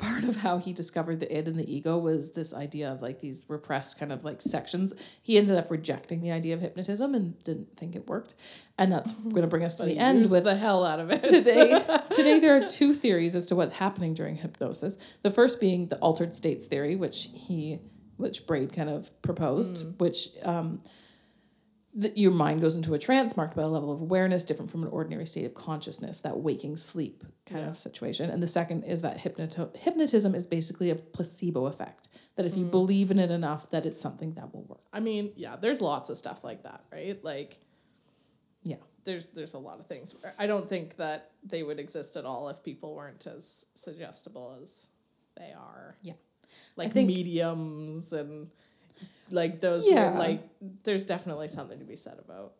part 0.02 0.24
of 0.24 0.36
how 0.36 0.58
he 0.58 0.72
discovered 0.72 1.20
the 1.20 1.38
id 1.38 1.46
and 1.46 1.58
the 1.58 1.72
ego 1.72 1.96
was 1.96 2.32
this 2.32 2.52
idea 2.52 2.90
of 2.90 3.00
like 3.00 3.20
these 3.20 3.46
repressed 3.48 3.98
kind 4.00 4.12
of 4.12 4.24
like 4.24 4.42
sections. 4.42 5.16
He 5.22 5.38
ended 5.38 5.56
up 5.56 5.70
rejecting 5.70 6.20
the 6.20 6.32
idea 6.32 6.54
of 6.54 6.60
hypnotism 6.60 7.14
and 7.14 7.42
didn't 7.44 7.76
think 7.76 7.94
it 7.94 8.08
worked, 8.08 8.34
and 8.78 8.90
that's 8.90 9.12
going 9.22 9.42
to 9.42 9.46
bring 9.46 9.64
us 9.64 9.76
to 9.76 9.84
the 9.84 9.98
end 9.98 10.30
with 10.30 10.44
the 10.44 10.56
hell 10.56 10.84
out 10.84 10.98
of 10.98 11.10
it. 11.10 11.22
today 11.22 11.80
today 12.10 12.40
there 12.40 12.56
are 12.56 12.66
two 12.66 12.92
theories 12.92 13.36
as 13.36 13.46
to 13.46 13.54
what's 13.54 13.74
happening 13.74 14.12
during 14.12 14.36
hypnosis 14.36 14.98
the 15.22 15.30
first 15.30 15.60
being 15.60 15.86
the 15.88 15.96
altered 15.98 16.34
states 16.34 16.66
theory 16.66 16.96
which 16.96 17.28
he 17.32 17.78
which 18.16 18.46
braid 18.46 18.72
kind 18.72 18.90
of 18.90 19.10
proposed 19.22 19.86
which 20.00 20.28
um, 20.42 20.82
that 21.94 22.16
your 22.16 22.30
mind 22.30 22.60
goes 22.62 22.74
into 22.74 22.94
a 22.94 22.98
trance 22.98 23.36
marked 23.36 23.54
by 23.54 23.62
a 23.62 23.66
level 23.68 23.92
of 23.92 24.00
awareness 24.00 24.44
different 24.44 24.70
from 24.70 24.82
an 24.82 24.88
ordinary 24.88 25.26
state 25.26 25.44
of 25.44 25.52
consciousness, 25.52 26.20
that 26.20 26.38
waking 26.38 26.76
sleep 26.76 27.22
kind 27.44 27.62
Yeah. 27.62 27.68
of 27.68 27.76
situation. 27.76 28.30
And 28.30 28.42
the 28.42 28.46
second 28.46 28.84
is 28.84 29.02
that 29.02 29.18
hypnoto- 29.18 29.76
hypnotism 29.76 30.34
is 30.34 30.46
basically 30.46 30.88
a 30.88 30.94
placebo 30.94 31.66
effect. 31.66 32.08
That 32.36 32.46
if 32.46 32.56
you 32.56 32.64
mm. 32.64 32.70
believe 32.70 33.10
in 33.10 33.18
it 33.18 33.30
enough, 33.30 33.68
that 33.70 33.84
it's 33.84 34.00
something 34.00 34.32
that 34.34 34.54
will 34.54 34.62
work. 34.62 34.80
I 34.92 35.00
mean, 35.00 35.32
yeah, 35.36 35.56
there's 35.56 35.82
lots 35.82 36.08
of 36.08 36.16
stuff 36.16 36.42
like 36.42 36.62
that, 36.62 36.82
right? 36.90 37.22
Like 37.22 37.60
Yeah. 38.64 38.76
there's 39.04 39.28
there's 39.28 39.52
a 39.52 39.58
lot 39.58 39.78
of 39.78 39.86
things. 39.86 40.14
I 40.38 40.46
don't 40.46 40.68
think 40.68 40.96
that 40.96 41.32
they 41.44 41.62
would 41.62 41.78
exist 41.78 42.16
at 42.16 42.24
all 42.24 42.48
if 42.48 42.62
people 42.62 42.94
weren't 42.94 43.26
as 43.26 43.66
suggestible 43.74 44.56
as 44.62 44.88
they 45.36 45.52
are. 45.52 45.94
Yeah. 46.00 46.14
Like 46.76 46.94
mediums 46.94 48.12
and 48.14 48.50
like 49.30 49.60
those 49.60 49.88
Yeah. 49.88 50.12
who, 50.12 50.18
like 50.18 50.42
there's 50.84 51.04
definitely 51.04 51.48
something 51.48 51.78
to 51.78 51.84
be 51.84 51.96
said 51.96 52.18
about 52.18 52.52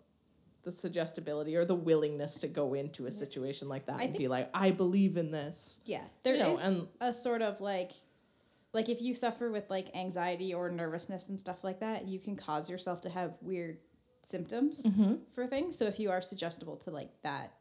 the 0.64 0.72
suggestibility 0.72 1.56
or 1.56 1.64
the 1.64 1.74
willingness 1.74 2.38
to 2.38 2.46
go 2.48 2.74
into 2.74 3.06
a 3.06 3.10
situation 3.10 3.68
like 3.68 3.86
that 3.86 3.98
I 3.98 4.04
and 4.04 4.16
be 4.16 4.28
like, 4.28 4.48
I 4.54 4.70
believe 4.70 5.16
in 5.16 5.30
this. 5.32 5.80
Yeah, 5.86 6.04
there 6.22 6.34
is 6.34 6.40
know, 6.40 6.56
and- 6.62 6.88
a 7.00 7.12
sort 7.12 7.42
of 7.42 7.60
like, 7.60 7.92
like 8.72 8.88
if 8.88 9.02
you 9.02 9.12
suffer 9.14 9.50
with 9.50 9.68
like 9.70 9.94
anxiety 9.96 10.54
or 10.54 10.70
nervousness 10.70 11.28
and 11.28 11.38
stuff 11.38 11.64
like 11.64 11.80
that, 11.80 12.06
you 12.06 12.18
can 12.20 12.36
cause 12.36 12.70
yourself 12.70 13.00
to 13.02 13.10
have 13.10 13.36
weird 13.42 13.78
symptoms 14.22 14.82
Mm-hmm. 14.84 15.14
for 15.32 15.46
things. 15.48 15.76
So 15.76 15.84
if 15.86 15.98
you 15.98 16.10
are 16.10 16.22
suggestible 16.22 16.76
to 16.78 16.90
like 16.90 17.10
that 17.22 17.52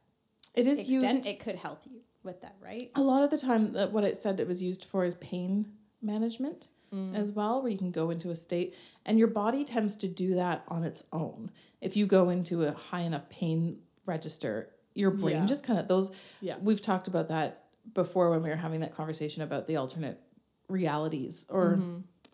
It 0.55 0.67
is 0.67 0.79
extent, 0.79 1.03
used 1.03 1.25
it 1.27 1.39
could 1.39 1.55
help 1.55 1.81
you 1.89 2.01
with 2.23 2.41
that, 2.41 2.55
right? 2.61 2.91
a 2.95 3.01
lot 3.01 3.23
of 3.23 3.31
the 3.31 3.37
time 3.37 3.73
that 3.73 3.91
what 3.91 4.03
it 4.03 4.15
said 4.15 4.39
it 4.39 4.47
was 4.47 4.61
used 4.61 4.85
for 4.85 5.03
is 5.05 5.15
pain 5.15 5.71
management 6.03 6.69
Mm. 6.93 7.15
as 7.15 7.31
well 7.31 7.61
where 7.61 7.71
you 7.71 7.77
can 7.77 7.91
go 7.91 8.09
into 8.09 8.31
a 8.31 8.35
state 8.35 8.75
and 9.05 9.17
your 9.17 9.29
body 9.29 9.63
tends 9.63 9.95
to 9.97 10.09
do 10.09 10.35
that 10.35 10.63
on 10.67 10.83
its 10.83 11.01
own 11.13 11.49
if 11.79 11.95
you 11.95 12.05
go 12.05 12.27
into 12.29 12.63
a 12.65 12.73
high 12.73 12.99
enough 13.01 13.29
pain 13.29 13.79
register 14.05 14.69
your 14.93 15.09
brain 15.11 15.37
Yeah. 15.37 15.45
just 15.45 15.65
kind 15.65 15.79
of 15.79 15.87
those 15.87 16.11
Yeah. 16.41 16.57
we've 16.61 16.81
talked 16.81 17.07
about 17.07 17.29
that 17.29 17.63
before 17.93 18.29
when 18.29 18.43
we 18.43 18.49
were 18.49 18.57
having 18.57 18.81
that 18.81 18.93
conversation 18.93 19.41
about 19.41 19.67
the 19.67 19.77
alternate 19.77 20.19
realities 20.67 21.45
or 21.49 21.79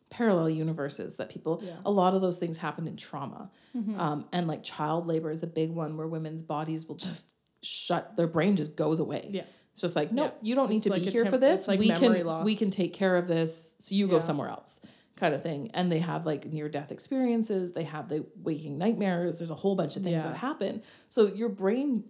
parallel 0.10 0.50
universes 0.50 1.18
that 1.18 1.30
people 1.30 1.58
Mm-hmm. 1.58 1.68
Yeah. 1.68 1.76
a 1.86 1.92
lot 1.92 2.14
of 2.16 2.22
those 2.22 2.38
things 2.40 2.58
happen 2.58 2.88
in 2.88 2.98
trauma 2.98 3.52
Mm-hmm. 3.76 4.00
um, 4.00 4.26
and 4.34 4.48
like 4.48 4.64
child 4.64 5.06
labor 5.06 5.30
is 5.30 5.44
a 5.44 5.48
big 5.48 5.72
one 5.72 5.98
where 5.98 6.08
women's 6.08 6.42
bodies 6.42 6.88
will 6.88 6.96
just 6.96 7.36
shut 7.62 8.16
their 8.16 8.28
brain 8.28 8.56
just 8.56 8.76
goes 8.76 9.00
away 9.00 9.28
Yeah. 9.32 9.44
It's 9.78 9.82
just 9.84 9.96
like 9.96 10.12
nope 10.12 10.34
Yeah. 10.42 10.50
you 10.50 10.56
don't 10.56 10.70
need 10.72 10.78
It's 10.78 10.86
to 10.88 10.92
like 10.94 11.04
be 11.04 11.10
here 11.12 11.22
temp- 11.22 11.30
for 11.36 11.38
this 11.38 11.68
like 11.68 11.80
we 11.80 11.90
can 11.90 12.26
loss. 12.26 12.44
we 12.44 12.56
can 12.56 12.72
take 12.72 12.94
care 12.94 13.16
of 13.16 13.28
this 13.28 13.76
so 13.78 13.94
you 13.94 14.08
go 14.08 14.20
somewhere 14.20 14.50
else 14.50 14.82
kind 15.16 15.36
of 15.36 15.44
thing 15.44 15.70
and 15.76 15.92
they 15.92 16.00
have 16.00 16.26
like 16.26 16.46
near 16.48 16.68
death 16.68 16.92
experiences 16.92 17.74
they 17.74 17.84
have 17.84 18.10
the 18.10 18.26
waking 18.42 18.80
nightmares 18.80 19.38
there's 19.38 19.52
a 19.52 19.56
whole 19.56 19.76
bunch 19.76 19.96
of 19.96 20.02
things 20.02 20.24
Yeah. 20.24 20.30
that 20.30 20.38
happen 20.38 20.82
so 21.10 21.28
your 21.28 21.50
brain 21.50 22.06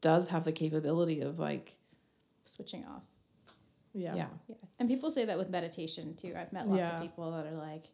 does 0.00 0.28
have 0.28 0.44
the 0.44 0.52
capability 0.52 1.20
of 1.20 1.38
like 1.38 1.76
Switching 2.44 2.84
off. 2.86 3.02
Yeah. 3.94 4.14
yeah 4.16 4.26
Yeah. 4.48 4.56
And 4.80 4.88
people 4.88 5.10
say 5.10 5.26
that 5.26 5.38
with 5.38 5.48
meditation 5.50 6.14
too. 6.16 6.32
I've 6.36 6.52
met 6.52 6.66
lots 6.66 6.78
Yeah. 6.80 6.96
of 6.96 7.02
people 7.02 7.30
that 7.32 7.46
are 7.46 7.56
like, 7.56 7.84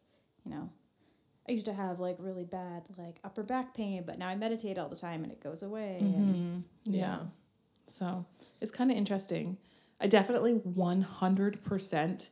you 0.43 0.51
know, 0.51 0.69
I 1.47 1.51
used 1.51 1.65
to 1.67 1.73
have 1.73 1.99
like 1.99 2.15
really 2.19 2.45
bad 2.45 2.87
like 2.97 3.19
upper 3.23 3.43
back 3.43 3.73
pain, 3.75 4.03
but 4.07 4.17
now 4.17 4.27
I 4.27 4.35
meditate 4.35 4.77
all 4.79 4.89
the 4.89 4.95
time 4.95 5.23
and 5.23 5.31
it 5.31 5.39
goes 5.39 5.61
away. 5.61 5.97
And 5.99 6.15
mm-hmm. 6.15 6.93
yeah, 6.93 6.99
Yeah. 7.01 7.19
So 7.89 8.25
it's 8.61 8.71
kind 8.71 8.91
of 8.91 8.97
interesting. 8.97 9.57
I 9.99 10.07
definitely 10.07 10.55
100% 10.59 12.29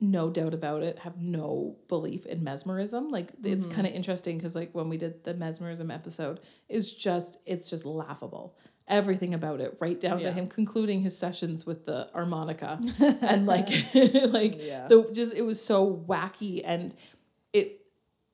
no 0.00 0.30
doubt 0.30 0.54
about 0.54 0.82
it 0.82 0.98
have 0.98 1.20
no 1.20 1.76
belief 1.88 2.26
in 2.26 2.44
mesmerism. 2.44 3.08
Like 3.08 3.30
it's 3.42 3.66
mm-hmm. 3.66 3.74
kind 3.74 3.86
of 3.86 3.94
interesting 3.94 4.36
because 4.36 4.54
like 4.54 4.70
when 4.72 4.88
we 4.88 4.96
did 4.96 5.24
the 5.24 5.34
mesmerism 5.34 5.90
episode 5.90 6.40
is 6.68 6.92
just 6.92 7.40
it's 7.46 7.70
just 7.70 7.86
laughable. 7.86 8.56
Everything 8.86 9.32
about 9.32 9.60
it 9.60 9.78
right 9.80 9.98
down 9.98 10.20
to 10.20 10.30
him 10.30 10.46
concluding 10.46 11.00
his 11.00 11.16
sessions 11.16 11.64
with 11.64 11.86
the 11.86 12.10
harmonica 12.12 12.78
and 13.22 13.46
like 13.46 13.68
like 14.28 14.56
Yeah. 14.58 14.88
the 14.88 15.08
just 15.12 15.34
it 15.34 15.42
was 15.42 15.62
so 15.62 16.04
wacky 16.06 16.60
and 16.64 16.94
it 17.52 17.80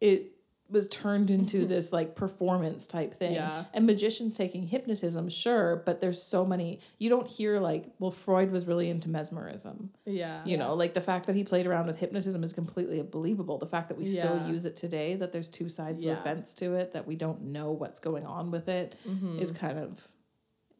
it 0.01 0.30
was 0.71 0.89
turned 0.89 1.31
into 1.31 1.59
mm-hmm. 1.59 1.69
this 1.69 1.93
like 1.93 2.15
performance 2.15 2.87
type 2.87 3.15
thing. 3.15 3.35
Yeah. 3.35 3.65
and 3.75 3.87
magicians 3.87 4.37
taking 4.37 4.63
hypnotism 4.63 5.29
sure 5.29 5.83
but 5.85 6.01
there's 6.01 6.23
so 6.23 6.45
many 6.45 6.81
you 6.99 7.09
don't 7.09 7.29
hear 7.29 7.61
like 7.61 7.87
well 7.99 8.11
freud 8.11 8.51
was 8.51 8.67
really 8.67 8.91
into 8.91 9.09
mesmerism. 9.09 9.91
Yeah. 10.07 10.45
you 10.45 10.57
know 10.57 10.75
like 10.75 10.95
the 10.95 11.01
fact 11.01 11.27
that 11.27 11.35
he 11.35 11.45
played 11.45 11.67
around 11.67 11.87
with 11.87 11.99
hypnotism 11.99 12.43
is 12.45 12.53
completely 12.53 13.03
believable. 13.03 13.59
The 13.59 13.67
fact 13.67 13.89
that 13.89 13.99
we 13.99 14.05
still 14.05 14.49
use 14.49 14.67
it 14.67 14.77
today 14.77 15.15
that 15.17 15.33
there's 15.33 15.49
two 15.49 15.69
sides 15.69 16.05
of 16.05 16.17
the 16.17 16.23
fence 16.23 16.55
to 16.55 16.75
it 16.75 16.93
that 16.93 17.07
we 17.07 17.17
don't 17.17 17.43
know 17.43 17.73
what's 17.73 18.01
going 18.01 18.27
on 18.27 18.51
with 18.51 18.69
it 18.69 18.97
mm-hmm. 19.09 19.39
is 19.39 19.53
kind 19.53 19.79
of 19.79 20.07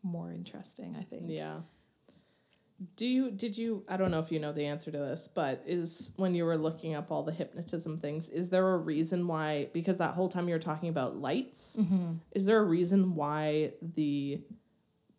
more 0.03 0.33
interesting 0.33 0.97
i 0.99 1.03
think. 1.03 1.25
Yeah. 1.27 1.61
Do 2.97 3.07
you 3.07 3.31
did 3.31 3.59
you 3.59 3.85
I 3.89 3.97
don't 3.99 4.11
know 4.11 4.21
if 4.21 4.33
you 4.33 4.39
know 4.39 4.53
the 4.53 4.65
answer 4.67 4.91
to 4.91 4.97
this, 4.99 5.29
but 5.29 5.63
is 5.67 6.13
when 6.17 6.35
you 6.35 6.45
were 6.47 6.57
looking 6.57 6.95
up 6.95 7.11
all 7.11 7.23
the 7.23 7.33
hypnotism 7.33 7.99
things, 7.99 8.29
is 8.31 8.49
there 8.49 8.67
a 8.67 8.79
reason 8.79 9.27
why 9.27 9.69
because 9.75 9.99
that 9.99 10.15
whole 10.15 10.29
time 10.31 10.49
you 10.49 10.55
were 10.55 10.59
talking 10.61 10.89
about 10.89 11.17
lights, 11.17 11.77
mm-hmm. 11.79 12.15
is 12.33 12.47
there 12.47 12.59
a 12.59 12.65
reason 12.65 13.15
why 13.15 13.73
the 13.83 14.41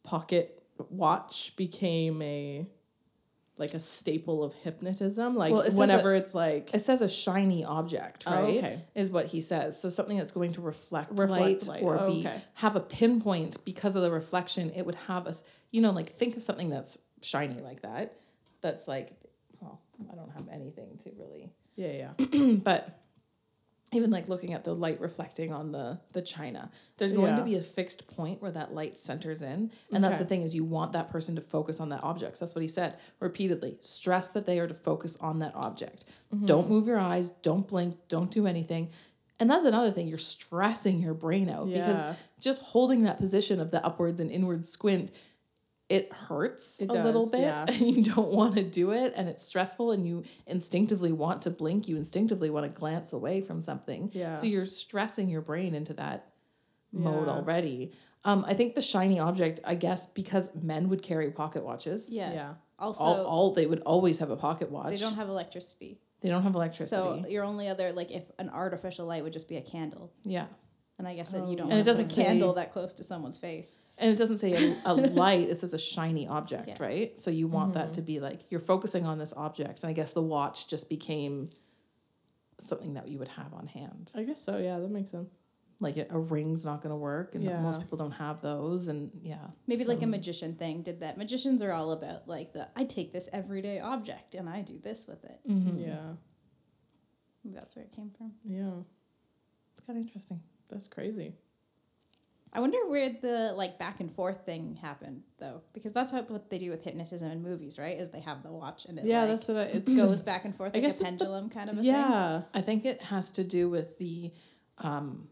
pocket 0.03 0.63
watch 0.89 1.55
became 1.55 2.21
a 2.23 2.65
like 3.57 3.75
a 3.75 3.79
staple 3.79 4.43
of 4.43 4.55
hypnotism? 4.55 5.35
Like 5.35 5.53
Well, 5.53 5.61
it 5.61 5.73
whenever 5.75 6.15
it's 6.15 6.33
like 6.33 6.73
it 6.73 6.79
says 6.79 7.03
a 7.03 7.07
shiny 7.09 7.63
object 7.63 8.23
Oh, 8.25 8.33
right 8.33 8.57
okay. 8.57 8.79
is 8.95 9.11
what 9.11 9.27
he 9.27 9.39
says 9.39 9.79
so 9.79 9.87
something 9.87 10.17
that's 10.17 10.31
going 10.31 10.53
to 10.53 10.61
reflect, 10.61 11.11
Reflect 11.11 11.29
light, 11.29 11.67
light. 11.67 11.83
or 11.83 11.99
Oh, 11.99 12.07
be 12.11 12.21
okay. 12.21 12.41
have 12.55 12.75
a 12.75 12.79
pinpoint 12.79 13.63
because 13.65 13.95
of 13.95 14.01
the 14.01 14.09
reflection 14.09 14.71
it 14.75 14.83
would 14.83 14.95
have 14.95 15.27
us 15.27 15.43
you 15.69 15.79
know 15.81 15.91
like 15.91 16.09
think 16.09 16.35
of 16.35 16.41
something 16.41 16.71
that's 16.71 16.97
shiny 17.21 17.61
like 17.61 17.81
that. 17.81 18.13
That's 18.61 18.87
like 18.87 19.09
well 19.59 19.79
i 20.11 20.15
don't 20.15 20.31
have 20.31 20.47
anything 20.51 20.97
to 20.97 21.11
really 21.17 21.49
yeah, 21.75 22.11
yeah. 22.17 22.55
but 22.63 22.99
even 23.93 24.09
like 24.09 24.27
looking 24.29 24.53
at 24.53 24.63
the 24.63 24.73
light 24.73 24.99
reflecting 24.99 25.51
on 25.53 25.71
the 25.71 25.99
the 26.13 26.21
china 26.21 26.69
there's 26.97 27.13
going 27.13 27.35
to 27.35 27.43
be 27.43 27.55
a 27.55 27.61
fixed 27.61 28.07
point 28.15 28.41
where 28.41 28.51
that 28.51 28.73
light 28.73 28.97
centers 28.97 29.41
in. 29.41 29.71
And 29.91 30.03
that's 30.03 30.17
the 30.17 30.25
thing 30.25 30.41
is 30.43 30.55
you 30.55 30.63
want 30.63 30.93
that 30.93 31.09
person 31.09 31.35
to 31.35 31.41
focus 31.41 31.79
on 31.79 31.89
that 31.89 32.03
object. 32.03 32.37
So 32.37 32.45
that's 32.45 32.55
what 32.55 32.61
he 32.61 32.67
said 32.67 32.97
repeatedly 33.19 33.77
stress 33.79 34.29
that 34.29 34.45
they 34.45 34.59
are 34.59 34.67
to 34.67 34.73
focus 34.73 35.17
on 35.17 35.39
that 35.39 35.53
object. 35.55 36.05
Mm-hmm. 36.33 36.45
don't 36.45 36.69
move 36.69 36.87
your 36.87 36.99
eyes 36.99 37.31
don't 37.31 37.67
blink 37.67 37.97
don't 38.07 38.31
do 38.31 38.47
anything. 38.47 38.89
And 39.39 39.49
that's 39.49 39.65
another 39.65 39.91
thing 39.91 40.07
you're 40.07 40.17
stressing 40.19 40.99
your 41.01 41.15
brain 41.15 41.49
out 41.49 41.67
Yeah. 41.67 41.77
because 41.77 42.17
just 42.39 42.61
holding 42.61 43.03
that 43.03 43.17
position 43.17 43.59
of 43.59 43.71
the 43.71 43.83
upwards 43.85 44.19
and 44.19 44.31
inward 44.31 44.65
squint 44.65 45.11
it 45.97 46.11
hurts 46.13 46.81
It 46.81 46.89
a 46.89 47.03
little 47.03 47.29
bit 47.29 47.41
yeah. 47.41 47.65
and 47.67 47.81
you 47.81 48.01
don't 48.15 48.31
want 48.31 48.55
to 48.55 48.63
do 48.63 48.91
it 48.91 49.13
and 49.15 49.27
it's 49.27 49.43
stressful 49.43 49.91
and 49.91 50.07
you 50.07 50.23
instinctively 50.47 51.11
want 51.11 51.41
to 51.43 51.49
blink 51.51 51.87
you 51.89 51.97
instinctively 51.97 52.49
want 52.49 52.65
to 52.69 52.73
glance 52.83 53.11
away 53.13 53.41
from 53.41 53.59
something 53.61 54.09
Yeah. 54.13 54.35
so 54.35 54.45
you're 54.47 54.65
stressing 54.65 55.27
your 55.29 55.41
brain 55.41 55.75
into 55.75 55.93
that 55.95 56.19
mode 56.93 57.27
already 57.27 57.91
um, 58.25 58.43
i 58.47 58.53
think 58.53 58.75
the 58.75 58.81
shiny 58.81 59.19
object 59.19 59.59
i 59.65 59.75
guess 59.75 60.07
because 60.07 60.45
men 60.61 60.89
would 60.89 61.01
carry 61.01 61.29
pocket 61.31 61.63
watches 61.63 62.13
yeah. 62.13 62.33
Yeah. 62.33 62.53
Also, 62.79 63.03
all, 63.03 63.25
all 63.25 63.53
they 63.53 63.65
would 63.67 63.81
always 63.81 64.17
have 64.19 64.31
a 64.31 64.35
pocket 64.37 64.71
watch 64.71 64.89
they 64.89 64.97
don't 64.97 65.15
have 65.15 65.29
electricity. 65.29 65.99
they 66.21 66.29
don't 66.29 66.43
have 66.43 66.55
electricity 66.55 67.01
So 67.01 67.25
your 67.29 67.43
only 67.43 67.67
other 67.67 67.91
like 67.93 68.11
if 68.11 68.23
an 68.39 68.49
artificial 68.49 69.05
light 69.05 69.23
would 69.23 69.33
just 69.33 69.47
be 69.49 69.57
a 69.57 69.61
candle. 69.61 70.11
yeah 70.23 70.47
And 70.97 71.07
I 71.07 71.15
guess 71.15 71.31
that 71.31 71.47
you 71.47 71.55
don't 71.55 71.69
And 71.71 71.79
it 71.79 71.83
doesn't 71.91 72.05
a 72.05 72.09
say- 72.09 72.23
candle 72.23 72.53
that 72.53 72.71
close 72.71 72.93
to 72.99 73.03
someone's 73.03 73.37
face. 73.37 73.77
And 74.01 74.11
it 74.11 74.17
doesn't 74.17 74.39
say 74.39 74.51
a, 74.53 74.91
a 74.91 74.93
light 75.23 75.47
it 75.49 75.55
says 75.55 75.73
a 75.73 75.77
shiny 75.79 76.27
object 76.27 76.67
Yeah. 76.67 76.75
right 76.79 77.17
so 77.17 77.31
you 77.31 77.47
want 77.47 77.73
that 77.73 77.85
mm-hmm. 77.85 77.91
to 77.93 78.01
be 78.01 78.19
like 78.19 78.41
you're 78.49 78.59
focusing 78.59 79.05
on 79.05 79.17
this 79.17 79.33
object 79.37 79.83
and 79.83 79.89
i 79.89 79.93
guess 79.93 80.11
the 80.13 80.21
watch 80.21 80.67
just 80.67 80.89
became 80.89 81.49
something 82.59 82.93
that 82.93 83.07
you 83.07 83.17
would 83.17 83.27
have 83.29 83.53
on 83.53 83.65
hand 83.67 84.11
I 84.15 84.23
guess 84.23 84.39
so, 84.39 84.57
yeah, 84.57 84.77
that 84.77 84.91
makes 84.91 85.09
sense. 85.11 85.35
like 85.79 85.97
a 85.97 86.19
ring's 86.19 86.63
not 86.63 86.81
going 86.81 86.91
to 86.91 86.95
work 86.95 87.33
and 87.33 87.43
Yeah. 87.43 87.59
most 87.59 87.79
people 87.81 87.97
don't 87.97 88.11
have 88.11 88.39
those 88.41 88.87
and 88.87 89.11
yeah 89.23 89.47
Maybe 89.65 89.83
like 89.85 90.03
a 90.03 90.07
magician 90.07 90.53
thing 90.55 90.83
did 90.83 90.99
that. 90.99 91.17
Magicians 91.17 91.63
are 91.63 91.71
all 91.71 91.91
about 91.91 92.27
like 92.27 92.53
the 92.53 92.67
I 92.75 92.83
take 92.83 93.13
this 93.13 93.29
everyday 93.33 93.79
object 93.79 94.35
and 94.35 94.47
I 94.47 94.61
do 94.61 94.77
this 94.77 95.07
with 95.07 95.23
it. 95.23 95.39
Mm-hmm. 95.49 95.69
Mm-hmm. 95.69 95.81
Yeah. 95.89 96.11
That's 97.45 97.75
where 97.75 97.85
it 97.85 97.91
came 97.91 98.11
from. 98.15 98.33
Yeah. 98.45 98.83
it's 99.71 99.81
kind 99.85 99.97
of 99.97 100.05
interesting 100.05 100.39
That's 100.69 100.87
crazy. 100.87 101.33
I 102.53 102.59
wonder 102.59 102.77
where 102.87 103.09
the 103.09 103.53
like 103.55 103.79
back 103.79 103.99
and 104.01 104.11
forth 104.13 104.45
thing 104.45 104.75
happened 104.81 105.23
though, 105.39 105.61
because 105.73 105.93
that's 105.93 106.11
how, 106.11 106.21
what 106.23 106.49
they 106.49 106.57
do 106.57 106.69
with 106.69 106.83
hypnotism 106.83 107.31
in 107.31 107.41
movies, 107.41 107.79
right? 107.79 107.97
Is 107.97 108.09
they 108.09 108.19
have 108.19 108.43
the 108.43 108.51
watch 108.51 108.85
and 108.85 108.99
it 108.99 109.05
Yeah, 109.05 109.21
like, 109.21 109.29
that's 109.29 109.47
what 109.47 109.57
I, 109.57 109.61
it's 109.63 109.95
goes 109.95 110.11
just 110.11 110.25
back 110.25 110.43
and 110.45 110.53
forth 110.55 110.71
I 110.73 110.77
like 110.79 110.83
guess 110.83 110.99
a 110.99 111.03
it's 111.03 111.11
the- 111.13 111.17
pendulum 111.19 111.49
kind 111.49 111.69
of 111.69 111.75
a 111.75 111.81
thing. 111.81 111.85
yeah. 111.85 112.41
i 112.53 112.61
think 112.61 112.83
it 112.85 113.01
has 113.03 113.31
to 113.31 113.43
do 113.45 113.69
with 113.69 113.97
the 113.99 114.31
um 114.79 115.29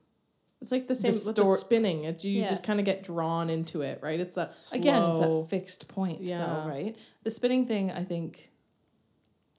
It's 0.62 0.72
like 0.72 0.88
the 0.88 0.96
same 0.96 1.12
with 1.26 1.36
the 1.36 1.46
spinning. 1.56 2.04
It, 2.06 2.24
you 2.24 2.42
Yeah. 2.42 2.48
just 2.48 2.64
kind 2.64 2.80
of 2.80 2.86
get 2.86 3.04
drawn 3.04 3.50
into 3.50 3.82
it, 3.82 4.00
right? 4.02 4.20
It's 4.20 4.36
that 4.36 4.54
slow. 4.56 4.80
again 4.80 5.04
it's 5.04 5.20
that 5.20 5.48
fixed 5.50 5.90
point 5.90 6.22
Yeah. 6.22 6.40
though 6.46 6.70
right 6.70 6.98
the 7.24 7.32
spinning 7.32 7.66
thing 7.66 7.92
i 7.92 8.04
think 8.04 8.50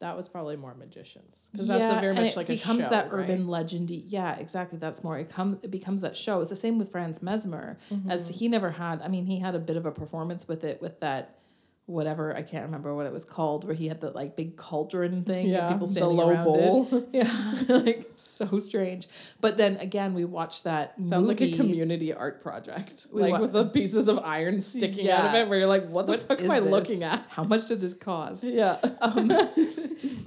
That 0.01 0.17
was 0.17 0.29
probably 0.29 0.57
more 0.57 0.75
magicians 0.75 1.51
because 1.53 1.69
that's 1.69 1.91
a 1.91 2.01
very 2.01 2.15
much 2.15 2.33
it 2.33 2.37
like 2.37 2.47
becomes 2.47 2.81
a 2.81 2.83
show, 2.85 2.89
that 2.89 3.13
right? 3.13 3.25
urban 3.29 3.47
legendy. 3.47 4.03
Yeah, 4.07 4.35
exactly. 4.37 4.79
That's 4.79 5.05
more. 5.05 5.19
It 5.19 5.29
comes. 5.29 5.59
It 5.63 5.71
becomes 5.71 6.01
that 6.01 6.17
show. 6.17 6.41
It's 6.41 6.49
the 6.49 6.57
same 6.57 6.79
with 6.79 6.91
Franz 6.91 7.23
Mesmer. 7.23 7.77
As 8.09 8.25
to 8.29 8.33
he 8.33 8.49
never 8.49 8.71
had. 8.71 9.03
I 9.03 9.09
mean, 9.09 9.27
he 9.27 9.39
had 9.39 9.55
a 9.55 9.59
bit 9.59 9.77
of 9.77 9.85
a 9.85 9.93
performance 9.93 10.49
with 10.49 10.65
it 10.65 10.81
with 10.81 11.01
that. 11.01 11.40
Whatever 11.91 12.37
I 12.37 12.43
can't 12.43 12.65
remember 12.67 12.95
what 12.95 13.07
it 13.07 13.13
was 13.13 13.25
called, 13.25 13.65
where 13.67 13.75
he 13.75 13.89
had 13.89 14.01
the 14.01 14.11
like 14.11 14.37
big 14.37 14.57
cauldron 14.57 15.25
thing, 15.25 15.49
Yeah, 15.49 15.73
people 15.73 15.87
the 15.89 16.07
low 16.07 16.31
around 16.31 16.45
bowl. 16.45 16.89
it. 16.93 17.09
Yeah, 17.13 17.33
like 17.77 18.07
so 18.17 18.59
strange. 18.61 19.09
But 19.41 19.57
then 19.57 19.77
again, 19.79 20.15
we 20.15 20.25
watched 20.25 20.65
that. 20.65 20.95
Sounds 21.05 21.27
like 21.29 21.41
a 21.41 21.51
community 21.57 22.13
art 22.15 22.43
project, 22.43 23.07
We 23.13 23.23
like 23.23 23.33
wa- 23.33 23.41
with 23.41 23.53
the 23.53 23.65
pieces 23.65 24.09
of 24.09 24.21
iron 24.21 24.61
sticking 24.61 25.11
out 25.11 25.27
of 25.27 25.35
it, 25.35 25.49
where 25.49 25.59
you're 25.59 25.69
like, 25.69 25.89
"What 25.89 26.07
the 26.07 26.13
What 26.13 26.21
fuck 26.23 26.41
am 26.41 26.51
I 26.51 26.61
this? 26.61 26.71
looking 26.71 27.03
at?" 27.03 27.25
How 27.31 27.43
much 27.45 27.67
did 27.67 27.81
this 27.81 27.95
cost? 27.95 28.45
Yeah, 28.45 28.77
Um, 29.01 29.31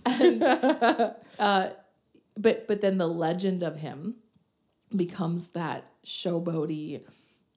and 0.05 0.43
uh, 0.43 1.69
but 2.37 2.67
but 2.67 2.81
then 2.81 2.97
the 2.97 3.07
legend 3.07 3.63
of 3.63 3.77
him 3.77 4.15
becomes 4.95 5.47
that 5.53 5.85
showboaty 6.05 7.01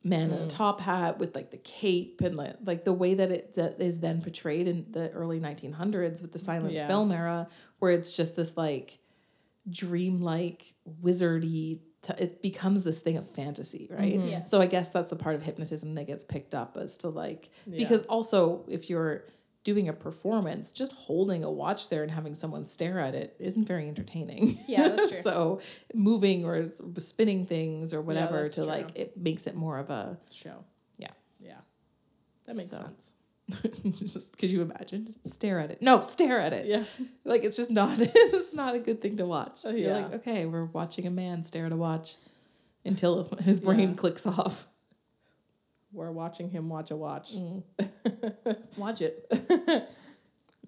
man 0.06 0.30
in 0.30 0.38
a 0.38 0.42
mm. 0.42 0.48
top 0.48 0.80
hat 0.80 1.18
with 1.18 1.34
like 1.34 1.50
the 1.50 1.56
cape 1.58 2.20
and 2.22 2.36
like, 2.36 2.54
like 2.64 2.84
the 2.84 2.92
way 2.92 3.14
that 3.14 3.30
it 3.30 3.54
that 3.54 3.80
is 3.80 4.00
then 4.00 4.22
portrayed 4.22 4.66
in 4.66 4.86
the 4.90 5.10
early 5.10 5.40
1900s 5.40 6.22
with 6.22 6.32
the 6.32 6.38
silent 6.38 6.72
Yeah. 6.72 6.86
film 6.86 7.10
era 7.12 7.48
where 7.80 7.90
it's 7.92 8.16
just 8.16 8.36
this 8.36 8.56
like 8.56 8.98
dreamlike 9.68 10.74
wizardy 11.02 11.80
t- 12.02 12.14
it 12.18 12.40
becomes 12.40 12.84
this 12.84 13.00
thing 13.00 13.16
of 13.16 13.28
fantasy 13.28 13.88
right 13.90 14.18
mm-hmm. 14.18 14.28
Yeah. 14.28 14.44
so 14.44 14.60
i 14.60 14.66
guess 14.66 14.90
that's 14.90 15.10
the 15.10 15.16
part 15.16 15.34
of 15.34 15.42
hypnotism 15.42 15.94
that 15.96 16.06
gets 16.06 16.22
picked 16.24 16.54
up 16.54 16.76
as 16.76 16.98
to 16.98 17.08
like 17.08 17.50
Yeah. 17.66 17.78
because 17.78 18.04
also 18.04 18.64
if 18.68 18.88
you're 18.88 19.24
doing 19.70 19.88
a 19.88 19.92
performance 19.92 20.70
just 20.70 20.92
holding 20.92 21.42
a 21.42 21.50
watch 21.50 21.88
there 21.90 22.02
and 22.04 22.10
having 22.12 22.34
someone 22.36 22.64
stare 22.64 22.98
at 23.00 23.14
it 23.16 23.34
isn't 23.40 23.66
very 23.66 23.88
entertaining 23.88 24.42
Yeah, 24.68 24.88
that's 24.88 25.10
true. 25.14 25.20
so 25.22 25.60
moving 25.92 26.44
or 26.44 26.64
spinning 26.98 27.44
things 27.44 27.92
or 27.92 28.00
whatever 28.00 28.42
that's 28.42 28.54
to 28.56 28.60
true. 28.62 28.70
like 28.70 28.88
it 28.96 29.16
makes 29.16 29.46
it 29.48 29.54
more 29.56 29.78
of 29.78 29.90
a 29.90 30.18
show. 30.30 30.58
yeah 30.98 31.14
Yeah, 31.40 31.60
that 32.46 32.54
makes 32.56 32.70
So. 32.70 32.78
sense. 32.86 33.12
just 34.14 34.38
could 34.38 34.50
you 34.50 34.62
imagine 34.62 35.04
just 35.06 35.26
stare 35.28 35.58
at 35.60 35.70
it 35.72 35.78
no 35.80 36.00
stare 36.00 36.40
at 36.40 36.52
it 36.52 36.66
Yeah, 36.66 36.84
like 37.24 37.42
it's 37.44 37.56
just 37.56 37.70
not 37.70 37.90
it's 37.98 38.54
not 38.54 38.74
a 38.74 38.78
good 38.80 39.00
thing 39.00 39.16
to 39.18 39.26
watch 39.26 39.64
Uh, 39.66 39.70
you're 39.70 39.90
yeah. 39.90 39.96
like 39.98 40.12
okay 40.20 40.46
we're 40.46 40.64
watching 40.80 41.06
a 41.06 41.10
man 41.22 41.42
stare 41.44 41.66
at 41.66 41.72
a 41.72 41.76
watch 41.76 42.16
until 42.84 43.24
his 43.48 43.58
brain 43.60 43.90
Yeah. 43.90 43.94
clicks 44.02 44.26
off 44.26 44.66
we're 45.92 46.10
watching 46.12 46.50
him 46.50 46.68
watch 46.68 46.90
a 46.90 46.96
watch. 46.96 47.32
Mm. 47.34 47.62
watch 48.76 49.00
it 49.02 49.26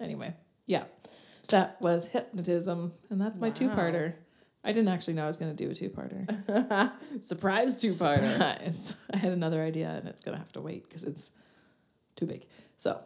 anyway 0.01 0.35
yeah 0.67 0.85
that 1.49 1.81
was 1.81 2.09
hypnotism 2.09 2.93
and 3.11 3.21
that's 3.21 3.41
my 3.41 3.49
Wow. 3.49 3.55
two-parter 3.55 4.15
i 4.65 4.73
didn't 4.73 4.89
actually 4.89 5.15
know 5.15 5.25
i 5.25 5.27
was 5.27 5.37
going 5.37 5.55
to 5.55 5.65
do 5.65 5.71
a 5.71 5.75
two-parter 5.75 6.93
Surprise 7.25 7.77
two-parter. 7.77 8.33
Surprise. 8.33 8.97
i 9.13 9.17
had 9.17 9.33
another 9.33 9.63
idea 9.63 9.89
and 9.89 10.09
it's 10.09 10.23
going 10.23 10.35
to 10.37 10.39
have 10.39 10.53
to 10.53 10.61
wait 10.61 10.85
because 10.89 11.05
it's 11.05 11.31
too 12.17 12.27
big 12.27 12.47
so 12.77 13.01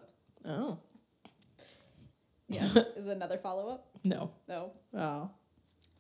Oh, 0.45 0.79
Yeah. 2.49 2.65
Is 2.97 3.07
it 3.07 3.17
another 3.17 3.39
follow 3.39 3.69
up? 3.69 3.87
no 4.05 4.31
No. 4.49 4.73
oh, 4.95 5.31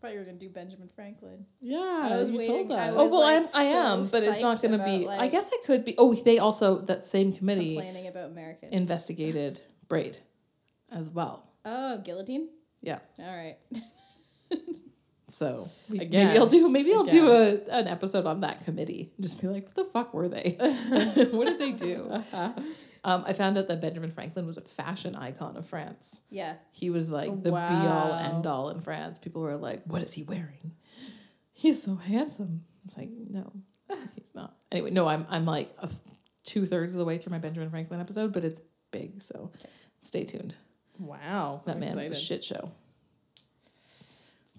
thought 0.02 0.12
you 0.12 0.18
were 0.18 0.24
gonna 0.24 0.36
do 0.36 0.48
Benjamin 0.50 0.88
Franklin. 0.88 1.46
yeah. 1.60 2.08
I 2.12 2.16
was 2.18 2.30
you 2.30 2.38
waiting- 2.38 2.68
told 2.68 2.72
I 2.72 2.88
us. 2.88 2.94
oh 2.96 3.08
well 3.08 3.20
like, 3.20 3.38
i'm 3.38 3.46
i 3.54 3.72
so 3.72 3.78
am 3.78 4.06
but 4.10 4.22
it's 4.24 4.42
not 4.42 4.60
going 4.60 4.76
to 4.78 4.84
be 4.84 5.04
about, 5.04 5.20
i 5.20 5.28
guess 5.28 5.50
i 5.52 5.64
could 5.64 5.84
be 5.84 5.94
oh 5.96 6.12
they 6.14 6.38
also 6.38 6.80
that 6.80 7.06
same 7.06 7.32
committee 7.32 7.76
Complaining 7.76 8.08
about 8.08 8.30
Americans. 8.30 8.72
investigated 8.72 9.60
braid 9.88 10.18
as 10.90 11.08
well 11.08 11.48
oh, 11.64 11.98
guillotine. 11.98 12.48
yeah 12.80 12.98
All 13.20 13.36
right. 13.36 13.56
So 15.28 15.68
Again. 15.90 16.26
maybe 16.28 16.38
I'll 16.38 16.46
do 16.46 16.68
maybe 16.68 16.92
I'll 16.94 17.04
do 17.04 17.30
a 17.30 17.54
an 17.70 17.86
episode 17.88 18.26
on 18.26 18.40
that 18.40 18.64
committee. 18.64 19.12
Just 19.20 19.40
be 19.40 19.48
like, 19.48 19.64
what 19.66 19.74
the 19.74 19.84
fuck 19.84 20.12
were 20.12 20.28
they? 20.28 20.56
what 21.30 21.46
did 21.46 21.58
they 21.58 21.72
do? 21.72 22.10
Um, 23.04 23.24
I 23.26 23.32
found 23.32 23.56
out 23.58 23.66
that 23.68 23.80
Benjamin 23.80 24.10
Franklin 24.10 24.46
was 24.46 24.56
a 24.58 24.60
fashion 24.60 25.16
icon 25.16 25.56
of 25.56 25.66
France. 25.66 26.20
Yeah. 26.30 26.54
He 26.70 26.90
was 26.90 27.08
like 27.10 27.30
the 27.42 27.50
be 27.50 27.56
all 27.56 28.10
Wow. 28.10 28.18
end 28.32 28.46
all 28.46 28.68
in 28.70 28.80
France. 28.80 29.18
People 29.18 29.42
were 29.42 29.56
like, 29.56 29.82
what 29.86 30.02
is 30.02 30.12
he 30.12 30.22
wearing? 30.22 30.72
He's 31.52 31.82
so 31.82 31.94
handsome. 31.96 32.64
It's 32.84 32.96
like, 32.98 33.10
no, 33.10 33.52
he's 34.16 34.34
not. 34.34 34.54
Anyway, 34.70 34.90
no, 34.90 35.06
I'm 35.08 35.26
I'm 35.30 35.44
like 35.46 35.70
two 36.44 36.66
thirds 36.66 36.94
of 36.94 36.98
the 36.98 37.04
way 37.04 37.18
through 37.18 37.30
my 37.32 37.38
Benjamin 37.38 37.70
Franklin 37.70 38.00
episode, 38.00 38.32
but 38.32 38.44
it's 38.44 38.60
big, 38.90 39.22
so 39.22 39.50
stay 40.00 40.24
tuned. 40.24 40.54
Wow, 40.98 41.62
That 41.64 41.76
I'm 41.76 41.80
man's 41.80 42.10
a 42.10 42.14
shit 42.14 42.44
show. 42.44 42.70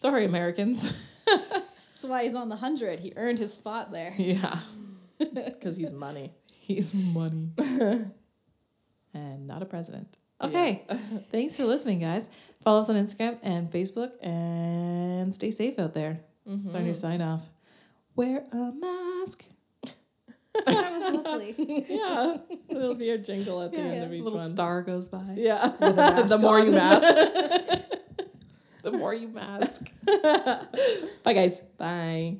Sorry, 0.04 0.26
Americans. 0.26 1.01
That's 1.26 2.04
why 2.04 2.24
he's 2.24 2.36
on 2.36 2.49
the 2.49 2.58
hundred. 2.58 2.99
He 2.99 3.14
earned 3.16 3.39
his 3.39 3.54
spot 3.54 3.93
there. 3.93 4.12
yeah. 4.18 4.60
because 5.18 5.78
he's 5.78 5.93
money. 5.93 6.34
He's 6.51 6.93
money. 6.93 7.51
and 9.14 9.47
not 9.47 9.62
a 9.62 9.66
president. 9.66 10.18
Okay. 10.41 10.84
Thanks 11.32 11.56
for 11.56 11.64
listening, 11.64 12.01
guys. 12.01 12.28
Follow 12.62 12.82
us 12.82 12.89
on 12.89 12.97
Instagram 12.97 13.39
and 13.43 13.72
Facebook 13.72 14.12
and 14.22 15.34
stay 15.34 15.51
safe 15.51 15.80
out 15.80 15.93
there. 15.93 16.20
It's 16.45 16.76
our 16.76 16.82
new 16.82 16.88
mm-hmm. 16.88 16.95
sign 16.95 17.22
off. 17.22 17.49
Wear 18.18 18.43
a 18.51 18.74
mask. 18.74 19.45
that 20.66 20.91
was 20.91 21.24
lovely. 21.24 21.56
Yeah, 21.88 22.36
it'll 22.68 22.95
be 22.95 23.12
a 23.12 23.18
jingle 23.18 23.62
at 23.62 23.72
the 23.72 23.80
end 23.80 24.04
A 24.04 24.06
of 24.08 24.14
each 24.14 24.22
little 24.22 24.39
one. 24.39 24.49
star 24.49 24.82
goes 24.82 25.08
by. 25.08 25.24
Yeah, 25.38 25.66
the 25.80 26.39
more 26.41 26.60
you 26.60 26.74
mask. 26.74 27.80
The 28.84 28.92
more 28.92 29.14
you 29.14 29.30
mask. 29.30 29.92
Bye, 31.24 31.34
guys. 31.34 31.62
Bye. 31.78 32.38